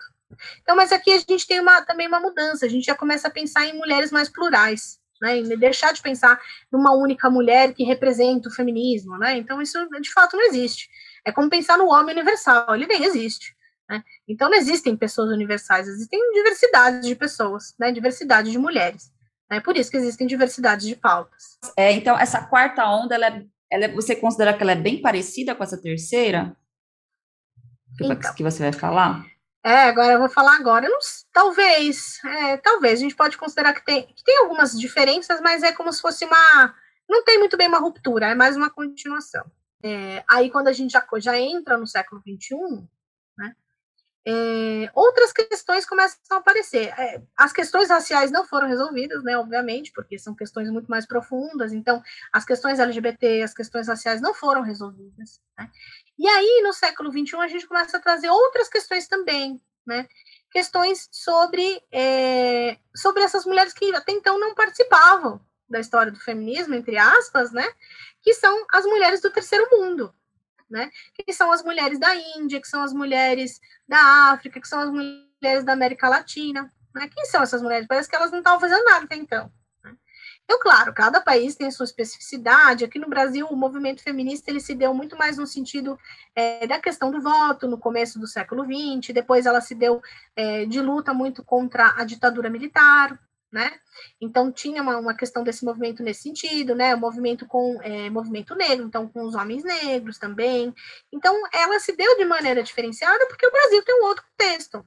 Então, 0.63 0.77
mas 0.77 0.93
aqui 0.93 1.13
a 1.13 1.19
gente 1.19 1.47
tem 1.47 1.61
uma, 1.61 1.83
também 1.83 2.07
uma 2.07 2.21
mudança, 2.21 2.67
a 2.67 2.69
gente 2.69 2.85
já 2.85 2.95
começa 2.95 3.29
a 3.29 3.31
pensar 3.31 3.67
em 3.67 3.77
mulheres 3.77 4.11
mais 4.13 4.29
plurais, 4.29 4.99
né, 5.21 5.39
e 5.39 5.57
deixar 5.57 5.93
de 5.93 6.01
pensar 6.01 6.41
numa 6.73 6.93
única 6.93 7.29
mulher 7.29 7.75
que 7.75 7.85
representa 7.85 8.49
o 8.49 8.53
feminismo, 8.53 9.19
né, 9.19 9.37
então 9.37 9.61
isso 9.61 9.79
de 10.01 10.13
fato 10.13 10.37
não 10.37 10.45
existe. 10.47 10.89
É 11.25 11.33
como 11.33 11.51
pensar 11.51 11.77
no 11.77 11.89
homem 11.89 12.15
universal, 12.15 12.75
ele 12.75 12.87
nem 12.87 13.05
existe. 13.05 13.55
Né? 13.91 14.05
Então, 14.29 14.49
não 14.49 14.57
existem 14.57 14.97
pessoas 14.97 15.31
universais, 15.31 15.89
existem 15.89 16.21
diversidades 16.33 17.05
de 17.05 17.17
pessoas, 17.17 17.75
né? 17.77 17.91
diversidade 17.91 18.49
de 18.53 18.57
mulheres. 18.57 19.11
É 19.51 19.57
né? 19.57 19.61
por 19.61 19.77
isso 19.77 19.91
que 19.91 19.97
existem 19.97 20.29
diversidades 20.29 20.87
de 20.87 20.95
pautas. 20.95 21.59
É, 21.77 21.91
então, 21.91 22.17
essa 22.17 22.41
quarta 22.47 22.87
onda, 22.87 23.17
ela, 23.17 23.27
é, 23.27 23.45
ela 23.69 23.85
é, 23.87 23.93
você 23.93 24.15
considera 24.15 24.55
que 24.55 24.63
ela 24.63 24.73
é 24.73 24.77
bem 24.77 25.03
parecida 25.03 25.57
com 25.57 25.65
essa 25.65 25.77
terceira? 25.77 26.57
Que, 27.99 28.05
então, 28.05 28.35
que 28.35 28.45
você 28.45 28.63
vai 28.63 28.73
falar? 28.73 29.27
É, 29.65 29.89
agora 29.89 30.13
eu 30.13 30.21
vou 30.21 30.29
falar 30.29 30.55
agora. 30.55 30.89
Não, 30.89 30.99
talvez, 31.33 32.21
é, 32.25 32.57
talvez. 32.59 33.01
A 33.01 33.03
gente 33.03 33.17
pode 33.17 33.37
considerar 33.37 33.75
que 33.75 33.85
tem, 33.85 34.07
que 34.07 34.23
tem 34.23 34.39
algumas 34.39 34.79
diferenças, 34.79 35.41
mas 35.41 35.65
é 35.65 35.73
como 35.73 35.93
se 35.93 36.01
fosse 36.01 36.25
uma. 36.25 36.75
Não 37.09 37.25
tem 37.25 37.41
muito 37.41 37.57
bem 37.57 37.67
uma 37.67 37.81
ruptura, 37.81 38.29
é 38.29 38.35
mais 38.37 38.57
uma 38.57 38.71
continuação. 38.71 39.45
É, 39.83 40.23
aí, 40.31 40.49
quando 40.49 40.69
a 40.69 40.73
gente 40.73 40.93
já, 40.93 41.05
já 41.19 41.37
entra 41.37 41.77
no 41.77 41.89
século 41.89 42.23
XXI, 42.23 42.89
é, 44.27 44.91
outras 44.95 45.33
questões 45.33 45.87
começam 45.87 46.19
a 46.31 46.37
aparecer. 46.37 46.89
É, 46.99 47.23
as 47.37 47.53
questões 47.53 47.89
raciais 47.89 48.31
não 48.31 48.45
foram 48.45 48.69
resolvidas, 48.69 49.23
né, 49.23 49.37
obviamente, 49.37 49.93
porque 49.93 50.19
são 50.19 50.35
questões 50.35 50.71
muito 50.71 50.89
mais 50.89 51.07
profundas, 51.07 51.73
então 51.73 52.03
as 52.33 52.45
questões 52.45 52.79
LGBT, 52.79 53.43
as 53.43 53.55
questões 53.55 53.89
raciais 53.89 54.21
não 54.21 54.35
foram 54.35 54.63
resolvidas. 54.63 55.41
Né? 55.59 55.71
E 56.19 56.29
aí, 56.29 56.63
no 56.63 56.73
século 56.73 57.11
XXI, 57.11 57.37
a 57.37 57.49
gente 57.49 57.67
começa 57.67 57.97
a 57.97 58.01
trazer 58.01 58.29
outras 58.29 58.69
questões 58.69 59.09
também, 59.09 59.61
né? 59.87 60.07
questões 60.51 61.09
sobre, 61.11 61.83
é, 61.91 62.77
sobre 62.95 63.23
essas 63.23 63.47
mulheres 63.47 63.73
que 63.73 63.95
até 63.95 64.13
então 64.13 64.39
não 64.39 64.55
participavam 64.55 65.41
da 65.69 65.79
história 65.81 66.11
do 66.13 66.19
feminismo, 66.19 66.75
entre 66.75 66.99
aspas, 66.99 67.53
né? 67.53 67.67
que 68.23 68.35
são 68.35 68.67
as 68.73 68.85
mulheres 68.85 69.21
do 69.23 69.31
terceiro 69.31 69.67
mundo 69.71 70.13
né? 70.71 70.91
Que 71.15 71.33
são 71.33 71.51
as 71.51 71.63
mulheres 71.63 71.99
da 71.99 72.15
Índia, 72.15 72.61
que 72.61 72.69
são 72.69 72.83
as 72.83 72.93
mulheres 72.93 73.61
da 73.89 74.33
África, 74.33 74.61
que 74.61 74.69
são 74.69 74.81
as 74.81 74.91
mulheres 74.91 75.65
da 75.65 75.73
América 75.73 76.09
Latina. 76.09 76.73
Né? 76.95 77.09
Quem 77.13 77.25
são 77.27 77.43
essas 77.43 77.61
mulheres? 77.61 77.87
Parece 77.89 78.09
que 78.09 78.17
elas 78.17 78.31
não 78.31 78.39
estavam 78.39 78.61
fazendo 78.61 78.85
nada 78.85 79.05
até 79.05 79.17
então. 79.17 79.51
Né? 79.83 79.95
Então, 80.45 80.59
claro, 80.61 80.95
cada 80.95 81.21
país 81.21 81.57
tem 81.57 81.67
a 81.67 81.71
sua 81.71 81.85
especificidade. 81.85 82.85
Aqui 82.85 82.99
no 82.99 83.09
Brasil, 83.09 83.47
o 83.47 83.57
movimento 83.57 84.03
feminista 84.03 84.51
ele 84.51 84.61
se 84.61 84.75
deu 84.75 84.95
muito 84.95 85.17
mais 85.17 85.37
no 85.37 85.47
sentido 85.47 85.99
é, 86.35 86.67
da 86.67 86.79
questão 86.79 87.11
do 87.11 87.21
voto 87.21 87.67
no 87.67 87.79
começo 87.79 88.19
do 88.19 88.27
século 88.27 88.65
XX. 88.65 89.13
Depois, 89.13 89.47
ela 89.47 89.61
se 89.61 89.75
deu 89.75 90.01
é, 90.37 90.65
de 90.67 90.81
luta 90.81 91.13
muito 91.13 91.45
contra 91.45 91.95
a 91.97 92.05
ditadura 92.05 92.49
militar 92.49 93.19
né? 93.53 93.79
Então 94.21 94.53
tinha 94.53 94.83
uma, 94.83 94.99
uma, 94.99 95.17
questão 95.17 95.43
desse 95.43 95.65
movimento 95.65 96.03
nesse 96.03 96.23
sentido, 96.23 96.75
né? 96.75 96.95
O 96.95 97.01
movimento 97.01 97.47
com 97.47 97.81
é, 97.83 98.09
movimento 98.11 98.55
negro, 98.55 98.87
então 98.87 99.09
com 99.09 99.23
os 99.23 99.35
homens 99.35 99.65
negros 99.65 100.19
também. 100.19 100.75
Então 101.13 101.35
ela 101.53 101.79
se 101.79 101.97
deu 101.97 102.17
de 102.17 102.25
maneira 102.25 102.63
diferenciada 102.63 103.27
porque 103.27 103.47
o 103.47 103.53
Brasil 103.53 103.83
tem 103.85 104.01
um 104.01 104.07
outro 104.07 104.25
contexto. 104.31 104.87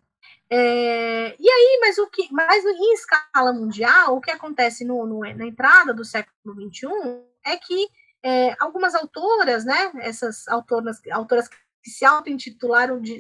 É, 0.50 1.36
e 1.40 1.50
aí, 1.50 1.80
mas 1.82 1.98
o 1.98 2.08
que, 2.08 2.32
mas 2.32 2.64
em 2.64 2.94
escala 2.94 3.52
mundial, 3.54 4.16
o 4.16 4.22
que 4.22 4.32
acontece 4.32 4.86
no, 4.86 5.06
no 5.06 5.20
na 5.22 5.46
entrada 5.46 5.94
do 5.94 6.06
século 6.06 6.56
XXI 6.56 6.88
é 7.46 7.58
que 7.58 7.88
é, 8.24 8.56
algumas 8.60 8.96
autoras, 8.96 9.66
né? 9.66 9.92
Essas 9.96 10.48
autoras, 10.48 11.02
autoras 11.12 11.50
que 11.50 11.90
se 11.90 12.06
auto-intitularam 12.06 13.02
de 13.02 13.20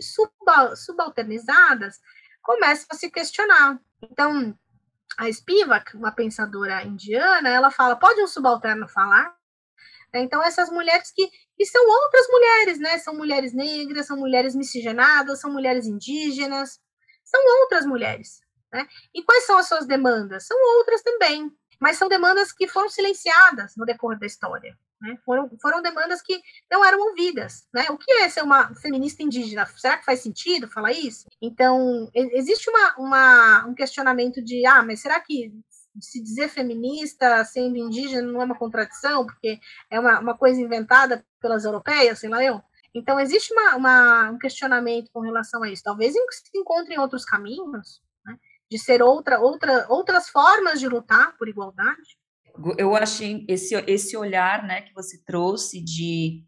subalternizadas, 0.76 2.00
começam 2.41 2.88
a 2.91 2.96
se 2.96 3.10
questionar. 3.10 3.80
Então, 4.02 4.58
a 5.18 5.32
Spivak, 5.32 5.95
uma 5.95 6.11
pensadora 6.11 6.84
indiana, 6.84 7.49
ela 7.49 7.72
fala: 7.72 7.95
pode 7.95 8.22
um 8.22 8.28
subalterno 8.28 8.88
falar? 8.88 9.34
Então, 10.16 10.43
essas 10.43 10.70
mulheres 10.70 11.11
que, 11.11 11.28
que 11.57 11.66
são 11.66 11.84
outras 11.88 12.28
mulheres, 12.28 12.80
né? 12.80 12.99
São 12.99 13.16
mulheres 13.16 13.53
negras, 13.53 14.05
são 14.05 14.18
mulheres 14.18 14.55
miscigenadas, 14.55 15.41
são 15.41 15.51
mulheres 15.51 15.88
indígenas, 15.88 16.80
são 17.24 17.41
outras 17.61 17.86
mulheres. 17.86 18.41
Né? 18.72 18.88
E 19.14 19.24
quais 19.24 19.45
são 19.45 19.57
as 19.57 19.68
suas 19.68 19.88
demandas? 19.88 20.45
São 20.45 20.57
outras 20.78 21.01
também, 21.01 21.51
mas 21.80 21.97
são 21.97 22.07
demandas 22.07 22.51
que 22.51 22.68
foram 22.68 22.89
silenciadas 22.89 23.76
no 23.76 23.86
decorrer 23.86 24.20
da 24.20 24.28
história. 24.28 24.78
Né? 25.04 25.18
Foram, 25.26 25.51
foram 25.62 25.82
demandas 25.82 26.22
que 26.22 26.41
não 26.72 26.84
eram 26.84 26.97
ouvidas. 27.10 27.68
Né? 27.74 27.86
O 27.89 27.97
que 27.97 28.10
é 28.10 28.30
ser 28.30 28.41
uma 28.41 28.74
feminista 28.76 29.22
indígena? 29.22 29.66
Será 29.66 29.97
que 29.97 30.06
faz 30.06 30.22
sentido 30.22 30.70
falar 30.70 30.93
isso? 30.93 31.28
Então, 31.41 32.10
existe 32.16 32.70
uma, 32.70 32.95
uma, 32.97 33.66
um 33.68 33.76
questionamento 33.76 34.41
de, 34.41 34.66
ah, 34.66 34.82
mas 34.82 35.01
será 35.01 35.20
que 35.20 35.51
se 35.99 36.24
dizer 36.24 36.47
feminista 36.47 37.43
sendo 37.43 37.78
indígena 37.78 38.32
não 38.32 38.41
é 38.41 38.45
uma 38.45 38.58
contradição, 38.58 39.26
porque 39.26 39.60
é 39.91 39.99
uma, 39.99 40.20
uma 40.22 40.38
coisa 40.38 40.62
inventada 40.62 41.24
pelas 41.41 41.66
europeias, 41.66 42.20
sei 42.20 42.30
lá 42.30 42.41
eu? 42.41 42.62
Então, 42.95 43.20
existe 43.20 43.54
uma, 43.54 43.76
uma, 43.76 44.32
um 44.32 44.38
questionamento 44.38 45.12
com 45.12 45.20
relação 45.20 45.64
a 45.64 45.70
isso. 45.70 45.84
Talvez 45.84 46.14
se 46.14 46.58
encontrem 46.58 46.97
outros 46.97 47.26
caminhos, 47.26 48.01
né, 48.26 48.38
de 48.72 48.80
ser 48.80 49.04
outra, 49.04 49.39
outra, 49.39 49.86
outras 49.89 50.30
formas 50.30 50.80
de 50.80 50.88
lutar 50.88 51.36
por 51.38 51.49
igualdade, 51.49 52.18
eu 52.78 52.95
achei 52.95 53.45
esse, 53.47 53.76
esse 53.88 54.16
olhar, 54.16 54.66
né, 54.66 54.82
que 54.82 54.93
você 54.93 55.24
trouxe 55.24 55.82
de 55.82 56.43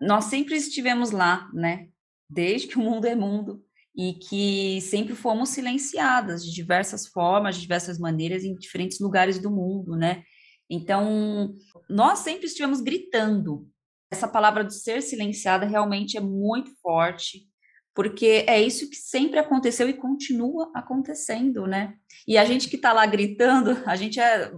nós 0.00 0.24
sempre 0.26 0.56
estivemos 0.56 1.10
lá, 1.10 1.48
né? 1.54 1.88
desde 2.28 2.68
que 2.68 2.78
o 2.78 2.82
mundo 2.82 3.06
é 3.06 3.14
mundo, 3.14 3.62
e 3.96 4.14
que 4.14 4.80
sempre 4.82 5.14
fomos 5.14 5.50
silenciadas 5.50 6.44
de 6.44 6.52
diversas 6.52 7.06
formas, 7.06 7.54
de 7.54 7.62
diversas 7.62 7.98
maneiras, 7.98 8.44
em 8.44 8.54
diferentes 8.54 9.00
lugares 9.00 9.38
do 9.38 9.50
mundo, 9.50 9.96
né? 9.96 10.22
Então, 10.68 11.54
nós 11.88 12.18
sempre 12.18 12.46
estivemos 12.46 12.82
gritando. 12.82 13.66
Essa 14.10 14.28
palavra 14.28 14.64
de 14.64 14.74
ser 14.74 15.00
silenciada 15.00 15.64
realmente 15.64 16.16
é 16.16 16.20
muito 16.20 16.70
forte, 16.82 17.48
porque 17.96 18.44
é 18.46 18.60
isso 18.60 18.90
que 18.90 18.96
sempre 18.96 19.38
aconteceu 19.38 19.88
e 19.88 19.94
continua 19.94 20.70
acontecendo, 20.74 21.66
né? 21.66 21.94
E 22.28 22.36
a 22.36 22.44
gente 22.44 22.68
que 22.68 22.76
está 22.76 22.92
lá 22.92 23.06
gritando, 23.06 23.70
a 23.86 23.96
gente 23.96 24.20
é, 24.20 24.52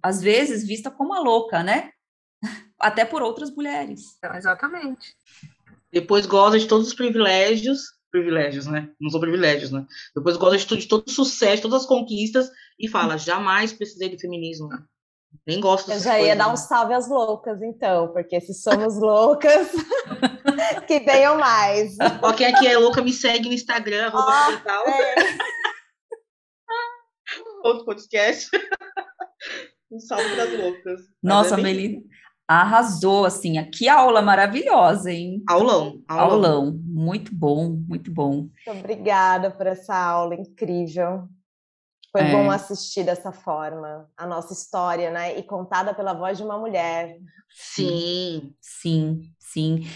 às 0.00 0.22
vezes, 0.22 0.64
vista 0.64 0.88
como 0.88 1.12
a 1.12 1.18
louca, 1.18 1.64
né? 1.64 1.90
Até 2.78 3.04
por 3.04 3.22
outras 3.22 3.50
mulheres. 3.50 4.16
Exatamente. 4.36 5.16
Depois 5.92 6.26
goza 6.26 6.60
de 6.60 6.68
todos 6.68 6.86
os 6.86 6.94
privilégios, 6.94 7.80
privilégios, 8.08 8.68
né? 8.68 8.88
Não 9.00 9.10
são 9.10 9.20
privilégios, 9.20 9.72
né? 9.72 9.84
Depois 10.14 10.36
goza 10.36 10.56
de, 10.56 10.76
de 10.76 10.86
todo 10.86 11.08
o 11.08 11.10
sucesso, 11.10 11.62
todas 11.62 11.82
as 11.82 11.88
conquistas 11.88 12.48
e 12.78 12.86
fala: 12.86 13.18
jamais 13.18 13.72
precisei 13.72 14.10
de 14.10 14.20
feminismo. 14.20 14.68
Nem 15.46 15.60
gosto 15.60 15.92
Eu 15.92 16.00
já 16.00 16.18
ia 16.18 16.18
coisas, 16.18 16.38
dar 16.38 16.52
um 16.52 16.56
salve 16.56 16.94
às 16.94 17.08
loucas, 17.08 17.62
então, 17.62 18.12
porque 18.12 18.40
se 18.40 18.52
somos 18.52 18.98
loucas, 18.98 19.68
que 20.88 20.98
venham 21.00 21.38
mais. 21.38 21.96
Ó, 22.22 22.32
quem 22.32 22.46
aqui 22.46 22.66
é 22.66 22.76
louca, 22.76 23.00
me 23.00 23.12
segue 23.12 23.48
no 23.48 23.54
Instagram, 23.54 24.06
arroba 24.06 24.62
oh, 24.66 24.90
é. 24.90 25.14
Outro 27.64 27.84
podcast. 27.84 28.50
Um 29.88 30.00
salve 30.00 30.34
para 30.34 30.42
as 30.42 30.52
loucas. 30.52 31.00
Nossa, 31.22 31.54
é 31.54 31.62
Melina, 31.62 32.02
arrasou, 32.48 33.24
assim. 33.24 33.54
Que 33.70 33.88
aula 33.88 34.20
maravilhosa, 34.20 35.12
hein? 35.12 35.44
Aulão, 35.48 36.02
aulão. 36.08 36.32
Aulão. 36.32 36.80
Muito 36.84 37.32
bom, 37.32 37.70
muito 37.88 38.12
bom. 38.12 38.32
Muito 38.32 38.80
obrigada 38.80 39.48
por 39.48 39.64
essa 39.64 39.96
aula 39.96 40.34
incrível. 40.34 41.28
Foi 42.16 42.22
é. 42.22 42.32
bom 42.32 42.50
assistir 42.50 43.04
dessa 43.04 43.30
forma 43.30 44.10
a 44.16 44.26
nossa 44.26 44.54
história, 44.54 45.10
né? 45.10 45.38
E 45.38 45.42
contada 45.42 45.92
pela 45.92 46.14
voz 46.14 46.38
de 46.38 46.44
uma 46.44 46.58
mulher. 46.58 47.18
Sim, 47.50 48.54
sim, 48.58 49.20
sim. 49.38 49.86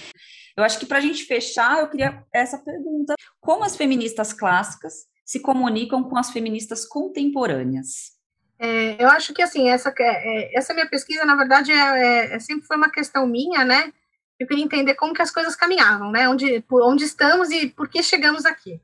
Eu 0.54 0.62
acho 0.62 0.78
que 0.78 0.84
para 0.84 0.98
a 0.98 1.00
gente 1.00 1.24
fechar, 1.24 1.80
eu 1.80 1.88
queria 1.88 2.22
essa 2.30 2.58
pergunta: 2.58 3.14
como 3.40 3.64
as 3.64 3.74
feministas 3.74 4.34
clássicas 4.34 5.06
se 5.24 5.40
comunicam 5.40 6.02
com 6.02 6.18
as 6.18 6.30
feministas 6.30 6.84
contemporâneas? 6.84 8.18
É, 8.58 9.02
eu 9.02 9.08
acho 9.08 9.32
que 9.32 9.40
assim 9.40 9.70
essa 9.70 9.90
é, 9.98 10.58
essa 10.58 10.74
minha 10.74 10.90
pesquisa, 10.90 11.24
na 11.24 11.34
verdade, 11.34 11.72
é, 11.72 11.76
é, 11.76 12.34
é, 12.34 12.38
sempre 12.38 12.66
foi 12.66 12.76
uma 12.76 12.90
questão 12.90 13.26
minha, 13.26 13.64
né? 13.64 13.94
Eu 14.38 14.46
queria 14.46 14.64
entender 14.64 14.94
como 14.94 15.14
que 15.14 15.22
as 15.22 15.30
coisas 15.30 15.56
caminhavam, 15.56 16.10
né? 16.10 16.28
Onde, 16.28 16.60
por 16.62 16.82
onde 16.82 17.04
estamos 17.04 17.50
e 17.50 17.70
por 17.70 17.88
que 17.88 18.02
chegamos 18.02 18.44
aqui. 18.44 18.78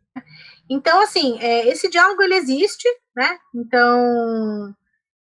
Então, 0.68 1.00
assim, 1.00 1.38
é, 1.40 1.68
esse 1.68 1.88
diálogo 1.88 2.22
ele 2.22 2.34
existe, 2.34 2.88
né? 3.14 3.38
Então, 3.54 4.74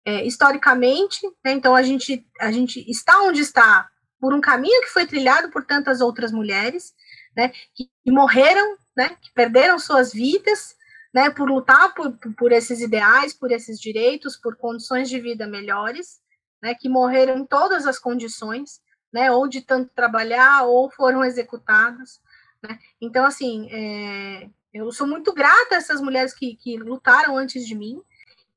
é, 0.05 0.25
historicamente, 0.25 1.21
né? 1.45 1.53
então 1.53 1.75
a 1.75 1.83
gente, 1.83 2.27
a 2.41 2.51
gente 2.51 2.85
está 2.91 3.23
onde 3.23 3.41
está 3.41 3.89
por 4.21 4.33
um 4.33 4.41
caminho 4.41 4.83
que 4.83 4.91
foi 4.91 5.07
trilhado 5.07 5.51
por 5.51 5.65
tantas 5.65 6.01
outras 6.01 6.31
mulheres, 6.31 6.95
né? 7.37 7.49
Que, 7.75 7.91
que 8.05 8.11
morreram, 8.11 8.77
né? 8.97 9.17
Que 9.21 9.33
perderam 9.33 9.79
suas 9.79 10.13
vidas, 10.13 10.77
né? 11.13 11.31
Por 11.31 11.49
lutar 11.49 11.93
por, 11.95 12.17
por 12.37 12.53
esses 12.53 12.81
ideais, 12.81 13.35
por 13.35 13.51
esses 13.51 13.81
direitos, 13.81 14.37
por 14.37 14.57
condições 14.57 15.09
de 15.09 15.21
vida 15.21 15.47
melhores, 15.47 16.21
né? 16.63 16.75
Que 16.75 16.89
morreram 16.89 17.37
em 17.39 17.45
todas 17.45 17.85
as 17.85 17.99
condições, 17.99 18.81
né? 19.13 19.33
Ou 19.33 19.49
de 19.49 19.61
tanto 19.61 19.93
trabalhar, 19.93 20.63
ou 20.67 20.89
foram 20.91 21.25
executadas, 21.25 22.21
né? 22.63 22.79
Então, 23.01 23.25
assim, 23.27 23.69
é, 23.73 24.49
eu 24.73 24.91
sou 24.91 25.07
muito 25.07 25.33
grata 25.33 25.75
a 25.75 25.79
essas 25.79 26.01
mulheres 26.01 26.33
que, 26.33 26.57
que 26.57 26.77
lutaram 26.79 27.37
antes 27.37 27.67
de 27.67 27.75
mim. 27.75 28.03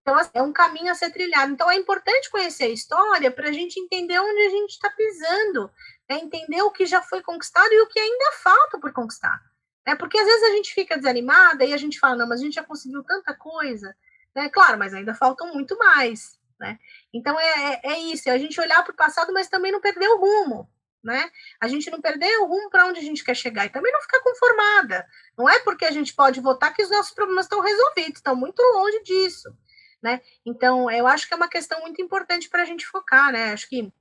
Então, 0.02 0.16
assim, 0.18 0.32
é 0.36 0.42
um 0.42 0.54
caminho 0.54 0.92
a 0.92 0.96
ser 0.96 1.12
trilhado. 1.12 1.52
Então, 1.52 1.70
é 1.70 1.76
importante 1.76 2.30
conhecer 2.30 2.66
a 2.66 2.70
história 2.70 3.32
para 3.32 3.50
a 3.50 3.52
gente 3.52 3.80
entender 3.80 4.20
onde 4.20 4.40
a 4.40 4.50
gente 4.50 4.72
está 4.72 4.90
pisando, 4.90 5.70
né? 6.10 6.20
entender 6.20 6.62
o 6.62 6.72
que 6.72 6.86
já 6.86 7.02
foi 7.02 7.22
conquistado 7.22 7.72
e 7.72 7.82
o 7.82 7.88
que 7.88 8.00
ainda 8.00 8.32
falta 8.44 8.80
por 8.80 8.94
conquistar. 8.94 9.42
Né? 9.86 9.96
Porque 9.96 10.18
às 10.18 10.26
vezes 10.26 10.44
a 10.44 10.52
gente 10.52 10.74
fica 10.74 10.96
desanimada 10.96 11.66
e 11.66 11.74
a 11.74 11.78
gente 11.78 12.00
fala, 12.00 12.16
não, 12.16 12.28
mas 12.28 12.40
a 12.40 12.44
gente 12.44 12.54
já 12.54 12.64
conseguiu 12.64 13.04
tanta 13.04 13.34
coisa. 13.34 13.96
Né? 14.36 14.48
Claro, 14.50 14.78
mas 14.78 14.94
ainda 14.94 15.16
faltam 15.16 15.54
muito 15.54 15.78
mais. 15.78 16.40
Né? 16.60 16.80
Então, 17.12 17.38
é, 17.40 17.74
é, 17.74 17.82
é 17.84 18.00
isso, 18.00 18.30
é 18.30 18.32
a 18.32 18.38
gente 18.38 18.62
olhar 18.62 18.84
para 18.84 18.94
o 18.94 18.96
passado, 18.96 19.34
mas 19.34 19.50
também 19.50 19.72
não 19.72 19.82
perder 19.82 20.08
o 20.08 20.18
rumo 20.18 20.70
né? 21.06 21.30
A 21.62 21.68
gente 21.68 21.90
não 21.92 22.02
perder 22.02 22.40
o 22.40 22.48
rumo 22.48 22.70
para 22.70 22.88
onde 22.88 23.00
a 23.00 23.04
gente 23.04 23.24
quer 23.24 23.36
chegar 23.36 23.66
e 23.66 23.70
também 23.70 23.94
não 23.94 24.02
ficar 24.02 24.20
conformada. 24.22 25.06
Não 25.38 25.48
é 25.48 25.60
porque 25.60 25.86
a 25.86 25.92
gente 25.92 26.14
pode 26.14 26.42
votar 26.42 26.74
que 26.74 26.84
os 26.84 26.90
nossos 26.90 27.14
problemas 27.14 27.46
estão 27.46 27.62
resolvidos, 27.62 28.16
estão 28.16 28.36
muito 28.36 28.60
longe 28.74 29.04
disso, 29.04 29.56
né? 30.02 30.20
Então, 30.46 30.90
eu 30.90 31.06
acho 31.06 31.28
que 31.28 31.34
é 31.34 31.38
uma 31.38 31.48
questão 31.48 31.80
muito 31.82 32.02
importante 32.02 32.50
para 32.50 32.64
a 32.64 32.66
gente 32.66 32.88
focar, 32.88 33.32
né? 33.32 33.54
Acho 33.54 33.70
que 33.70 33.94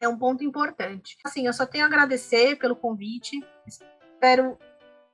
é 0.00 0.08
um 0.08 0.16
ponto 0.16 0.44
importante. 0.44 1.18
Assim, 1.24 1.46
eu 1.46 1.52
só 1.52 1.66
tenho 1.66 1.84
a 1.84 1.88
agradecer 1.88 2.56
pelo 2.56 2.76
convite. 2.76 3.44
Espero 3.66 4.56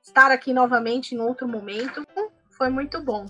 estar 0.01 0.31
aqui 0.31 0.53
novamente 0.53 1.15
em 1.15 1.19
outro 1.19 1.47
momento. 1.47 2.05
Foi 2.51 2.69
muito 2.69 3.01
bom. 3.01 3.25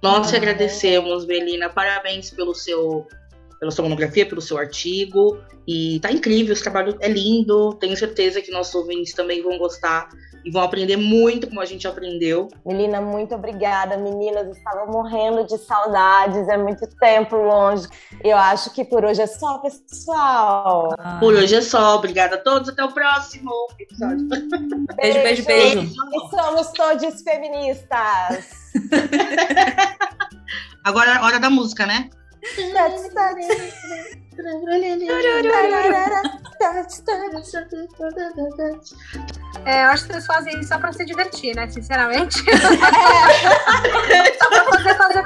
Nós 0.00 0.30
te 0.30 0.36
agradecemos, 0.36 1.24
Belina. 1.24 1.68
Parabéns 1.68 2.30
pelo 2.30 2.54
seu 2.54 3.08
pela 3.58 3.70
sua 3.70 3.84
monografia, 3.84 4.26
pelo 4.26 4.40
seu 4.40 4.58
artigo. 4.58 5.38
E 5.66 6.00
tá 6.00 6.10
incrível, 6.10 6.52
esse 6.52 6.62
trabalho 6.62 6.96
é 7.00 7.08
lindo. 7.08 7.74
Tenho 7.74 7.96
certeza 7.96 8.40
que 8.40 8.50
nossos 8.50 8.74
ouvintes 8.74 9.12
também 9.12 9.42
vão 9.42 9.58
gostar 9.58 10.08
e 10.44 10.50
vão 10.50 10.62
aprender 10.62 10.96
muito 10.96 11.46
como 11.46 11.60
a 11.60 11.66
gente 11.66 11.86
aprendeu. 11.86 12.48
Melina, 12.64 13.00
muito 13.00 13.34
obrigada. 13.34 13.96
Meninas, 13.96 14.56
estavam 14.56 14.86
morrendo 14.86 15.44
de 15.44 15.58
saudades, 15.58 16.48
é 16.48 16.56
muito 16.56 16.86
tempo 16.98 17.36
longe. 17.36 17.86
Eu 18.24 18.36
acho 18.36 18.72
que 18.72 18.84
por 18.84 19.04
hoje 19.04 19.20
é 19.20 19.26
só, 19.26 19.58
pessoal. 19.58 20.94
Ah. 20.98 21.18
Por 21.20 21.34
hoje 21.34 21.54
é 21.54 21.60
só. 21.60 21.96
Obrigada 21.96 22.36
a 22.36 22.38
todos. 22.38 22.68
Até 22.68 22.82
o 22.84 22.92
próximo 22.92 23.50
episódio. 23.78 24.24
Hum, 24.24 24.86
beijo, 24.96 25.22
beijo, 25.22 25.44
beijo. 25.44 25.80
E 25.80 26.30
somos 26.30 26.70
todos 26.72 27.22
feministas. 27.22 28.68
Agora 30.84 31.16
é 31.16 31.20
hora 31.20 31.38
da 31.38 31.50
música, 31.50 31.84
né? 31.84 32.08
É, 39.64 39.84
eu 39.84 39.88
acho 39.88 40.06
que 40.06 40.12
eles 40.12 40.26
fazem 40.26 40.58
isso 40.60 40.68
só 40.68 40.78
pra 40.78 40.92
se 40.92 41.04
divertir, 41.04 41.54
né? 41.54 41.68
Sinceramente. 41.68 42.42
É. 42.48 42.54
só 44.38 44.48
pra 44.48 44.64
poder 44.64 44.94
fazer. 44.96 45.24